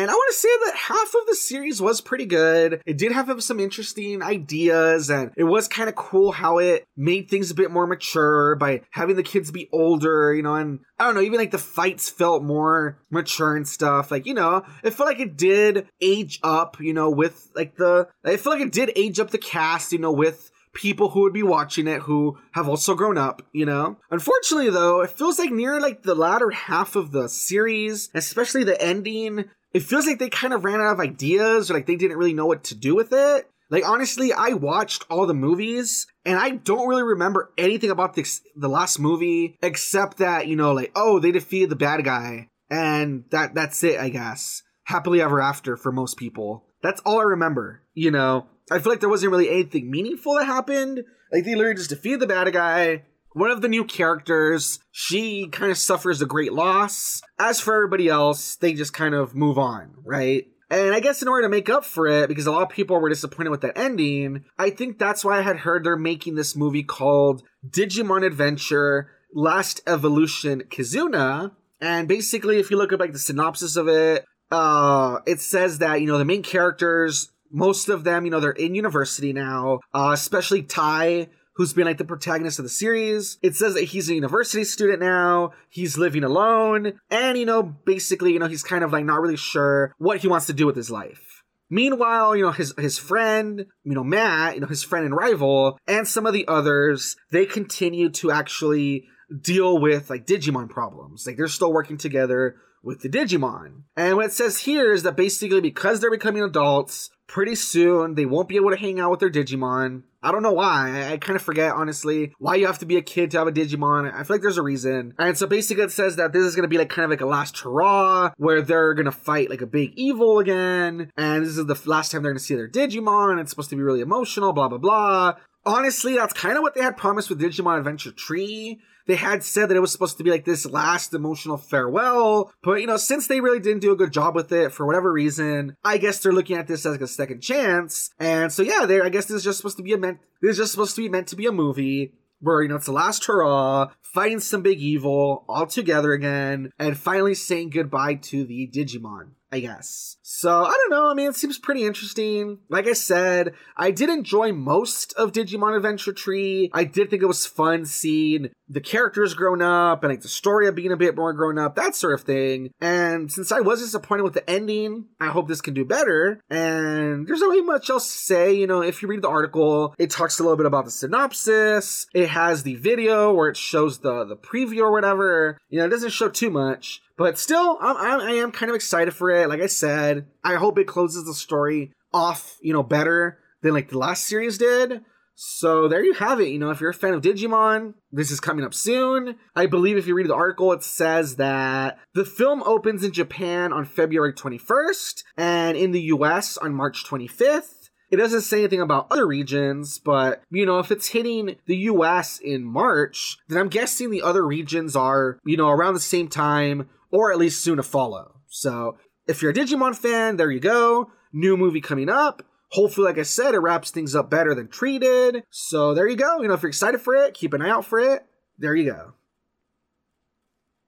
And 0.03 0.11
I 0.11 0.15
want 0.15 0.35
to 0.35 0.41
say 0.41 0.49
that 0.65 0.75
half 0.75 1.15
of 1.15 1.29
the 1.29 1.37
series 1.37 1.81
was 1.81 2.01
pretty 2.01 2.27
good. 2.27 2.83
It 2.85 2.99
did 2.99 3.13
have 3.13 3.41
some 3.41 3.61
interesting 3.61 4.21
ideas, 4.21 5.11
and 5.11 5.31
it 5.37 5.45
was 5.45 5.69
kind 5.69 5.89
of 5.89 5.95
cool 5.95 6.33
how 6.33 6.59
it 6.59 6.85
made 6.97 7.31
things 7.31 7.53
a 7.53 7.55
bit 7.55 7.71
more 7.71 7.87
mature 7.87 8.57
by 8.57 8.83
having 8.91 9.15
the 9.15 9.23
kids 9.23 9.53
be 9.53 9.69
older, 9.73 10.35
you 10.35 10.43
know, 10.43 10.57
and 10.57 10.81
I 10.99 11.05
don't 11.05 11.15
know, 11.15 11.21
even 11.21 11.39
like 11.39 11.53
the 11.53 11.59
fights 11.59 12.11
felt 12.11 12.43
more 12.43 12.99
mature 13.11 13.55
and 13.55 13.67
stuff. 13.67 14.11
Like, 14.11 14.27
you 14.27 14.35
know, 14.35 14.65
it 14.83 14.91
felt 14.91 15.09
like 15.09 15.21
it 15.21 15.37
did 15.37 15.87
age 16.01 16.41
up, 16.43 16.81
you 16.81 16.95
know, 16.95 17.09
with 17.09 17.53
like 17.55 17.77
the, 17.77 18.09
I 18.25 18.39
feel 18.39 18.53
like 18.53 18.63
it 18.63 18.73
did 18.73 18.91
age 18.97 19.21
up 19.21 19.31
the 19.31 19.39
cast, 19.39 19.93
you 19.93 20.01
know, 20.01 20.13
with 20.13 20.51
people 20.75 21.11
who 21.11 21.21
would 21.21 21.33
be 21.33 21.43
watching 21.43 21.87
it 21.87 22.01
who 22.01 22.39
have 22.53 22.69
also 22.69 22.95
grown 22.95 23.19
up, 23.19 23.43
you 23.53 23.67
know? 23.67 23.99
Unfortunately 24.11 24.71
though, 24.71 25.03
it 25.03 25.11
feels 25.11 25.39
like 25.39 25.53
near 25.53 25.81
like 25.81 26.03
the 26.03 26.15
latter 26.15 26.51
half 26.51 26.97
of 26.97 27.13
the 27.13 27.29
series, 27.29 28.09
especially 28.15 28.65
the 28.65 28.81
ending, 28.83 29.45
it 29.73 29.83
feels 29.83 30.07
like 30.07 30.19
they 30.19 30.29
kind 30.29 30.53
of 30.53 30.65
ran 30.65 30.81
out 30.81 30.93
of 30.93 31.01
ideas 31.01 31.71
or 31.71 31.75
like 31.75 31.87
they 31.87 31.97
didn't 31.97 32.19
really 32.19 32.35
know 32.35 32.47
what 32.47 32.65
to 32.65 32.75
do 32.75 32.95
with 32.95 33.13
it. 33.13 33.49
Like 33.71 33.89
honestly, 33.89 34.33
I 34.33 34.51
watched 34.51 35.07
all 35.09 35.27
the 35.27 35.35
movies 35.35 36.07
and 36.27 36.39
I 36.39 36.51
don't 36.51 36.89
really 36.89 37.03
remember 37.03 37.53
anything 37.57 37.91
about 37.91 38.15
this 38.15 38.43
the 38.55 38.69
last 38.69 38.99
movie 38.99 39.57
except 39.63 40.19
that, 40.19 40.47
you 40.47 40.57
know, 40.57 40.73
like 40.73 40.93
oh, 40.95 41.19
they 41.19 41.33
defeated 41.33 41.71
the 41.71 41.77
bad 41.77 42.05
guy 42.05 42.49
and 42.71 43.25
that 43.31 43.55
that's 43.55 43.83
it, 43.83 43.99
I 43.99 44.11
guess. 44.11 44.63
Happily 44.85 45.23
ever 45.23 45.41
after 45.41 45.77
for 45.77 45.91
most 45.91 46.17
people. 46.17 46.67
That's 46.83 47.01
all 47.07 47.21
I 47.21 47.25
remember, 47.25 47.83
you 47.95 48.11
know. 48.11 48.47
I 48.71 48.79
feel 48.79 48.93
like 48.93 49.01
there 49.01 49.09
wasn't 49.09 49.33
really 49.33 49.49
anything 49.49 49.91
meaningful 49.91 50.35
that 50.35 50.45
happened. 50.45 51.05
Like 51.33 51.45
they 51.45 51.55
literally 51.55 51.77
just 51.77 51.91
defeated 51.91 52.21
the 52.21 52.27
bad 52.27 52.53
guy, 52.53 53.05
one 53.35 53.51
of 53.51 53.63
the 53.63 53.69
new 53.69 53.85
characters, 53.85 54.79
she 54.91 55.49
kind 55.49 55.71
of 55.71 55.79
suffers 55.79 56.21
a 56.23 56.27
great 56.27 56.53
loss. 56.53 57.21
As 57.39 57.61
for 57.61 57.75
everybody 57.75 58.09
else, 58.09 58.57
they 58.57 58.75
just 58.75 58.93
kind 58.93 59.15
of 59.15 59.35
move 59.35 59.59
on, 59.59 59.95
right? 60.05 60.47
And 60.71 60.95
I 60.95 61.01
guess 61.01 61.21
in 61.21 61.29
order 61.29 61.43
to 61.43 61.51
make 61.51 61.69
up 61.69 61.85
for 61.85 62.07
it, 62.07 62.29
because 62.29 62.47
a 62.47 62.53
lot 62.53 62.63
of 62.63 62.71
people 62.71 62.99
were 62.99 63.11
disappointed 63.11 63.51
with 63.51 63.61
that 63.61 63.77
ending, 63.77 64.45
I 64.59 64.71
think 64.71 64.99
that's 64.99 65.23
why 65.23 65.39
I 65.39 65.43
had 65.43 65.59
heard 65.59 65.85
they're 65.85 65.97
making 65.97 66.35
this 66.35 66.57
movie 66.57 66.83
called 66.83 67.43
Digimon 67.69 68.25
Adventure 68.25 69.11
Last 69.35 69.83
Evolution 69.87 70.63
Kizuna. 70.71 71.53
And 71.81 72.09
basically, 72.09 72.59
if 72.59 72.71
you 72.71 72.79
look 72.79 72.93
at 72.93 73.01
like 73.01 73.13
the 73.13 73.19
synopsis 73.19 73.77
of 73.77 73.89
it, 73.89 74.25
uh, 74.51 75.19
it 75.27 75.41
says 75.41 75.79
that, 75.79 76.01
you 76.01 76.07
know, 76.07 76.17
the 76.17 76.25
main 76.25 76.43
characters, 76.43 77.31
most 77.51 77.91
of 77.91 78.05
them, 78.05 78.25
you 78.25 78.31
know, 78.31 78.41
they're 78.41 78.53
in 78.53 78.75
university 78.75 79.33
now, 79.35 79.81
uh, 79.93 80.11
especially 80.15 80.63
Tai, 80.63 81.29
who's 81.55 81.73
been 81.73 81.85
like 81.85 81.99
the 81.99 82.05
protagonist 82.05 82.59
of 82.59 82.65
the 82.65 82.71
series. 82.71 83.39
It 83.43 83.57
says 83.57 83.75
that 83.75 83.85
he's 83.85 84.09
a 84.09 84.15
university 84.15 84.65
student 84.65 85.01
now, 85.01 85.53
he's 85.69 85.99
living 85.99 86.25
alone, 86.25 86.95
and 87.11 87.39
you 87.39 87.47
know, 87.47 87.63
basically, 87.63 88.33
you 88.33 88.39
know, 88.39 88.49
he's 88.49 88.63
kind 88.63 88.85
of 88.85 88.93
like 88.93 89.05
not 89.05 89.21
really 89.21 89.37
sure 89.37 89.95
what 89.99 90.19
he 90.19 90.29
wants 90.29 90.47
to 90.47 90.53
do 90.53 90.67
with 90.67 90.77
his 90.77 90.91
life. 90.91 91.43
Meanwhile, 91.71 92.37
you 92.37 92.45
know, 92.45 92.53
his 92.53 92.75
his 92.77 92.99
friend, 92.99 93.65
you 93.85 93.95
know, 93.95 94.05
Matt, 94.05 94.55
you 94.55 94.61
know, 94.61 94.67
his 94.67 94.83
friend 94.83 95.07
and 95.07 95.17
rival, 95.17 95.79
and 95.87 96.07
some 96.07 96.27
of 96.27 96.35
the 96.35 96.47
others, 96.47 97.17
they 97.31 97.47
continue 97.47 98.11
to 98.11 98.31
actually 98.31 99.05
deal 99.41 99.79
with 99.79 100.11
like 100.11 100.27
Digimon 100.27 100.69
problems. 100.69 101.27
Like 101.27 101.37
they're 101.37 101.49
still 101.49 101.73
working 101.73 101.97
together 101.97 102.57
with 102.83 103.01
the 103.01 103.09
Digimon. 103.09 103.83
And 103.97 104.17
what 104.17 104.27
it 104.27 104.33
says 104.33 104.61
here 104.61 104.93
is 104.93 105.03
that 105.03 105.17
basically 105.17 105.61
because 105.61 106.01
they're 106.01 106.11
becoming 106.11 106.43
adults, 106.43 107.11
pretty 107.27 107.55
soon 107.55 108.15
they 108.15 108.27
won't 108.27 108.49
be 108.49 108.57
able 108.57 108.71
to 108.71 108.77
hang 108.77 109.01
out 109.01 109.11
with 109.11 109.21
their 109.21 109.31
Digimon. 109.31 110.03
I 110.23 110.31
don't 110.31 110.43
know 110.43 110.53
why. 110.53 110.91
I, 110.91 111.13
I 111.13 111.17
kind 111.17 111.35
of 111.35 111.43
forget, 111.43 111.73
honestly, 111.73 112.33
why 112.39 112.57
you 112.57 112.67
have 112.67 112.79
to 112.81 112.87
be 112.87 112.97
a 112.97 113.03
kid 113.03 113.31
to 113.31 113.39
have 113.39 113.49
a 113.49 113.53
Digimon. 113.53 114.13
I 114.13 114.23
feel 114.23 114.35
like 114.37 114.43
there's 114.43 114.59
a 114.59 114.63
reason. 114.63 115.15
And 115.19 115.37
so 115.37 115.47
basically 115.47 115.85
it 115.85 115.93
says 115.93 116.17
that 116.17 116.33
this 116.33 116.45
is 116.45 116.55
going 116.55 116.65
to 116.65 116.69
be 116.69 116.79
like 116.79 116.91
kind 116.91 117.05
of 117.05 117.11
like 117.11 117.23
a 117.23 117.27
last 117.27 117.59
hurrah 117.59 118.33
where 118.37 118.63
they're 118.63 118.95
going 118.95 119.07
to 119.07 119.13
fight 119.13 119.51
like 119.51 119.63
a 119.63 119.67
big 119.67 119.93
evil 119.97 120.39
again. 120.39 121.11
And 121.17 121.45
this 121.45 121.57
is 121.57 121.67
the 121.67 121.83
last 121.87 122.13
time 122.13 122.23
they're 122.23 122.33
going 122.33 122.39
to 122.39 122.45
see 122.45 122.55
their 122.55 122.69
Digimon. 122.69 123.41
It's 123.41 123.51
supposed 123.51 123.71
to 123.71 123.77
be 123.77 123.83
really 123.83 124.01
emotional, 124.01 124.53
blah, 124.53 124.69
blah, 124.69 124.79
blah. 124.79 125.35
Honestly, 125.65 126.17
that's 126.17 126.33
kind 126.33 126.57
of 126.57 126.63
what 126.63 126.75
they 126.75 126.83
had 126.83 126.97
promised 126.97 127.31
with 127.31 127.41
Digimon 127.41 127.79
Adventure 127.79 128.13
Tri 128.13 128.79
they 129.07 129.17
had 129.17 129.43
said 129.43 129.69
that 129.69 129.77
it 129.77 129.81
was 129.81 129.93
supposed 129.93 130.19
to 130.19 130.25
be 130.25 130.31
like 130.31 130.45
this 130.45 130.67
last 130.67 131.15
emotional 131.15 131.57
farewell, 131.57 132.53
but 132.63 132.81
you 132.81 132.87
know, 132.87 132.97
since 132.97 133.27
they 133.27 133.41
really 133.41 133.61
didn't 133.61 133.81
do 133.81 133.93
a 133.93 133.97
good 133.97 134.13
job 134.13 134.35
with 134.35 134.53
it 134.53 134.73
for 134.73 134.87
whatever 134.87 135.13
reason, 135.13 135.77
I 135.85 135.99
guess 135.99 136.19
they're 136.19 136.33
looking 136.33 136.57
at 136.57 136.67
this 136.67 136.87
as 136.87 136.93
like 136.93 137.01
a 137.01 137.07
second 137.07 137.41
chance. 137.41 138.11
And 138.19 138.53
so 138.53 138.63
yeah, 138.63 138.87
they 138.87 139.01
I 139.01 139.09
guess 139.09 139.27
this 139.27 139.39
is 139.39 139.45
just 139.45 139.59
supposed 139.59 139.77
to 139.79 139.83
be 139.83 139.93
a 139.93 139.99
meant 139.99 140.19
this 140.41 140.53
is 140.53 140.59
just 140.59 140.73
supposed 140.73 140.97
to 140.97 141.03
be 141.03 141.09
meant 141.09 141.29
to 141.29 141.37
be 141.37 141.47
a 141.47 141.53
movie 141.53 142.15
where 142.43 142.63
you 142.63 142.69
know 142.69 142.77
it's 142.77 142.87
the 142.87 142.93
last 142.93 143.25
hurrah, 143.25 143.89
fighting 144.01 144.41
some 144.41 144.63
big 144.63 144.81
evil 144.81 145.45
all 145.49 145.67
together 145.67 146.13
again, 146.13 146.71
and 146.79 146.99
finally 146.99 147.35
saying 147.35 147.71
goodbye 147.71 148.15
to 148.15 148.45
the 148.45 148.69
Digimon. 148.73 149.31
I 149.53 149.61
guess. 149.61 150.17
So 150.23 150.65
I 150.65 150.71
don't 150.71 150.91
know. 150.91 151.11
I 151.11 151.15
mean, 151.15 151.29
it 151.29 151.37
seems 151.37 151.59
pretty 151.59 151.85
interesting. 151.85 152.61
Like 152.71 152.89
I 152.89 152.95
said, 152.95 153.53
I 153.77 153.91
did 153.91 154.09
enjoy 154.09 154.51
most 154.51 155.13
of 155.13 155.33
Digimon 155.33 155.77
Adventure 155.77 156.15
Tri. 156.15 156.71
I 156.73 156.85
did 156.85 157.11
think 157.11 157.23
it 157.23 157.27
was 157.27 157.45
fun 157.45 157.85
seeing 157.85 158.49
the 158.73 158.81
characters 158.81 159.35
grown 159.35 159.61
up 159.61 160.03
and 160.03 160.11
like 160.11 160.23
the 160.23 160.29
story 160.29 160.67
of 160.67 160.75
being 160.75 160.93
a 160.93 160.97
bit 160.97 161.15
more 161.15 161.33
grown 161.35 161.59
up, 161.59 161.75
that 161.77 161.95
sort 161.95 162.15
of 162.15 162.23
thing. 162.23 162.71
And 162.81 163.31
since 163.31 163.53
I 163.53 163.61
was 163.61 163.81
disappointed 163.81 164.23
with 164.23 164.33
the 164.33 164.49
ending, 164.49 165.07
I 165.21 165.29
hope 165.29 165.47
this 165.47 165.61
can 165.61 165.75
do 165.75 165.85
better. 165.85 166.41
And 166.49 167.27
there's 167.27 167.41
not 167.41 167.51
really 167.51 167.63
much 167.63 167.91
else 167.91 168.11
to 168.11 168.19
say. 168.19 168.55
You 168.55 168.67
know, 168.67 168.83
if 168.83 169.03
you 169.03 169.09
read 169.09 169.23
the 169.23 169.29
article, 169.29 169.95
it 169.99 170.11
talks 170.11 170.39
a 170.39 170.43
little 170.43 170.57
bit 170.57 170.67
about 170.67 170.87
the 170.87 170.91
synopsis. 170.91 172.07
It 172.15 172.29
has 172.31 172.63
the 172.63 172.77
video 172.77 173.33
where 173.33 173.51
it 173.51 173.57
shows 173.57 173.99
the 173.99 174.25
the 174.25 174.37
preview 174.37 174.81
or 174.81 174.93
whatever. 174.93 175.59
You 175.69 175.79
know, 175.79 175.87
it 175.87 175.91
doesn't 175.91 176.11
show 176.11 176.29
too 176.29 176.51
much. 176.51 177.03
But 177.17 177.39
still, 177.39 177.79
I'm, 177.81 177.97
I'm, 177.97 178.21
I 178.21 178.33
am 178.33 178.53
kind 178.53 178.71
of 178.71 178.77
excited 178.77 179.13
for 179.13 179.31
it. 179.31 179.49
Like 179.49 179.61
I 179.61 179.67
said, 179.67 180.27
I 180.43 180.55
hope 180.55 180.79
it 180.79 180.87
closes 180.87 181.27
the 181.27 181.35
story 181.35 181.93
off, 182.13 182.57
you 182.63 182.73
know, 182.73 182.83
better 182.83 183.39
than 183.63 183.75
like 183.75 183.91
the 183.91 183.99
last 183.99 184.25
series 184.25 184.59
did. 184.59 185.03
So 185.45 185.89
there 185.89 186.05
you 186.05 186.13
have 186.13 186.39
it. 186.39 186.51
You 186.51 186.61
know, 186.61 186.71
if 186.71 186.81
you're 186.81 186.91
a 186.91 186.95
fan 186.95 187.15
of 187.15 187.21
Digimon, 187.21 187.95
this 188.13 188.31
is 188.31 188.39
coming 188.39 188.65
up 188.65 188.73
soon. 188.73 189.35
I 189.57 189.67
believe 189.67 189.97
if 189.97 190.07
you 190.07 190.15
read 190.15 190.29
the 190.29 190.35
article, 190.37 190.71
it 190.71 190.85
says 190.85 191.35
that 191.35 191.99
the 192.15 192.25
film 192.25 192.63
opens 192.63 193.03
in 193.03 193.11
Japan 193.11 193.73
on 193.73 193.85
February 193.85 194.35
21st 194.35 195.25
and 195.37 195.77
in 195.77 195.91
the 195.91 196.01
US 196.03 196.57
on 196.59 196.73
March 196.73 197.05
25th. 197.05 197.91
It 198.09 198.19
doesn't 198.19 198.43
say 198.43 198.61
anything 198.61 198.81
about 198.81 199.09
other 199.11 199.27
regions, 199.27 199.99
but 199.99 200.43
you 200.49 200.65
know, 200.65 200.79
if 200.79 200.93
it's 200.93 201.09
hitting 201.09 201.57
the 201.67 201.77
US 201.77 202.39
in 202.39 202.63
March, 202.63 203.37
then 203.49 203.59
I'm 203.59 203.69
guessing 203.69 204.11
the 204.11 204.23
other 204.23 204.47
regions 204.47 204.95
are, 204.95 205.41
you 205.45 205.57
know, 205.57 205.71
around 205.71 205.95
the 205.95 206.01
same 206.01 206.29
time 206.29 206.89
or 207.11 207.33
at 207.33 207.39
least 207.39 207.65
soon 207.65 207.79
to 207.79 207.83
follow. 207.83 208.37
So 208.47 208.97
if 209.27 209.43
you're 209.43 209.51
a 209.51 209.55
Digimon 209.55 209.97
fan, 209.97 210.37
there 210.37 210.53
you 210.53 210.61
go. 210.61 211.11
New 211.33 211.57
movie 211.57 211.81
coming 211.81 212.09
up. 212.09 212.45
Hopefully, 212.73 213.07
like 213.07 213.19
I 213.19 213.23
said, 213.23 213.55
it 213.55 213.59
wraps 213.59 213.91
things 213.91 214.15
up 214.15 214.31
better 214.31 214.55
than 214.55 214.69
Tri 214.69 214.99
did. 214.99 215.45
So 215.51 215.95
there 215.95 216.09
you 216.09 216.17
go. 216.17 216.41
You 216.41 216.49
know, 216.49 216.55
if 216.55 216.63
you're 216.63 216.71
excited 216.71 217.01
for 217.01 217.15
it, 217.15 217.35
keep 217.35 217.53
an 217.53 217.63
eye 217.63 217.71
out 217.71 217.85
for 217.85 217.99
it. 217.99 218.25
There 218.59 218.75
you 218.75 218.91
go. 218.91 219.13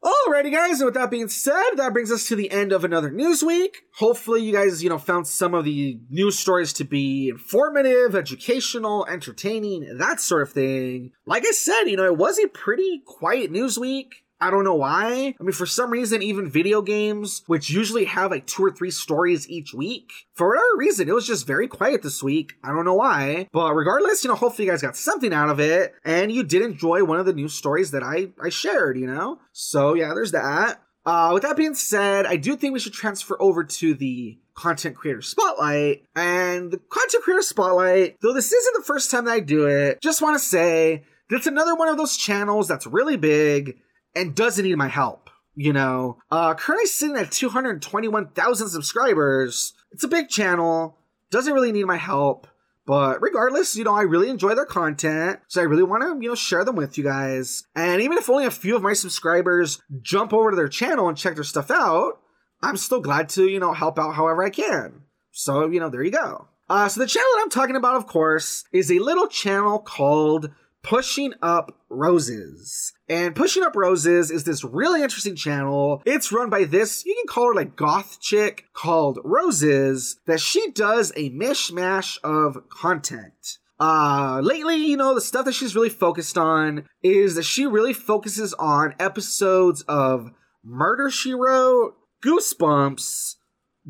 Alrighty, 0.05 0.53
guys, 0.53 0.81
and 0.81 0.87
with 0.87 0.95
that 0.95 1.11
being 1.11 1.29
said, 1.29 1.77
that 1.77 1.95
brings 1.95 2.13
us 2.13 2.29
to 2.29 2.37
the 2.37 2.51
end 2.51 2.73
of 2.73 2.85
another 2.85 3.11
news 3.11 3.43
week. 3.43 3.85
Hopefully, 3.97 4.43
you 4.43 4.53
guys, 4.53 4.83
you 4.83 4.91
know, 4.91 4.99
found 4.99 5.27
some 5.27 5.55
of 5.55 5.65
the 5.65 5.99
news 6.11 6.39
stories 6.39 6.75
to 6.75 6.85
be 6.85 7.31
informative, 7.31 8.15
educational, 8.15 9.07
entertaining, 9.07 9.97
that 9.97 10.21
sort 10.21 10.43
of 10.43 10.53
thing. 10.53 11.13
Like 11.25 11.47
I 11.47 11.53
said, 11.53 11.85
you 11.85 11.97
know, 11.97 12.05
it 12.05 12.19
was 12.19 12.39
a 12.39 12.49
pretty 12.49 13.03
quiet 13.07 13.51
news 13.51 13.79
week. 13.79 14.24
I 14.41 14.51
don't 14.51 14.65
know 14.65 14.75
why. 14.75 15.35
I 15.39 15.43
mean, 15.43 15.53
for 15.53 15.67
some 15.67 15.91
reason, 15.91 16.23
even 16.23 16.51
video 16.51 16.83
games, 16.83 17.43
which 17.47 17.71
usually 17.71 18.05
have 18.05 18.31
like 18.31 18.47
two 18.47 18.65
or 18.65 18.71
three 18.71 18.91
stories 18.91 19.49
each 19.49 19.73
week, 19.73 20.13
for 20.35 20.49
whatever 20.49 20.67
reason, 20.77 21.09
it 21.09 21.15
was 21.15 21.27
just 21.27 21.47
very 21.47 21.69
quiet 21.69 22.03
this 22.03 22.23
week. 22.23 22.55
I 22.63 22.69
don't 22.69 22.85
know 22.85 22.95
why. 22.95 23.49
But 23.53 23.75
regardless, 23.75 24.25
you 24.25 24.29
know, 24.29 24.37
hopefully 24.37 24.67
you 24.67 24.73
guys 24.73 24.83
got 24.83 24.97
something 24.97 25.33
out 25.33 25.49
of 25.49 25.61
it 25.61 25.95
and 26.05 26.31
you 26.31 26.43
did 26.43 26.63
enjoy 26.63 27.05
one 27.05 27.21
of 27.21 27.27
the 27.27 27.33
news 27.33 27.55
stories 27.55 27.93
that 27.93 28.03
I, 28.03 28.29
I 28.43 28.49
shared, 28.49 28.99
you 28.99 29.07
know? 29.07 29.39
So 29.53 29.95
yeah, 29.95 30.13
there's 30.15 30.33
that. 30.33 30.83
Uh, 31.07 31.31
with 31.35 31.43
that 31.43 31.57
being 31.57 31.75
said, 31.75 32.27
I 32.27 32.37
do 32.37 32.57
think 32.57 32.73
we 32.73 32.81
should 32.81 32.95
transfer 32.95 33.37
over 33.41 33.63
to 33.63 33.95
the 33.95 34.39
content 34.55 34.97
creator 34.97 35.21
spotlight. 35.23 36.05
And 36.17 36.71
the 36.71 36.79
content 36.79 37.25
creator 37.25 37.43
spotlight, 37.43 38.17
though 38.21 38.33
this 38.33 38.53
isn't 38.53 38.77
the 38.77 38.87
first 38.87 39.11
time 39.11 39.27
that 39.27 39.33
I 39.33 39.41
do 39.41 39.67
it, 39.67 40.01
just 40.01 40.23
want 40.23 40.37
to 40.37 40.45
say 40.45 41.05
that 41.29 41.37
it's 41.37 41.47
another 41.47 41.75
one 41.75 41.89
of 41.89 41.97
those 41.97 42.17
channels 42.17 42.69
that's 42.69 42.87
really 42.87 43.17
big 43.17 43.79
and 44.15 44.35
doesn't 44.35 44.65
need 44.65 44.77
my 44.77 44.89
help. 44.89 45.31
You 45.57 45.73
know, 45.73 46.19
uh, 46.31 46.55
currently 46.55 46.87
sitting 46.87 47.17
at 47.17 47.31
221,000 47.31 48.69
subscribers. 48.69 49.73
It's 49.93 50.03
a 50.03 50.09
big 50.09 50.29
channel, 50.29 50.99
doesn't 51.31 51.53
really 51.53 51.71
need 51.71 51.85
my 51.85 51.97
help. 51.97 52.49
But 52.87 53.23
regardless, 53.23 53.77
you 53.77 53.85
know, 53.85 53.95
I 53.95 54.03
really 54.03 54.29
enjoy 54.29 54.55
their 54.55 54.67
content, 54.67 55.41
so 55.49 55.61
I 55.61 55.65
really 55.65 55.83
want 55.83 56.03
to, 56.03 56.23
you 56.23 56.29
know, 56.29 56.35
share 56.35 56.65
them 56.65 56.77
with 56.77 56.99
you 56.99 57.05
guys. 57.05 57.65
And 57.75 58.03
even 58.03 58.19
if 58.19 58.29
only 58.29 58.45
a 58.45 58.51
few 58.51 58.77
of 58.77 58.83
my 58.83 58.93
subscribers 58.93 59.81
jump 60.03 60.35
over 60.35 60.51
to 60.51 60.57
their 60.57 60.69
channel 60.69 61.09
and 61.09 61.17
check 61.17 61.35
their 61.35 61.45
stuff 61.45 61.71
out, 61.71 62.21
I'm 62.63 62.77
still 62.77 63.01
glad 63.01 63.31
to, 63.31 63.49
you 63.49 63.59
know, 63.59 63.73
help 63.73 63.99
out 63.99 64.15
however 64.15 64.45
I 64.45 64.51
can. 64.51 65.03
So, 65.33 65.67
you 65.67 65.81
know, 65.81 65.89
there 65.89 66.03
you 66.03 66.11
go. 66.11 66.49
Uh, 66.69 66.89
so 66.89 67.01
the 67.01 67.07
channel 67.07 67.29
that 67.35 67.43
I'm 67.43 67.51
talking 67.51 67.77
about, 67.77 67.97
of 67.97 68.07
course, 68.07 68.65
is 68.73 68.91
a 68.91 68.99
little 68.99 69.29
channel 69.29 69.79
called 69.79 70.51
Pushing 70.85 71.33
Up 71.41 71.81
Roses. 71.89 72.93
And 73.09 73.35
Pushing 73.35 73.63
Up 73.63 73.75
Roses 73.75 74.31
is 74.31 74.45
this 74.45 74.63
really 74.63 75.03
interesting 75.03 75.35
channel. 75.35 76.03
It's 76.05 76.31
run 76.31 76.51
by 76.51 76.65
this, 76.65 77.07
you 77.07 77.15
can 77.15 77.27
call 77.27 77.49
her 77.49 77.55
like 77.55 77.75
goth 77.75 78.21
chick 78.21 78.67
called 78.75 79.19
Roses, 79.25 80.17
that 80.27 80.41
she 80.41 80.71
does 80.73 81.11
a 81.17 81.31
mishmash 81.31 82.19
of 82.23 82.69
content. 82.69 83.59
Uh, 83.81 84.41
lately, 84.45 84.77
you 84.77 84.99
know, 84.99 85.15
the 85.15 85.23
stuff 85.23 85.47
that 85.47 85.55
she's 85.55 85.75
really 85.75 85.89
focused 85.89 86.37
on 86.37 86.87
is 87.03 87.35
that 87.37 87.45
she 87.45 87.67
really 87.67 87.95
focuses 87.95 88.53
on 88.55 88.95
episodes 89.01 89.83
of 89.89 90.33
Murder 90.63 91.11
She 91.11 91.33
Wrote, 91.33 91.95
Goosebumps, 92.23 93.37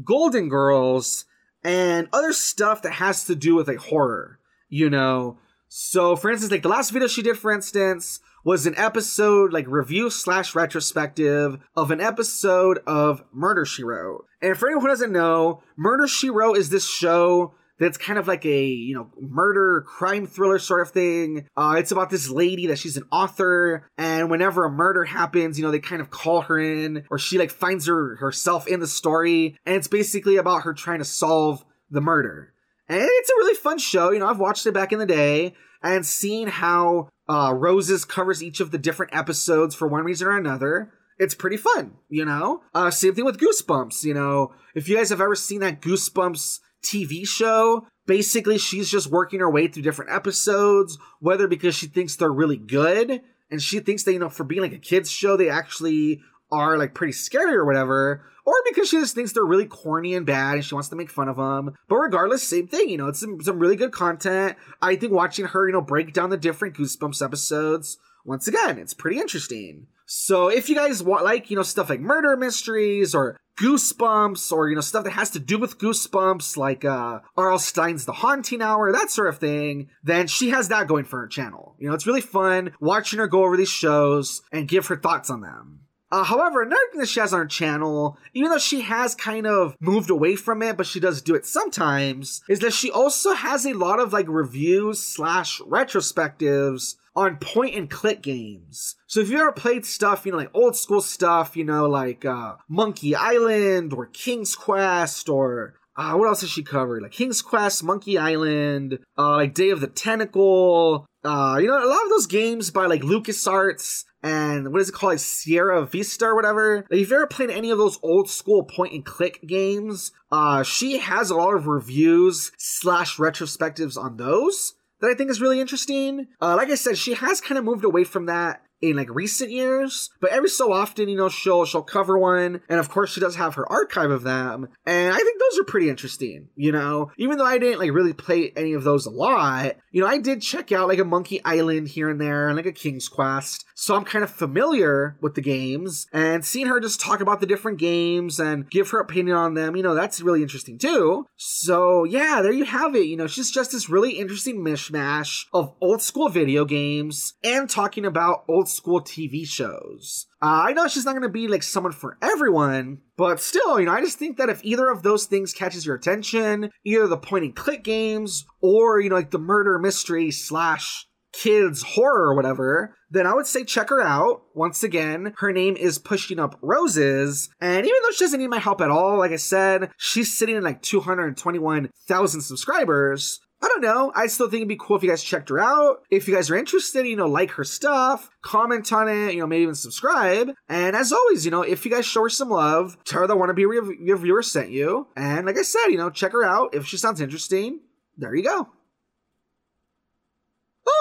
Golden 0.04 0.48
Girls, 0.48 1.24
and 1.64 2.09
other 2.12 2.33
stuff 2.33 2.83
that 2.83 2.92
has 2.92 3.24
to 3.24 3.35
do 3.35 3.57
with 3.57 3.68
a 3.68 3.78
horror. 3.78 4.38
You 4.68 4.90
know, 4.90 5.38
so, 5.76 6.14
for 6.14 6.30
instance, 6.30 6.52
like 6.52 6.62
the 6.62 6.68
last 6.68 6.90
video 6.90 7.08
she 7.08 7.20
did, 7.20 7.37
for 7.37 7.50
instance, 7.50 8.20
was 8.44 8.64
an 8.64 8.76
episode 8.76 9.52
like 9.52 9.66
review 9.66 10.08
slash 10.08 10.54
retrospective 10.54 11.58
of 11.74 11.90
an 11.90 12.00
episode 12.00 12.78
of 12.87 13.24
Murder 13.32 13.64
She 13.64 13.82
Wrote. 13.82 14.24
And 14.40 14.56
for 14.56 14.68
anyone 14.68 14.82
who 14.82 14.88
doesn't 14.88 15.10
know, 15.10 15.64
Murder 15.76 16.06
She 16.06 16.30
Wrote 16.30 16.58
is 16.58 16.70
this 16.70 16.88
show 16.88 17.54
that's 17.80 17.98
kind 17.98 18.20
of 18.20 18.28
like 18.28 18.46
a 18.46 18.66
you 18.66 18.94
know 18.94 19.10
murder 19.20 19.84
crime 19.84 20.28
thriller 20.28 20.60
sort 20.60 20.80
of 20.80 20.92
thing 20.92 21.48
uh, 21.56 21.74
it's 21.76 21.90
about 21.90 22.08
this 22.08 22.30
lady 22.30 22.68
that 22.68 22.78
she's 22.78 22.96
an 22.96 23.02
author 23.10 23.90
and 23.98 24.30
whenever 24.30 24.64
a 24.64 24.70
murder 24.70 25.04
happens 25.04 25.58
you 25.58 25.64
know 25.64 25.72
they 25.72 25.80
kind 25.80 26.00
of 26.00 26.08
call 26.08 26.42
her 26.42 26.56
in 26.56 27.04
or 27.10 27.18
she 27.18 27.37
like 27.37 27.50
finds 27.50 27.88
her 27.88 28.14
herself 28.20 28.68
in 28.68 28.78
the 28.78 28.87
story 28.87 29.58
and 29.66 29.74
it's 29.74 29.88
basically 29.88 30.37
about 30.37 30.62
her 30.62 30.72
trying 30.72 31.00
to 31.00 31.04
solve 31.04 31.64
the 31.90 32.00
murder 32.00 32.54
and 32.88 33.01
it's 33.01 33.31
a 33.31 33.37
really 33.37 33.55
fun 33.55 33.79
show. 33.79 34.11
You 34.11 34.18
know, 34.18 34.29
I've 34.29 34.38
watched 34.38 34.66
it 34.66 34.75
back 34.75 34.92
in 34.92 34.99
the 34.99 35.07
day 35.07 35.55
and 35.83 36.05
seen 36.05 36.49
how 36.49 37.09
uh, 37.29 37.53
Roses 37.55 38.05
covers 38.05 38.42
each 38.42 38.61
of 38.61 38.70
the 38.70 38.79
different 38.79 39.14
episodes 39.14 39.75
for 39.75 39.88
one 39.88 40.05
reason 40.05 40.27
or 40.29 40.37
another. 40.37 40.92
It's 41.18 41.35
pretty 41.35 41.57
fun, 41.57 41.94
you 42.09 42.25
know? 42.25 42.62
Uh, 42.75 42.90
same 42.90 43.14
thing 43.14 43.25
with 43.25 43.38
Goosebumps, 43.38 44.03
you 44.03 44.14
know? 44.14 44.53
If 44.75 44.88
you 44.88 44.97
guys 44.97 45.11
have 45.11 45.20
ever 45.20 45.37
seen 45.37 45.61
that 45.61 45.81
Goosebumps 45.81 46.61
TV 46.83 47.27
show, 47.27 47.87
basically 48.07 48.59
she's 48.59 48.90
just 48.90 49.11
working 49.11 49.40
her 49.40 49.51
way 49.51 49.68
through 49.68 49.85
different 49.85 50.11
episodes, 50.11 50.99
whether 51.20 51.47
because 51.47 51.75
she 51.75 51.87
thinks 51.87 52.16
they're 52.16 52.33
really 52.33 52.57
good 52.57 53.23
and 53.51 53.62
she 53.62 53.79
thinks 53.81 54.03
that, 54.03 54.12
you 54.12 54.18
know, 54.18 54.29
for 54.29 54.44
being 54.44 54.62
like 54.62 54.73
a 54.73 54.79
kid's 54.79 55.11
show, 55.11 55.37
they 55.37 55.49
actually 55.49 56.20
are 56.50 56.78
like 56.78 56.94
pretty 56.94 57.12
scary 57.12 57.54
or 57.54 57.64
whatever, 57.64 58.24
or 58.44 58.54
because 58.68 58.88
she 58.88 58.98
just 58.98 59.14
thinks 59.14 59.33
they're 59.33 59.44
really 59.44 59.66
corny 59.66 60.14
and 60.14 60.26
bad 60.26 60.54
and 60.54 60.64
she 60.64 60.75
wants 60.75 60.88
to 60.88 60.96
make 60.96 61.10
fun 61.10 61.29
of 61.29 61.37
them. 61.37 61.75
But 61.88 61.96
regardless, 61.96 62.46
same 62.46 62.69
thing, 62.69 62.88
you 62.88 62.98
know, 62.98 63.08
it's 63.08 63.21
some, 63.21 63.40
some 63.40 63.58
really 63.58 63.77
good 63.77 63.92
content. 63.92 64.56
I 64.83 64.96
think 64.96 65.12
watching 65.12 65.46
her, 65.46 65.66
you 65.66 65.73
know, 65.73 65.81
break 65.81 66.12
down 66.12 66.31
the 66.31 66.37
different 66.37 66.77
Goosebumps 66.77 67.25
episodes, 67.25 67.98
once 68.25 68.46
again, 68.46 68.79
it's 68.79 68.94
pretty 68.94 69.19
interesting. 69.19 69.87
So 70.06 70.48
if 70.48 70.69
you 70.69 70.75
guys 70.75 71.02
want, 71.02 71.25
like, 71.25 71.50
you 71.50 71.56
know, 71.56 71.62
stuff 71.62 71.88
like 71.88 72.00
murder 72.00 72.37
mysteries 72.37 73.14
or 73.14 73.38
Goosebumps 73.58 74.52
or, 74.52 74.69
you 74.69 74.75
know, 74.75 74.81
stuff 74.81 75.04
that 75.04 75.12
has 75.12 75.31
to 75.31 75.38
do 75.38 75.58
with 75.58 75.79
Goosebumps, 75.79 76.56
like 76.56 76.85
uh, 76.85 77.21
R.L. 77.37 77.58
Stine's 77.58 78.04
The 78.04 78.12
Haunting 78.12 78.60
Hour, 78.60 78.92
that 78.92 79.10
sort 79.10 79.29
of 79.29 79.38
thing, 79.38 79.88
then 80.02 80.27
she 80.27 80.50
has 80.50 80.69
that 80.69 80.88
going 80.88 81.04
for 81.04 81.21
her 81.21 81.27
channel. 81.27 81.77
You 81.79 81.88
know, 81.88 81.94
it's 81.94 82.06
really 82.06 82.21
fun 82.21 82.73
watching 82.81 83.19
her 83.19 83.29
go 83.29 83.44
over 83.44 83.56
these 83.56 83.71
shows 83.71 84.42
and 84.52 84.69
give 84.69 84.87
her 84.88 84.96
thoughts 84.96 85.31
on 85.31 85.40
them. 85.40 85.81
Uh, 86.15 86.23
however, 86.23 86.62
another 86.62 86.81
thing 86.92 87.00
that 87.00 87.08
she 87.08 87.19
has 87.19 87.33
on 87.33 87.40
her 87.40 87.46
channel, 87.46 88.17
even 88.35 88.48
though 88.48 88.56
she 88.56 88.83
has 88.83 89.17
kind 89.17 89.48
of 89.48 89.75
moved 89.81 90.10
away 90.10 90.37
from 90.37 90.62
it, 90.62 90.77
but 90.77 90.87
she 90.87 91.00
does 91.00 91.21
do 91.21 91.35
it 91.35 91.44
sometimes, 91.44 92.40
is 92.48 92.60
that 92.60 92.73
she 92.73 92.88
also 92.88 93.35
has 93.35 93.67
a 93.67 93.73
lot 93.73 93.98
of 93.98 94.12
like 94.12 94.29
reviews 94.29 95.00
slash 95.00 95.60
retrospectives 95.62 96.94
on 97.17 97.37
point 97.38 97.75
and 97.75 97.90
click 97.90 98.23
games. 98.23 98.94
So 99.08 99.19
if 99.19 99.29
you 99.29 99.40
ever 99.40 99.50
played 99.50 99.85
stuff, 99.85 100.25
you 100.25 100.31
know, 100.31 100.38
like 100.38 100.54
old 100.54 100.77
school 100.77 101.00
stuff, 101.00 101.56
you 101.56 101.65
know, 101.65 101.88
like 101.88 102.25
uh, 102.25 102.58
Monkey 102.69 103.17
Island 103.17 103.92
or 103.92 104.06
King's 104.06 104.54
Quest 104.54 105.29
or 105.29 105.75
uh, 105.96 106.12
what 106.15 106.29
else 106.29 106.42
has 106.42 106.50
she 106.50 106.62
covered? 106.62 107.02
Like 107.02 107.10
King's 107.10 107.42
Quest, 107.42 107.83
Monkey 107.83 108.19
Island, 108.19 109.00
uh, 109.19 109.33
like 109.33 109.54
Day 109.54 109.71
of 109.71 109.81
the 109.81 109.88
Tentacle. 109.88 111.06
Uh, 111.25 111.58
you 111.60 111.66
know, 111.66 111.83
a 111.83 111.88
lot 111.88 112.04
of 112.04 112.10
those 112.10 112.27
games 112.27 112.70
by 112.70 112.87
like 112.87 113.02
LucasArts 113.02 114.04
and 114.22 114.72
what 114.72 114.81
is 114.81 114.88
it 114.88 114.92
called, 114.92 115.12
like 115.12 115.18
Sierra 115.18 115.85
Vista 115.85 116.27
or 116.27 116.35
whatever. 116.35 116.87
Like, 116.90 117.00
if 117.00 117.10
you 117.10 117.16
ever 117.16 117.27
played 117.27 117.50
any 117.50 117.70
of 117.70 117.79
those 117.79 117.98
old 118.02 118.31
school 118.31 118.64
point 118.64 118.92
and 118.92 119.04
click 119.04 119.40
games, 119.46 120.12
uh, 120.33 120.62
she 120.62 120.98
has 120.98 121.31
a 121.31 121.37
lot 121.37 121.54
of 121.54 121.66
reviews 121.66 122.52
slash 122.58 123.16
retrospectives 123.16 123.96
on 123.96 124.16
those 124.16 124.75
that 125.00 125.10
I 125.10 125.14
think 125.14 125.31
is 125.31 125.40
really 125.40 125.60
interesting. 125.60 126.29
Uh, 126.40 126.56
like 126.56 126.70
I 126.70 126.75
said, 126.75 126.96
she 126.96 127.14
has 127.14 127.40
kind 127.40 127.58
of 127.58 127.64
moved 127.64 127.85
away 127.85 128.04
from 128.04 128.27
that 128.27 128.62
in 128.90 128.96
like 128.96 129.14
recent 129.14 129.50
years, 129.50 130.10
but 130.20 130.30
every 130.30 130.48
so 130.48 130.72
often, 130.72 131.08
you 131.08 131.16
know, 131.16 131.28
she'll 131.28 131.64
she'll 131.64 131.82
cover 131.82 132.18
one, 132.18 132.60
and 132.68 132.80
of 132.80 132.88
course 132.88 133.12
she 133.12 133.20
does 133.20 133.37
have 133.37 133.54
her 133.54 133.70
archive 133.70 134.10
of 134.10 134.22
them, 134.22 134.68
and 134.87 135.12
I 135.12 135.16
think 135.16 135.40
those 135.40 135.60
are 135.60 135.64
pretty 135.64 135.88
interesting. 135.88 136.48
You 136.56 136.72
know, 136.72 137.10
even 137.16 137.38
though 137.38 137.44
I 137.44 137.58
didn't 137.58 137.80
like 137.80 137.92
really 137.92 138.12
play 138.12 138.52
any 138.56 138.72
of 138.72 138.85
those 138.85 139.06
a 139.06 139.10
lot, 139.10 139.76
you 139.90 140.00
know, 140.00 140.08
I 140.08 140.18
did 140.18 140.42
check 140.42 140.72
out 140.72 140.88
like 140.88 140.98
a 140.98 141.04
Monkey 141.04 141.40
Island 141.44 141.88
here 141.88 142.08
and 142.08 142.20
there, 142.20 142.48
and 142.48 142.56
like 142.56 142.66
a 142.66 142.72
King's 142.72 143.08
Quest, 143.08 143.64
so 143.74 143.94
I'm 143.94 144.04
kind 144.04 144.24
of 144.24 144.30
familiar 144.30 145.16
with 145.20 145.35
the 145.35 145.40
games, 145.40 146.06
and 146.12 146.44
seeing 146.44 146.66
her 146.66 146.80
just 146.80 147.00
talk 147.00 147.20
about 147.20 147.40
the 147.40 147.46
different 147.46 147.78
games 147.78 148.38
and 148.38 148.68
give 148.70 148.90
her 148.90 149.00
opinion 149.00 149.37
on 149.37 149.54
them, 149.54 149.76
you 149.76 149.82
know, 149.82 149.94
that's 149.94 150.20
really 150.20 150.42
interesting 150.42 150.78
too. 150.78 151.26
So 151.37 152.04
yeah, 152.04 152.40
there 152.42 152.52
you 152.52 152.64
have 152.64 152.94
it. 152.94 153.06
You 153.06 153.16
know, 153.16 153.26
she's 153.26 153.50
just 153.50 153.72
this 153.72 153.88
really 153.88 154.12
interesting 154.12 154.58
mishmash 154.58 155.46
of 155.52 155.74
old 155.80 156.02
school 156.02 156.28
video 156.28 156.64
games 156.64 157.35
and 157.42 157.68
talking 157.68 158.04
about 158.04 158.44
old 158.48 158.68
school 158.75 159.00
TV 159.00 159.46
shows. 159.46 160.27
Uh, 160.42 160.64
I 160.68 160.72
know 160.72 160.88
she's 160.88 161.04
not 161.04 161.12
going 161.12 161.22
to 161.22 161.29
be 161.29 161.48
like 161.48 161.62
someone 161.62 161.92
for 161.92 162.18
everyone, 162.20 162.98
but 163.16 163.40
still, 163.40 163.79
you 163.79 163.87
know, 163.87 163.92
I 163.92 164.00
just 164.00 164.18
think 164.18 164.37
that 164.37 164.48
if 164.48 164.64
either 164.64 164.90
of 164.90 165.02
those 165.02 165.27
things 165.27 165.52
catches 165.52 165.87
your 165.87 165.96
attention, 165.96 166.70
either 166.85 167.06
the 167.06 167.16
point 167.16 167.44
and 167.44 167.56
click 167.56 167.85
games 167.85 168.44
or, 168.60 169.00
you 169.00 169.08
know, 169.08 169.16
like 169.16 169.31
the 169.31 169.38
murder 169.38 169.79
mystery 169.79 170.31
slash 170.31 171.06
kids 171.35 171.83
horror 171.83 172.29
or 172.29 172.35
whatever, 172.35 172.94
then 173.10 173.27
I 173.27 173.35
would 173.35 173.46
say 173.46 173.64
check 173.64 173.90
her 173.90 174.00
out. 174.00 174.42
Once 174.54 174.83
again, 174.83 175.35
her 175.38 175.52
name 175.52 175.77
is 175.77 175.98
Pushing 175.98 176.38
Up 176.38 176.58
Roses. 176.62 177.48
And 177.60 177.85
even 177.85 177.98
though 178.02 178.10
she 178.10 178.25
doesn't 178.25 178.40
need 178.40 178.48
my 178.48 178.58
help 178.58 178.81
at 178.81 178.90
all, 178.90 179.18
like 179.18 179.33
I 179.33 179.37
said, 179.37 179.90
she's 179.96 180.37
sitting 180.37 180.56
at 180.56 180.62
like 180.62 180.83
221,000 180.83 182.40
subscribers. 182.40 183.40
I 183.65 183.69
don't 183.69 183.81
know. 183.81 184.12
I 184.15 184.27
still 184.27 184.50
think 184.50 184.60
it'd 184.60 184.69
be 184.69 184.77
cool 184.79 184.96
if 184.96 185.02
you 185.02 185.08
guys 185.08 185.23
checked 185.23 185.48
her 185.48 185.58
out. 185.58 186.02
If 186.10 186.29
you 186.29 186.35
guys 186.35 186.50
are 186.50 186.56
interested, 186.56 187.06
you 187.06 187.17
know, 187.17 187.27
like 187.27 187.52
her 187.52 187.65
stuff, 187.65 188.29
comment 188.42 188.92
on 188.92 189.08
it, 189.08 189.33
you 189.33 189.40
know, 189.40 189.46
maybe 189.46 189.62
even 189.62 189.75
subscribe. 189.75 190.52
And 190.69 190.94
as 190.94 191.12
always, 191.12 191.46
you 191.46 191.50
know, 191.50 191.62
if 191.62 191.87
you 191.87 191.90
guys 191.90 192.04
show 192.04 192.23
her 192.25 192.29
some 192.29 192.50
love, 192.50 192.98
tell 193.06 193.23
her 193.23 193.27
the 193.27 193.37
wannabe 193.37 193.67
rev- 193.67 193.96
reviewer 193.98 194.42
sent 194.42 194.71
you. 194.71 195.06
And 195.17 195.46
like 195.46 195.56
I 195.56 195.62
said, 195.62 195.87
you 195.88 195.96
know, 195.96 196.10
check 196.10 196.33
her 196.33 196.44
out. 196.44 196.75
If 196.75 196.87
she 196.87 196.98
sounds 196.98 197.23
interesting, 197.23 197.81
there 198.19 198.35
you 198.35 198.44
go. 198.44 198.69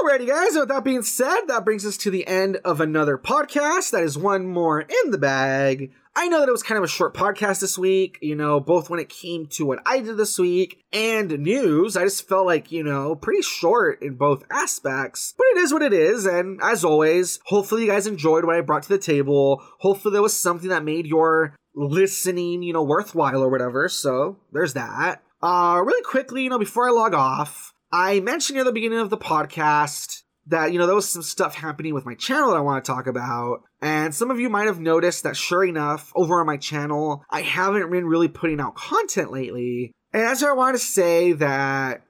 Alrighty, 0.04 0.28
guys, 0.28 0.58
with 0.58 0.68
that 0.68 0.84
being 0.84 1.02
said, 1.02 1.46
that 1.48 1.64
brings 1.64 1.86
us 1.86 1.96
to 1.96 2.12
the 2.12 2.28
end 2.28 2.58
of 2.66 2.82
another 2.82 3.18
podcast. 3.18 3.92
That 3.92 4.04
is 4.04 4.18
one 4.18 4.46
more 4.46 4.82
in 4.82 5.12
the 5.12 5.18
bag. 5.18 5.94
I 6.14 6.28
know 6.28 6.42
that 6.42 6.50
it 6.50 6.52
was 6.52 6.62
kind 6.62 6.78
of 6.78 6.84
a 6.84 6.90
short 6.90 7.14
podcast 7.14 7.62
this 7.62 7.78
week, 7.78 8.18
you 8.22 8.36
know, 8.36 8.60
both 8.60 8.90
when 8.90 9.00
it 9.00 9.08
came 9.08 9.46
to 9.52 9.66
what 9.66 9.80
I 9.86 10.02
did 10.02 10.18
this 10.18 10.38
week 10.38 10.84
and 10.92 11.32
news. 11.40 11.96
I 11.96 12.04
just 12.04 12.28
felt 12.28 12.46
like, 12.46 12.70
you 12.70 12.84
know, 12.84 13.16
pretty 13.16 13.44
short 13.44 14.02
in 14.02 14.16
both 14.16 14.44
aspects, 14.52 15.36
but 15.38 15.46
it 15.54 15.60
is 15.60 15.72
what 15.72 15.82
it 15.82 15.94
is. 15.94 16.26
And 16.26 16.60
as 16.62 16.84
always, 16.84 17.40
hopefully 17.46 17.84
you 17.84 17.92
guys 17.92 18.06
enjoyed 18.06 18.44
what 18.44 18.58
I 18.58 18.62
brought 18.62 18.84
to 18.84 18.90
the 18.90 18.98
table. 18.98 19.64
Hopefully 19.80 20.12
there 20.12 20.22
was 20.22 20.36
something 20.38 20.68
that 20.68 20.84
made 20.84 21.08
your 21.08 21.56
listening, 21.76 22.62
you 22.62 22.74
know, 22.74 22.84
worthwhile 22.84 23.42
or 23.42 23.50
whatever. 23.50 23.88
So 23.88 24.38
there's 24.52 24.74
that. 24.74 25.24
Uh, 25.42 25.82
really 25.86 26.04
quickly, 26.04 26.44
you 26.44 26.50
know, 26.50 26.60
before 26.60 26.90
I 26.90 26.92
log 26.92 27.14
off, 27.14 27.73
I 27.96 28.22
mentioned 28.22 28.56
near 28.56 28.64
the 28.64 28.72
beginning 28.72 28.98
of 28.98 29.12
the 29.12 29.20
podcast 29.20 30.24
that, 30.48 30.74
you 30.74 30.80
know, 30.80 30.88
there 30.88 30.96
was 30.96 31.08
some 31.08 31.22
stuff 31.22 31.54
happening 31.54 31.94
with 31.94 32.08
my 32.08 32.16
channel 32.16 32.50
that 32.50 32.58
I 32.58 32.62
want 32.62 32.84
to 32.84 32.92
talk 32.92 33.06
about. 33.06 33.62
And 33.84 34.16
some 34.16 34.32
of 34.32 34.40
you 34.40 34.50
might 34.50 34.66
have 34.66 34.80
noticed 34.80 35.22
that, 35.22 35.38
sure 35.38 35.64
enough, 35.64 36.12
over 36.16 36.40
on 36.40 36.48
my 36.48 36.58
channel, 36.58 37.24
I 37.30 37.44
haven't 37.44 37.92
been 37.92 38.08
really 38.08 38.30
putting 38.30 38.60
out 38.60 38.74
content 38.74 39.32
lately. 39.32 39.92
And 40.12 40.24
that's 40.24 40.42
why 40.42 40.50
I 40.50 40.54
want 40.54 40.74
to 40.74 40.84
say 40.84 41.34
that 41.34 42.02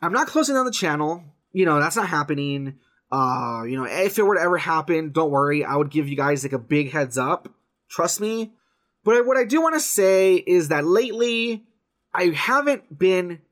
I'm 0.00 0.14
not 0.14 0.26
closing 0.26 0.54
down 0.54 0.64
the 0.64 0.72
channel. 0.72 1.22
You 1.52 1.66
know, 1.66 1.80
that's 1.80 1.96
not 1.96 2.08
happening. 2.08 2.78
Uh, 3.12 3.64
you 3.68 3.76
know, 3.76 3.84
if 3.84 4.18
it 4.18 4.22
were 4.22 4.36
to 4.36 4.40
ever 4.40 4.56
happen, 4.56 5.12
don't 5.12 5.30
worry. 5.30 5.66
I 5.66 5.76
would 5.76 5.90
give 5.90 6.08
you 6.08 6.16
guys 6.16 6.44
like 6.44 6.54
a 6.54 6.58
big 6.58 6.92
heads 6.92 7.18
up. 7.18 7.50
Trust 7.90 8.22
me. 8.22 8.54
But 9.04 9.26
what 9.26 9.36
I 9.36 9.44
do 9.44 9.60
want 9.60 9.74
to 9.74 9.80
say 9.80 10.36
is 10.36 10.68
that 10.68 10.86
lately, 10.86 11.66
I 12.14 12.28
haven't 12.28 12.98
been 12.98 13.42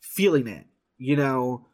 feeling 0.00 0.46
it. 0.46 0.64
You 0.98 1.16
know, 1.16 1.66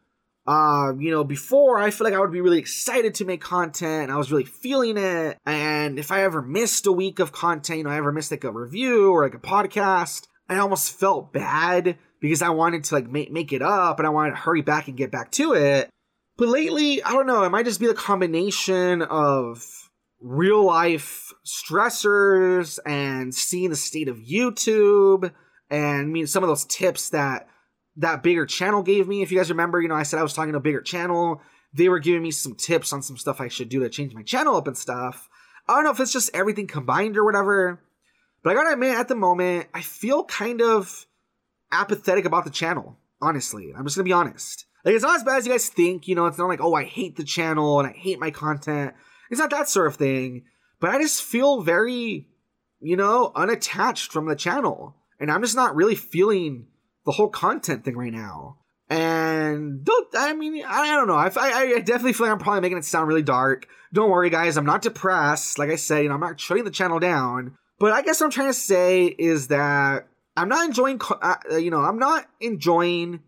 uh, 0.47 0.93
you 0.99 1.09
know, 1.09 1.23
before 1.23 1.79
I 1.79 1.89
feel 1.89 2.05
like 2.05 2.13
I 2.13 2.19
would 2.19 2.31
be 2.31 2.41
really 2.41 2.59
excited 2.59 3.15
to 3.15 3.25
make 3.25 3.41
content. 3.41 4.11
I 4.11 4.17
was 4.17 4.31
really 4.31 4.45
feeling 4.45 4.97
it. 4.97 5.37
And 5.45 5.97
if 5.97 6.11
I 6.11 6.23
ever 6.23 6.41
missed 6.41 6.85
a 6.85 6.91
week 6.91 7.19
of 7.19 7.31
content, 7.31 7.79
you 7.79 7.83
know, 7.83 7.89
I 7.89 7.97
ever 7.97 8.11
missed 8.11 8.31
like 8.31 8.43
a 8.43 8.51
review 8.51 9.11
or 9.11 9.23
like 9.23 9.33
a 9.33 9.39
podcast, 9.39 10.27
I 10.47 10.57
almost 10.57 10.99
felt 10.99 11.33
bad 11.33 11.97
because 12.21 12.43
I 12.43 12.49
wanted 12.49 12.83
to 12.85 12.95
like 12.95 13.09
make, 13.09 13.31
make 13.31 13.53
it 13.53 13.63
up 13.63 13.99
and 13.99 14.05
I 14.05 14.11
wanted 14.11 14.31
to 14.31 14.37
hurry 14.37 14.61
back 14.61 14.87
and 14.87 14.95
get 14.95 15.11
back 15.11 15.31
to 15.31 15.53
it. 15.53 15.89
But 16.37 16.49
lately, 16.49 17.01
I 17.01 17.11
don't 17.11 17.27
know, 17.27 17.43
it 17.43 17.49
might 17.49 17.65
just 17.65 17.79
be 17.79 17.87
the 17.87 17.93
combination 17.93 19.01
of 19.01 19.63
real 20.21 20.63
life 20.63 21.33
stressors 21.45 22.79
and 22.85 23.33
seeing 23.33 23.69
the 23.69 23.75
state 23.75 24.09
of 24.09 24.17
YouTube 24.17 25.31
and 25.69 26.01
I 26.01 26.03
mean 26.05 26.27
some 26.27 26.43
of 26.43 26.49
those 26.49 26.65
tips 26.65 27.09
that 27.09 27.47
that 27.97 28.23
bigger 28.23 28.45
channel 28.45 28.83
gave 28.83 29.07
me. 29.07 29.21
If 29.21 29.31
you 29.31 29.37
guys 29.37 29.49
remember, 29.49 29.81
you 29.81 29.87
know, 29.87 29.95
I 29.95 30.03
said 30.03 30.19
I 30.19 30.23
was 30.23 30.33
talking 30.33 30.53
to 30.53 30.57
a 30.57 30.61
bigger 30.61 30.81
channel. 30.81 31.41
They 31.73 31.89
were 31.89 31.99
giving 31.99 32.23
me 32.23 32.31
some 32.31 32.55
tips 32.55 32.93
on 32.93 33.01
some 33.01 33.17
stuff 33.17 33.41
I 33.41 33.47
should 33.47 33.69
do 33.69 33.81
to 33.81 33.89
change 33.89 34.13
my 34.13 34.23
channel 34.23 34.55
up 34.55 34.67
and 34.67 34.77
stuff. 34.77 35.29
I 35.67 35.75
don't 35.75 35.83
know 35.83 35.91
if 35.91 35.99
it's 35.99 36.13
just 36.13 36.35
everything 36.35 36.67
combined 36.67 37.17
or 37.17 37.25
whatever. 37.25 37.81
But 38.43 38.51
I 38.51 38.53
gotta 38.53 38.73
admit, 38.73 38.97
at 38.97 39.07
the 39.07 39.15
moment, 39.15 39.67
I 39.73 39.81
feel 39.81 40.23
kind 40.23 40.61
of 40.61 41.07
apathetic 41.71 42.25
about 42.25 42.45
the 42.45 42.51
channel. 42.51 42.97
Honestly, 43.21 43.73
I'm 43.75 43.85
just 43.85 43.95
gonna 43.95 44.05
be 44.05 44.13
honest. 44.13 44.65
Like, 44.83 44.93
it's 44.93 45.03
not 45.03 45.15
as 45.15 45.23
bad 45.23 45.39
as 45.39 45.47
you 45.47 45.51
guys 45.51 45.67
think. 45.67 46.07
You 46.07 46.13
know, 46.13 46.27
it's 46.27 46.37
not 46.37 46.47
like, 46.47 46.61
oh, 46.61 46.75
I 46.75 46.83
hate 46.83 47.15
the 47.15 47.23
channel 47.23 47.79
and 47.79 47.89
I 47.89 47.93
hate 47.93 48.19
my 48.19 48.29
content. 48.29 48.93
It's 49.31 49.39
not 49.39 49.49
that 49.49 49.67
sort 49.67 49.87
of 49.87 49.95
thing. 49.95 50.43
But 50.79 50.91
I 50.91 50.99
just 50.99 51.23
feel 51.23 51.61
very, 51.61 52.27
you 52.79 52.95
know, 52.95 53.31
unattached 53.35 54.11
from 54.11 54.27
the 54.27 54.35
channel. 54.35 54.95
And 55.19 55.31
I'm 55.31 55.41
just 55.41 55.55
not 55.55 55.75
really 55.75 55.95
feeling 55.95 56.67
the 57.05 57.11
whole 57.11 57.29
content 57.29 57.85
thing 57.85 57.95
right 57.95 58.11
now. 58.11 58.57
And 58.89 59.83
don't, 59.83 60.07
I 60.15 60.33
mean, 60.33 60.63
I, 60.63 60.81
I 60.81 60.95
don't 60.95 61.07
know. 61.07 61.15
I, 61.15 61.31
I, 61.35 61.79
definitely 61.79 62.13
feel 62.13 62.27
like 62.27 62.33
I'm 62.33 62.39
probably 62.39 62.61
making 62.61 62.77
it 62.77 62.85
sound 62.85 63.07
really 63.07 63.23
dark. 63.23 63.67
Don't 63.93 64.11
worry, 64.11 64.29
guys. 64.29 64.57
I'm 64.57 64.65
not 64.65 64.83
depressed. 64.83 65.57
Like 65.57 65.71
I 65.71 65.75
said, 65.75 66.03
you 66.03 66.09
know, 66.09 66.15
I'm 66.15 66.21
not 66.21 66.39
shutting 66.39 66.65
the 66.65 66.71
channel 66.71 66.99
down. 66.99 67.55
But 67.79 67.93
I 67.93 68.03
guess 68.03 68.19
what 68.19 68.27
I'm 68.27 68.31
trying 68.31 68.49
to 68.49 68.53
say 68.53 69.05
is 69.05 69.47
that 69.47 70.07
I'm 70.37 70.49
not 70.49 70.65
enjoying, 70.65 71.01
uh, 71.21 71.35
you 71.57 71.71
know, 71.71 71.81
I'm 71.81 71.97
not 71.97 72.27
enjoying 72.39 73.21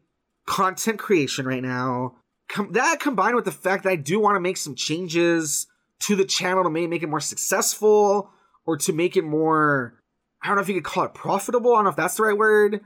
content 0.45 0.99
creation 0.99 1.45
right 1.45 1.63
now. 1.63 2.15
Com- 2.49 2.73
that 2.73 2.99
combined 2.99 3.35
with 3.35 3.45
the 3.45 3.51
fact 3.51 3.83
that 3.83 3.89
I 3.89 3.95
do 3.95 4.19
want 4.19 4.35
to 4.35 4.39
make 4.39 4.57
some 4.57 4.75
changes 4.75 5.67
to 6.01 6.15
the 6.15 6.25
channel 6.25 6.63
to 6.63 6.69
maybe 6.69 6.87
make 6.87 7.03
it 7.03 7.09
more 7.09 7.19
successful 7.19 8.29
or 8.65 8.77
to 8.77 8.93
make 8.93 9.17
it 9.17 9.23
more, 9.23 9.99
I 10.43 10.47
don't 10.47 10.57
know 10.57 10.61
if 10.61 10.69
you 10.69 10.75
could 10.75 10.83
call 10.83 11.05
it 11.05 11.13
profitable. 11.13 11.73
I 11.73 11.77
don't 11.77 11.85
know 11.85 11.89
if 11.89 11.95
that's 11.95 12.15
the 12.15 12.23
right 12.23 12.37
word 12.37 12.81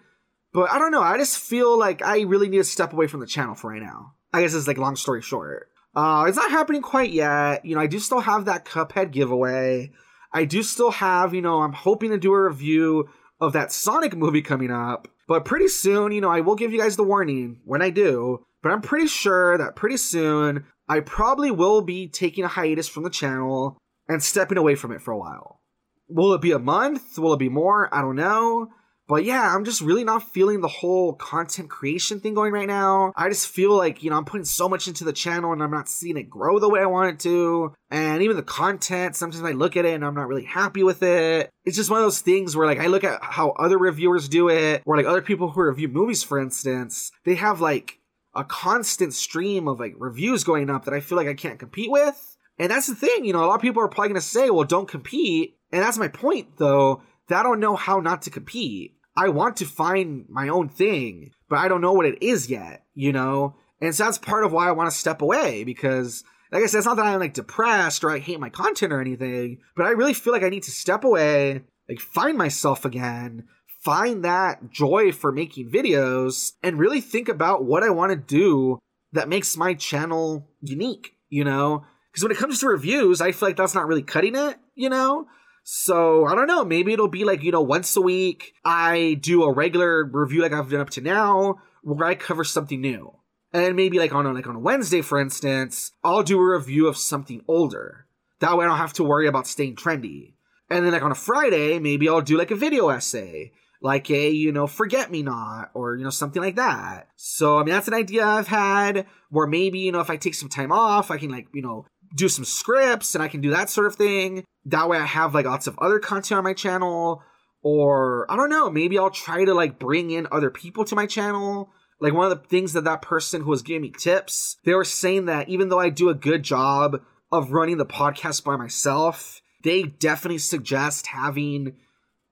but 0.54 0.72
I 0.72 0.80
don't 0.80 0.92
know. 0.92 1.02
I 1.02 1.18
just 1.18 1.38
feel 1.38 1.78
like 1.78 2.02
I 2.02 2.22
really 2.22 2.50
need 2.50 2.58
to 2.58 2.64
step 2.64 2.94
away 2.94 3.08
from 3.08 3.20
the 3.20 3.28
channel 3.28 3.56
for 3.56 3.72
right 3.72 3.82
now. 3.82 4.14
I 4.34 4.42
guess 4.42 4.54
it's 4.54 4.68
like 4.68 4.78
long 4.78 4.96
story 4.96 5.22
short. 5.22 5.70
Uh, 5.96 6.26
it's 6.28 6.38
not 6.38 6.52
happening 6.52 6.82
quite 6.82 7.12
yet. 7.12 7.66
You 7.66 7.76
know, 7.76 7.82
I 7.82 7.88
do 7.88 8.00
still 8.00 8.22
have 8.22 8.46
that 8.46 8.66
Cuphead 8.66 9.12
giveaway. 9.12 9.92
I 10.34 10.46
do 10.46 10.64
still 10.64 10.92
have, 10.92 11.34
you 11.34 11.42
know, 11.42 11.62
I'm 11.62 11.74
hoping 11.74 12.12
to 12.12 12.18
do 12.18 12.34
a 12.34 12.44
review 12.44 13.10
of 13.42 13.54
that 13.54 13.72
Sonic 13.72 14.16
movie 14.16 14.42
coming 14.42 14.72
up. 14.72 15.08
But 15.28 15.46
pretty 15.46 15.68
soon, 15.68 16.12
you 16.12 16.22
know, 16.22 16.30
I 16.30 16.42
will 16.42 16.56
give 16.56 16.72
you 16.72 16.80
guys 16.80 16.96
the 16.96 17.04
warning 17.04 17.60
when 17.66 17.82
I 17.82 17.90
do. 17.90 18.44
But 18.62 18.72
I'm 18.72 18.82
pretty 18.82 19.08
sure 19.08 19.58
that 19.58 19.76
pretty 19.76 19.98
soon, 19.98 20.66
I 20.88 21.00
probably 21.00 21.52
will 21.52 21.82
be 21.82 22.08
taking 22.08 22.44
a 22.44 22.50
hiatus 22.50 22.88
from 22.88 23.04
the 23.04 23.10
channel 23.10 23.78
and 24.08 24.22
stepping 24.22 24.58
away 24.58 24.76
from 24.76 24.92
it 24.92 25.02
for 25.02 25.12
a 25.12 25.18
while. 25.18 25.62
Will 26.08 26.34
it 26.34 26.42
be 26.42 26.52
a 26.52 26.60
month? 26.60 27.18
Will 27.18 27.34
it 27.34 27.40
be 27.40 27.50
more? 27.50 27.94
I 27.94 28.02
don't 28.02 28.18
know. 28.18 28.70
But 29.12 29.26
yeah, 29.26 29.54
I'm 29.54 29.66
just 29.66 29.82
really 29.82 30.06
not 30.06 30.32
feeling 30.32 30.62
the 30.62 30.70
whole 30.70 31.12
content 31.12 31.70
creation 31.70 32.22
thing 32.22 32.34
going 32.34 32.54
right 32.54 32.66
now. 32.66 33.12
I 33.14 33.28
just 33.28 33.46
feel 33.46 33.76
like, 33.76 34.04
you 34.04 34.10
know, 34.10 34.16
I'm 34.16 34.24
putting 34.24 34.46
so 34.46 34.70
much 34.70 34.88
into 34.88 35.04
the 35.04 35.12
channel 35.12 35.52
and 35.52 35.62
I'm 35.62 35.70
not 35.70 35.90
seeing 35.90 36.16
it 36.16 36.30
grow 36.30 36.60
the 36.60 36.70
way 36.70 36.80
I 36.80 36.86
want 36.86 37.16
it 37.16 37.20
to. 37.24 37.74
And 37.90 38.24
even 38.24 38.38
the 38.38 38.42
content, 38.42 39.18
sometimes 39.18 39.44
I 39.44 39.52
look 39.52 39.76
at 39.76 39.84
it 39.84 39.96
and 39.96 40.06
I'm 40.06 40.16
not 40.16 40.30
really 40.30 40.46
happy 40.46 40.82
with 40.82 41.04
it. 41.04 41.50
It's 41.66 41.76
just 41.76 41.90
one 41.90 42.00
of 42.00 42.06
those 42.06 42.22
things 42.22 42.56
where 42.56 42.66
like 42.66 42.80
I 42.80 42.88
look 42.88 43.04
at 43.04 43.22
how 43.22 43.50
other 43.50 43.78
reviewers 43.78 44.30
do 44.30 44.48
it, 44.48 44.82
or 44.86 44.96
like 44.96 45.06
other 45.06 45.22
people 45.22 45.50
who 45.50 45.62
review 45.62 45.90
movies, 45.90 46.24
for 46.24 46.40
instance, 46.40 47.12
they 47.26 47.36
have 47.36 47.60
like 47.60 48.00
a 48.34 48.46
constant 48.46 49.14
stream 49.14 49.68
of 49.68 49.78
like 49.78 49.94
reviews 49.98 50.46
going 50.46 50.70
up 50.70 50.86
that 50.86 50.94
I 50.94 51.02
feel 51.02 51.18
like 51.18 51.28
I 51.28 51.34
can't 51.34 51.60
compete 51.60 51.92
with. 51.92 52.38
And 52.58 52.72
that's 52.72 52.88
the 52.88 52.96
thing, 52.96 53.26
you 53.26 53.34
know, 53.34 53.44
a 53.44 53.48
lot 53.48 53.56
of 53.56 53.62
people 53.62 53.84
are 53.84 53.90
probably 53.90 54.08
going 54.08 54.22
to 54.22 54.26
say, 54.26 54.50
well, 54.50 54.64
don't 54.64 54.88
compete. 54.88 55.58
And 55.70 55.82
that's 55.82 55.98
my 55.98 56.08
point, 56.08 56.56
though, 56.56 57.02
that 57.28 57.42
I 57.42 57.44
don't 57.44 57.60
know 57.60 57.76
how 57.76 58.00
not 58.00 58.22
to 58.22 58.30
compete. 58.30 58.96
I 59.16 59.30
want 59.30 59.58
to 59.58 59.66
find 59.66 60.26
my 60.30 60.48
own 60.50 60.70
thing, 60.70 61.32
but 61.50 61.60
I 61.60 61.68
don't 61.68 61.82
know 61.82 61.94
what 61.94 62.06
it 62.06 62.22
is 62.22 62.50
yet, 62.50 62.86
you 62.94 63.12
know? 63.12 63.56
And 63.82 63.96
so 63.96 64.06
that's 64.06 64.18
part 64.18 64.44
of 64.44 64.54
why 64.54 64.68
I 64.68 64.72
want 64.72 64.90
to 64.90 64.98
step 64.98 65.22
away 65.22 65.64
because, 65.64 66.24
like 66.52 66.64
I 66.64 66.68
said, 66.68 66.80
it's 66.80 66.88
not 66.88 66.98
that 66.98 67.06
I'm 67.06 67.20
like 67.20 67.34
depressed 67.34 68.04
or 68.04 68.12
I 68.12 68.20
hate 68.20 68.40
my 68.40 68.50
content 68.50 68.94
or 68.94 69.02
anything, 69.02 69.60
but 69.76 69.86
I 69.86 69.92
really 69.92 70.14
feel 70.14 70.34
like 70.34 70.44
I 70.44 70.50
need 70.50 70.64
to 70.64 70.72
step 70.72 71.04
away, 71.04 71.64
like 71.90 72.00
find 72.00 72.38
myself 72.38 72.86
again, 72.86 73.48
find 73.84 74.24
that 74.24 74.70
joy 74.70 75.12
for 75.12 75.32
making 75.32 75.72
videos, 75.72 76.54
and 76.64 76.80
really 76.80 77.02
think 77.02 77.28
about 77.28 77.66
what 77.66 77.84
I 77.84 77.90
want 77.90 78.12
to 78.12 78.16
do 78.16 78.80
that 79.14 79.30
makes 79.30 79.58
my 79.58 79.74
channel 79.74 80.48
unique, 80.62 81.14
you 81.30 81.44
know? 81.44 81.84
Because 82.12 82.24
when 82.24 82.32
it 82.32 82.38
comes 82.38 82.60
to 82.60 82.68
reviews, 82.68 83.22
I 83.22 83.32
feel 83.32 83.50
like 83.50 83.58
that's 83.58 83.76
not 83.76 83.88
really 83.88 84.04
cutting 84.04 84.36
it, 84.36 84.58
you 84.76 84.90
know? 84.90 85.28
So 85.64 86.26
I 86.26 86.36
don't 86.36 86.48
know. 86.48 86.66
Maybe 86.66 86.94
it'll 86.94 87.08
be 87.08 87.24
like, 87.24 87.44
you 87.44 87.52
know, 87.52 87.62
once 87.62 87.96
a 87.96 88.02
week, 88.02 88.54
I 88.66 89.18
do 89.22 89.44
a 89.44 89.54
regular 89.54 90.04
review 90.04 90.42
like 90.42 90.54
I've 90.54 90.70
done 90.70 90.82
up 90.82 90.90
to 90.92 91.02
now, 91.02 91.56
where 91.84 92.08
I 92.08 92.16
cover 92.16 92.44
something 92.44 92.82
new. 92.82 93.14
And 93.54 93.76
maybe 93.76 94.00
like 94.00 94.14
on 94.14 94.26
a, 94.26 94.34
like 94.34 94.48
on 94.48 94.56
a 94.56 94.60
Wednesday, 94.60 95.02
for 95.02 95.20
instance, 95.20 95.92
I'll 96.04 96.24
do 96.24 96.40
a 96.40 96.58
review 96.58 96.88
of 96.88 96.98
something 96.98 97.44
older. 97.48 98.06
That 98.40 98.58
way 98.58 98.66
I 98.66 98.68
don't 98.70 98.78
have 98.78 98.94
to 98.94 99.04
worry 99.04 99.28
about 99.28 99.48
staying 99.48 99.76
trendy. 99.76 100.34
And 100.70 100.86
then 100.86 100.94
like 100.94 101.04
on 101.04 101.12
a 101.12 101.16
Friday, 101.16 101.78
maybe 101.80 102.08
I'll 102.08 102.22
do 102.22 102.38
like 102.38 102.52
a 102.52 102.56
video 102.56 102.90
essay. 102.90 103.52
Like 103.84 104.12
a, 104.12 104.30
you 104.30 104.52
know, 104.52 104.68
forget 104.68 105.10
me 105.10 105.24
not, 105.24 105.72
or, 105.74 105.96
you 105.96 106.04
know, 106.04 106.12
something 106.12 106.40
like 106.40 106.56
that. 106.58 107.08
So, 107.16 107.58
I 107.58 107.64
mean, 107.64 107.74
that's 107.74 107.88
an 107.88 107.96
idea 107.96 108.24
I've 108.24 108.48
had 108.48 109.08
where 109.32 109.48
maybe, 109.48 109.80
you 109.80 109.92
know, 109.92 110.02
if 110.02 110.12
I 110.12 110.18
take 110.18 110.36
some 110.36 110.50
time 110.50 110.72
off, 110.72 111.10
I 111.10 111.18
can, 111.18 111.32
like, 111.32 111.48
you 111.52 111.64
know, 111.64 111.88
do 112.16 112.30
some 112.30 112.46
scripts 112.46 113.16
and 113.16 113.24
I 113.24 113.28
can 113.28 113.42
do 113.42 113.52
that 113.52 113.70
sort 113.70 113.88
of 113.88 113.96
thing. 113.96 114.44
That 114.66 114.90
way 114.90 114.98
I 114.98 115.06
have 115.06 115.34
like 115.34 115.46
lots 115.46 115.68
of 115.68 115.78
other 115.80 116.00
content 116.00 116.38
on 116.38 116.44
my 116.44 116.54
channel. 116.54 117.24
Or 117.64 118.26
I 118.32 118.36
don't 118.36 118.50
know, 118.50 118.72
maybe 118.72 118.98
I'll 118.98 119.12
try 119.12 119.46
to 119.46 119.54
like 119.54 119.80
bring 119.80 120.10
in 120.12 120.28
other 120.32 120.50
people 120.50 120.84
to 120.86 120.96
my 120.96 121.06
channel. 121.06 121.70
Like 122.00 122.14
one 122.14 122.32
of 122.32 122.42
the 122.42 122.48
things 122.48 122.74
that 122.74 122.86
that 122.86 123.04
person 123.04 123.42
who 123.42 123.50
was 123.52 123.62
giving 123.62 123.84
me 123.84 123.94
tips, 123.96 124.58
they 124.66 124.74
were 124.74 124.84
saying 124.84 125.26
that 125.26 125.48
even 125.48 125.70
though 125.70 125.80
I 125.80 125.90
do 125.90 126.10
a 126.10 126.16
good 126.16 126.42
job 126.42 127.02
of 127.32 127.52
running 127.52 127.78
the 127.78 127.86
podcast 127.86 128.44
by 128.44 128.56
myself, 128.56 129.42
they 129.64 129.84
definitely 129.84 130.40
suggest 130.40 131.08
having 131.08 131.76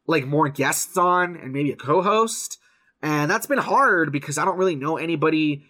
like 0.08 0.26
more 0.26 0.50
guests 0.50 0.98
on 0.98 1.38
and 1.38 1.54
maybe 1.54 1.72
a 1.72 1.76
co-host. 1.76 2.58
And 3.04 3.30
that's 3.30 3.46
been 3.46 3.60
hard 3.60 4.12
because 4.12 4.40
I 4.40 4.46
don't 4.46 4.58
really 4.58 4.76
know 4.76 4.98
anybody 4.98 5.66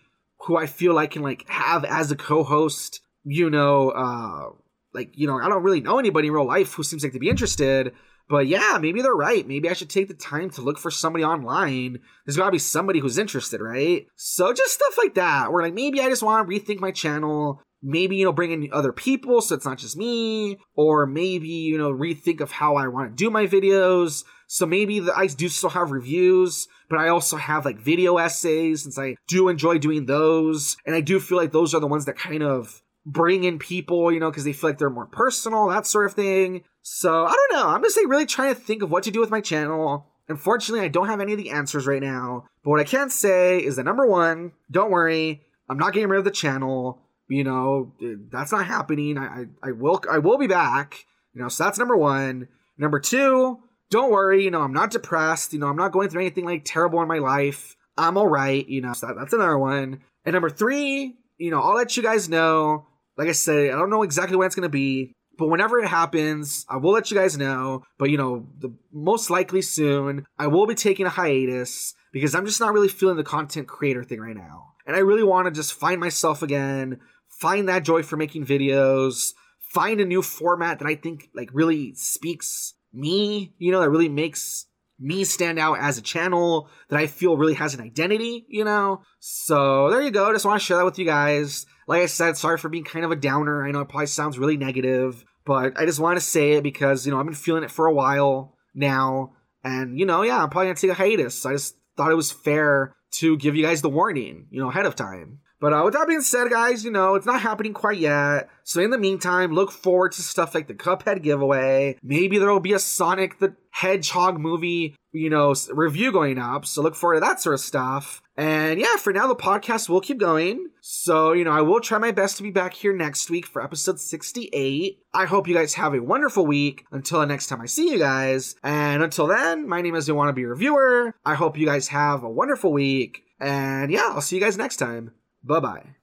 who 0.46 0.56
I 0.56 0.66
feel 0.66 0.98
I 0.98 1.08
can 1.08 1.22
like 1.22 1.48
have 1.50 1.84
as 1.84 2.10
a 2.12 2.16
co-host 2.16 3.02
you 3.24 3.50
know, 3.50 3.90
uh, 3.90 4.50
like, 4.94 5.12
you 5.14 5.28
know, 5.28 5.40
I 5.40 5.50
don't 5.50 5.64
really 5.64 5.82
know 5.82 6.00
anybody 6.00 6.28
in 6.28 6.34
real 6.34 6.48
life 6.48 6.74
who 6.74 6.84
seems 6.84 7.04
like 7.04 7.14
to 7.14 7.20
be 7.20 7.30
interested. 7.30 7.94
But 8.30 8.46
yeah, 8.46 8.78
maybe 8.80 9.02
they're 9.02 9.14
right. 9.14 9.48
Maybe 9.48 9.70
I 9.70 9.74
should 9.74 9.90
take 9.90 10.08
the 10.08 10.14
time 10.14 10.52
to 10.52 10.62
look 10.62 10.78
for 10.78 10.92
somebody 10.92 11.26
online. 11.26 11.98
There's 12.26 12.38
gotta 12.38 12.52
be 12.52 12.60
somebody 12.60 13.00
who's 13.00 13.18
interested, 13.18 13.60
right? 13.60 14.06
So 14.16 14.54
just 14.54 14.76
stuff 14.76 14.98
like 15.00 15.16
that. 15.16 15.52
Where 15.52 15.64
like 15.64 15.74
maybe 15.74 16.00
I 16.00 16.10
just 16.10 16.22
want 16.22 16.48
to 16.48 16.54
rethink 16.56 16.80
my 16.80 16.92
channel. 16.92 17.64
Maybe, 17.82 18.18
you 18.18 18.26
know, 18.26 18.34
bring 18.34 18.52
in 18.52 18.70
other 18.72 18.92
people 18.92 19.42
so 19.42 19.56
it's 19.56 19.66
not 19.66 19.80
just 19.80 19.98
me. 19.98 20.60
Or 20.76 21.08
maybe, 21.08 21.48
you 21.48 21.78
know, 21.80 21.92
rethink 21.92 22.40
of 22.40 22.52
how 22.52 22.76
I 22.76 22.88
want 22.88 23.10
to 23.10 23.16
do 23.16 23.32
my 23.32 23.48
videos. 23.48 24.24
So 24.46 24.68
maybe 24.68 25.00
the, 25.00 25.14
I 25.16 25.26
do 25.26 25.50
still 25.50 25.70
have 25.72 25.92
reviews, 25.92 26.68
but 26.88 27.00
I 27.00 27.10
also 27.10 27.38
have 27.38 27.66
like 27.66 27.80
video 27.80 28.18
essays 28.18 28.84
since 28.84 29.00
I 29.00 29.16
do 29.28 29.48
enjoy 29.50 29.80
doing 29.80 30.06
those. 30.06 30.78
And 30.86 30.96
I 30.96 31.02
do 31.02 31.20
feel 31.20 31.38
like 31.38 31.52
those 31.52 31.74
are 31.74 31.80
the 31.80 31.88
ones 31.88 32.06
that 32.06 32.18
kind 32.18 32.44
of 32.44 32.82
bring 33.12 33.44
in 33.44 33.60
people, 33.60 34.12
you 34.12 34.20
know, 34.20 34.30
because 34.30 34.44
they 34.44 34.54
feel 34.54 34.70
like 34.70 34.78
they're 34.78 34.90
more 34.90 35.08
personal, 35.08 35.68
that 35.70 35.86
sort 35.86 36.06
of 36.06 36.14
thing. 36.14 36.64
So 36.82 37.26
I 37.26 37.32
don't 37.32 37.60
know. 37.60 37.68
I'm 37.70 37.84
just 37.84 37.98
like 37.98 38.08
really 38.08 38.26
trying 38.26 38.54
to 38.54 38.60
think 38.60 38.84
of 38.84 38.92
what 38.92 39.04
to 39.04 39.12
do 39.12 39.20
with 39.20 39.30
my 39.30 39.42
channel. 39.42 40.06
Unfortunately, 40.28 40.86
I 40.86 40.90
don't 40.90 41.08
have 41.08 41.20
any 41.20 41.34
of 41.34 41.40
the 41.40 41.50
answers 41.50 41.88
right 41.88 42.02
now. 42.02 42.46
But 42.64 42.70
what 42.70 42.80
I 42.80 42.84
can 42.84 43.10
say 43.10 43.60
is 43.60 43.76
that 43.76 43.86
number 43.86 44.06
one, 44.06 44.52
don't 44.70 44.92
worry, 44.92 45.42
I'm 45.68 45.78
not 45.78 45.94
getting 45.94 46.10
rid 46.10 46.20
of 46.20 46.26
the 46.26 46.32
channel. 46.32 47.02
You 47.28 47.44
know, 47.44 47.94
that's 48.32 48.52
not 48.52 48.66
happening. 48.66 49.18
I, 49.18 49.26
I, 49.26 49.70
I 49.70 49.72
will 49.72 50.02
I 50.10 50.20
will 50.20 50.38
be 50.38 50.48
back. 50.48 51.06
You 51.34 51.42
know, 51.42 51.48
so 51.48 51.64
that's 51.64 51.78
number 51.78 51.98
one. 51.98 52.48
Number 52.78 53.00
two, 53.00 53.60
don't 53.90 54.12
worry. 54.12 54.44
You 54.44 54.52
know, 54.52 54.62
I'm 54.62 54.74
not 54.74 54.92
depressed. 54.92 55.54
You 55.54 55.60
know, 55.60 55.68
I'm 55.68 55.76
not 55.76 55.92
going 55.92 56.10
through 56.10 56.22
anything 56.22 56.46
like 56.46 56.64
terrible 56.66 57.02
in 57.02 57.08
my 57.08 57.20
life. 57.20 57.76
I'm 57.98 58.18
all 58.18 58.28
right. 58.28 58.68
You 58.68 58.82
know, 58.82 58.94
so 58.94 59.08
that, 59.08 59.16
that's 59.16 59.34
another 59.34 59.58
one. 59.58 60.02
And 60.26 60.34
number 60.34 60.50
three, 60.50 61.18
you 61.38 61.52
know, 61.52 61.62
I'll 61.62 61.76
let 61.76 61.98
you 61.98 62.04
guys 62.04 62.30
know 62.30 62.88
like 63.20 63.28
I 63.28 63.34
said, 63.34 63.72
I 63.72 63.78
don't 63.78 63.90
know 63.90 64.04
exactly 64.04 64.38
when 64.38 64.46
it's 64.46 64.56
going 64.56 64.64
to 64.64 64.70
be, 64.70 65.14
but 65.38 65.50
whenever 65.50 65.78
it 65.78 65.90
happens, 65.90 66.66
I 66.70 66.78
will 66.78 66.94
let 66.94 67.12
you 67.12 67.18
guys 67.18 67.38
know. 67.38 67.84
But 67.98 68.10
you 68.10 68.18
know, 68.18 68.48
the 68.58 68.74
most 68.94 69.30
likely 69.30 69.62
soon, 69.62 70.26
I 70.38 70.48
will 70.48 70.66
be 70.66 70.74
taking 70.74 71.06
a 71.06 71.10
hiatus 71.10 71.94
because 72.14 72.34
I'm 72.34 72.46
just 72.46 72.62
not 72.62 72.74
really 72.74 72.88
feeling 72.88 73.18
the 73.18 73.24
content 73.26 73.68
creator 73.68 74.06
thing 74.06 74.22
right 74.22 74.38
now. 74.38 74.74
And 74.88 74.96
I 74.96 75.00
really 75.00 75.24
want 75.24 75.48
to 75.48 75.52
just 75.52 75.74
find 75.74 76.00
myself 76.00 76.42
again, 76.42 77.02
find 77.28 77.68
that 77.68 77.84
joy 77.84 78.04
for 78.04 78.16
making 78.16 78.46
videos, 78.46 79.34
find 79.60 80.00
a 80.00 80.06
new 80.06 80.22
format 80.22 80.80
that 80.80 80.88
I 80.88 80.96
think 80.96 81.30
like 81.36 81.50
really 81.52 81.94
speaks 81.96 82.74
me, 82.94 83.54
you 83.58 83.74
know, 83.74 83.82
that 83.82 83.90
really 83.90 84.10
makes 84.10 84.66
me 84.98 85.26
stand 85.26 85.60
out 85.60 85.80
as 85.80 85.98
a 85.98 86.02
channel 86.02 86.70
that 86.90 87.00
I 87.00 87.08
feel 87.08 87.38
really 87.38 87.54
has 87.56 87.74
an 87.74 87.82
identity, 87.82 88.46
you 88.48 88.64
know? 88.64 89.02
So 89.20 89.90
there 89.90 90.02
you 90.02 90.12
go. 90.12 90.32
Just 90.32 90.46
want 90.46 90.62
to 90.62 90.66
share 90.66 90.78
that 90.78 90.86
with 90.86 91.00
you 91.00 91.06
guys. 91.06 91.66
Like 91.90 92.04
I 92.04 92.06
said, 92.06 92.38
sorry 92.38 92.60
for 92.60 92.70
being 92.70 92.84
kind 92.84 93.04
of 93.04 93.10
a 93.10 93.16
downer. 93.16 93.66
I 93.66 93.72
know 93.72 93.82
it 93.82 93.90
probably 93.90 94.06
sounds 94.06 94.38
really 94.38 94.58
negative, 94.58 95.26
but 95.44 95.74
I 95.76 95.86
just 95.86 96.00
want 96.00 96.18
to 96.18 96.24
say 96.24 96.52
it 96.52 96.62
because, 96.62 97.04
you 97.04 97.12
know, 97.12 97.20
I've 97.20 97.26
been 97.26 97.34
feeling 97.34 97.64
it 97.64 97.72
for 97.72 97.88
a 97.88 97.94
while 97.94 98.56
now. 98.76 99.32
And, 99.64 100.00
you 100.00 100.06
know, 100.06 100.22
yeah, 100.22 100.44
I'm 100.44 100.52
probably 100.52 100.68
going 100.68 100.76
to 100.76 100.82
take 100.82 100.92
a 100.92 100.94
hiatus. 100.94 101.48
I 101.48 101.54
just 101.54 101.76
thought 101.98 102.12
it 102.12 102.16
was 102.16 102.32
fair 102.32 102.96
to 103.14 103.38
give 103.38 103.56
you 103.56 103.66
guys 103.66 103.82
the 103.82 103.90
warning, 103.90 104.46
you 104.52 104.62
know, 104.62 104.70
ahead 104.70 104.86
of 104.86 104.96
time. 104.96 105.40
But 105.60 105.74
uh, 105.74 105.82
with 105.84 105.96
that 105.96 106.08
being 106.08 106.22
said, 106.22 106.50
guys, 106.50 106.86
you 106.86 106.92
know, 106.92 107.16
it's 107.16 107.26
not 107.26 107.42
happening 107.42 107.74
quite 107.74 107.98
yet. 107.98 108.50
So 108.64 108.82
in 108.82 108.92
the 108.92 108.98
meantime, 108.98 109.52
look 109.52 109.72
forward 109.72 110.12
to 110.14 110.22
stuff 110.22 110.54
like 110.56 110.68
the 110.68 110.76
Cuphead 110.76 111.24
giveaway. 111.24 111.98
Maybe 112.04 112.38
there 112.38 112.52
will 112.52 112.60
be 112.60 112.74
a 112.74 112.80
Sonic 112.80 113.40
the 113.40 113.56
Hedgehog 113.72 114.40
movie, 114.40 114.96
you 115.12 115.30
know, 115.30 115.56
review 115.72 116.12
going 116.12 116.38
up. 116.38 116.66
So 116.66 116.82
look 116.82 116.96
forward 116.96 117.16
to 117.16 117.22
that 117.22 117.42
sort 117.42 117.56
of 117.56 117.60
stuff. 117.60 118.22
And 118.40 118.80
yeah, 118.80 118.96
for 118.96 119.12
now, 119.12 119.28
the 119.28 119.36
podcast 119.36 119.90
will 119.90 120.00
keep 120.00 120.18
going. 120.18 120.70
So, 120.80 121.34
you 121.34 121.44
know, 121.44 121.52
I 121.52 121.60
will 121.60 121.82
try 121.82 121.98
my 121.98 122.12
best 122.12 122.38
to 122.38 122.44
be 122.44 122.52
back 122.52 122.74
here 122.74 122.96
next 122.96 123.30
week 123.30 123.46
for 123.46 123.62
episode 123.62 124.00
68. 124.00 124.98
I 125.14 125.26
hope 125.26 125.46
you 125.46 125.54
guys 125.54 125.74
have 125.74 125.94
a 125.94 126.02
wonderful 126.02 126.46
week 126.46 126.86
until 126.94 127.20
the 127.20 127.26
next 127.26 127.48
time 127.48 127.60
I 127.60 127.66
see 127.66 127.90
you 127.92 128.00
guys. 128.00 128.56
And 128.64 129.04
until 129.04 129.28
then, 129.28 129.68
my 129.68 129.82
name 129.82 129.94
is 129.94 130.08
You 130.08 130.16
Wanna 130.16 130.32
Be 130.32 130.46
Reviewer. 130.46 131.14
I 131.26 131.36
hope 131.36 131.58
you 131.58 131.66
guys 131.66 131.90
have 131.90 132.24
a 132.24 132.30
wonderful 132.30 132.72
week. 132.72 133.24
And 133.42 133.92
yeah, 133.92 134.08
I'll 134.12 134.22
see 134.22 134.38
you 134.38 134.42
guys 134.42 134.58
next 134.58 134.78
time. 134.78 135.12
Bye 135.44 135.60
bye. 135.60 135.99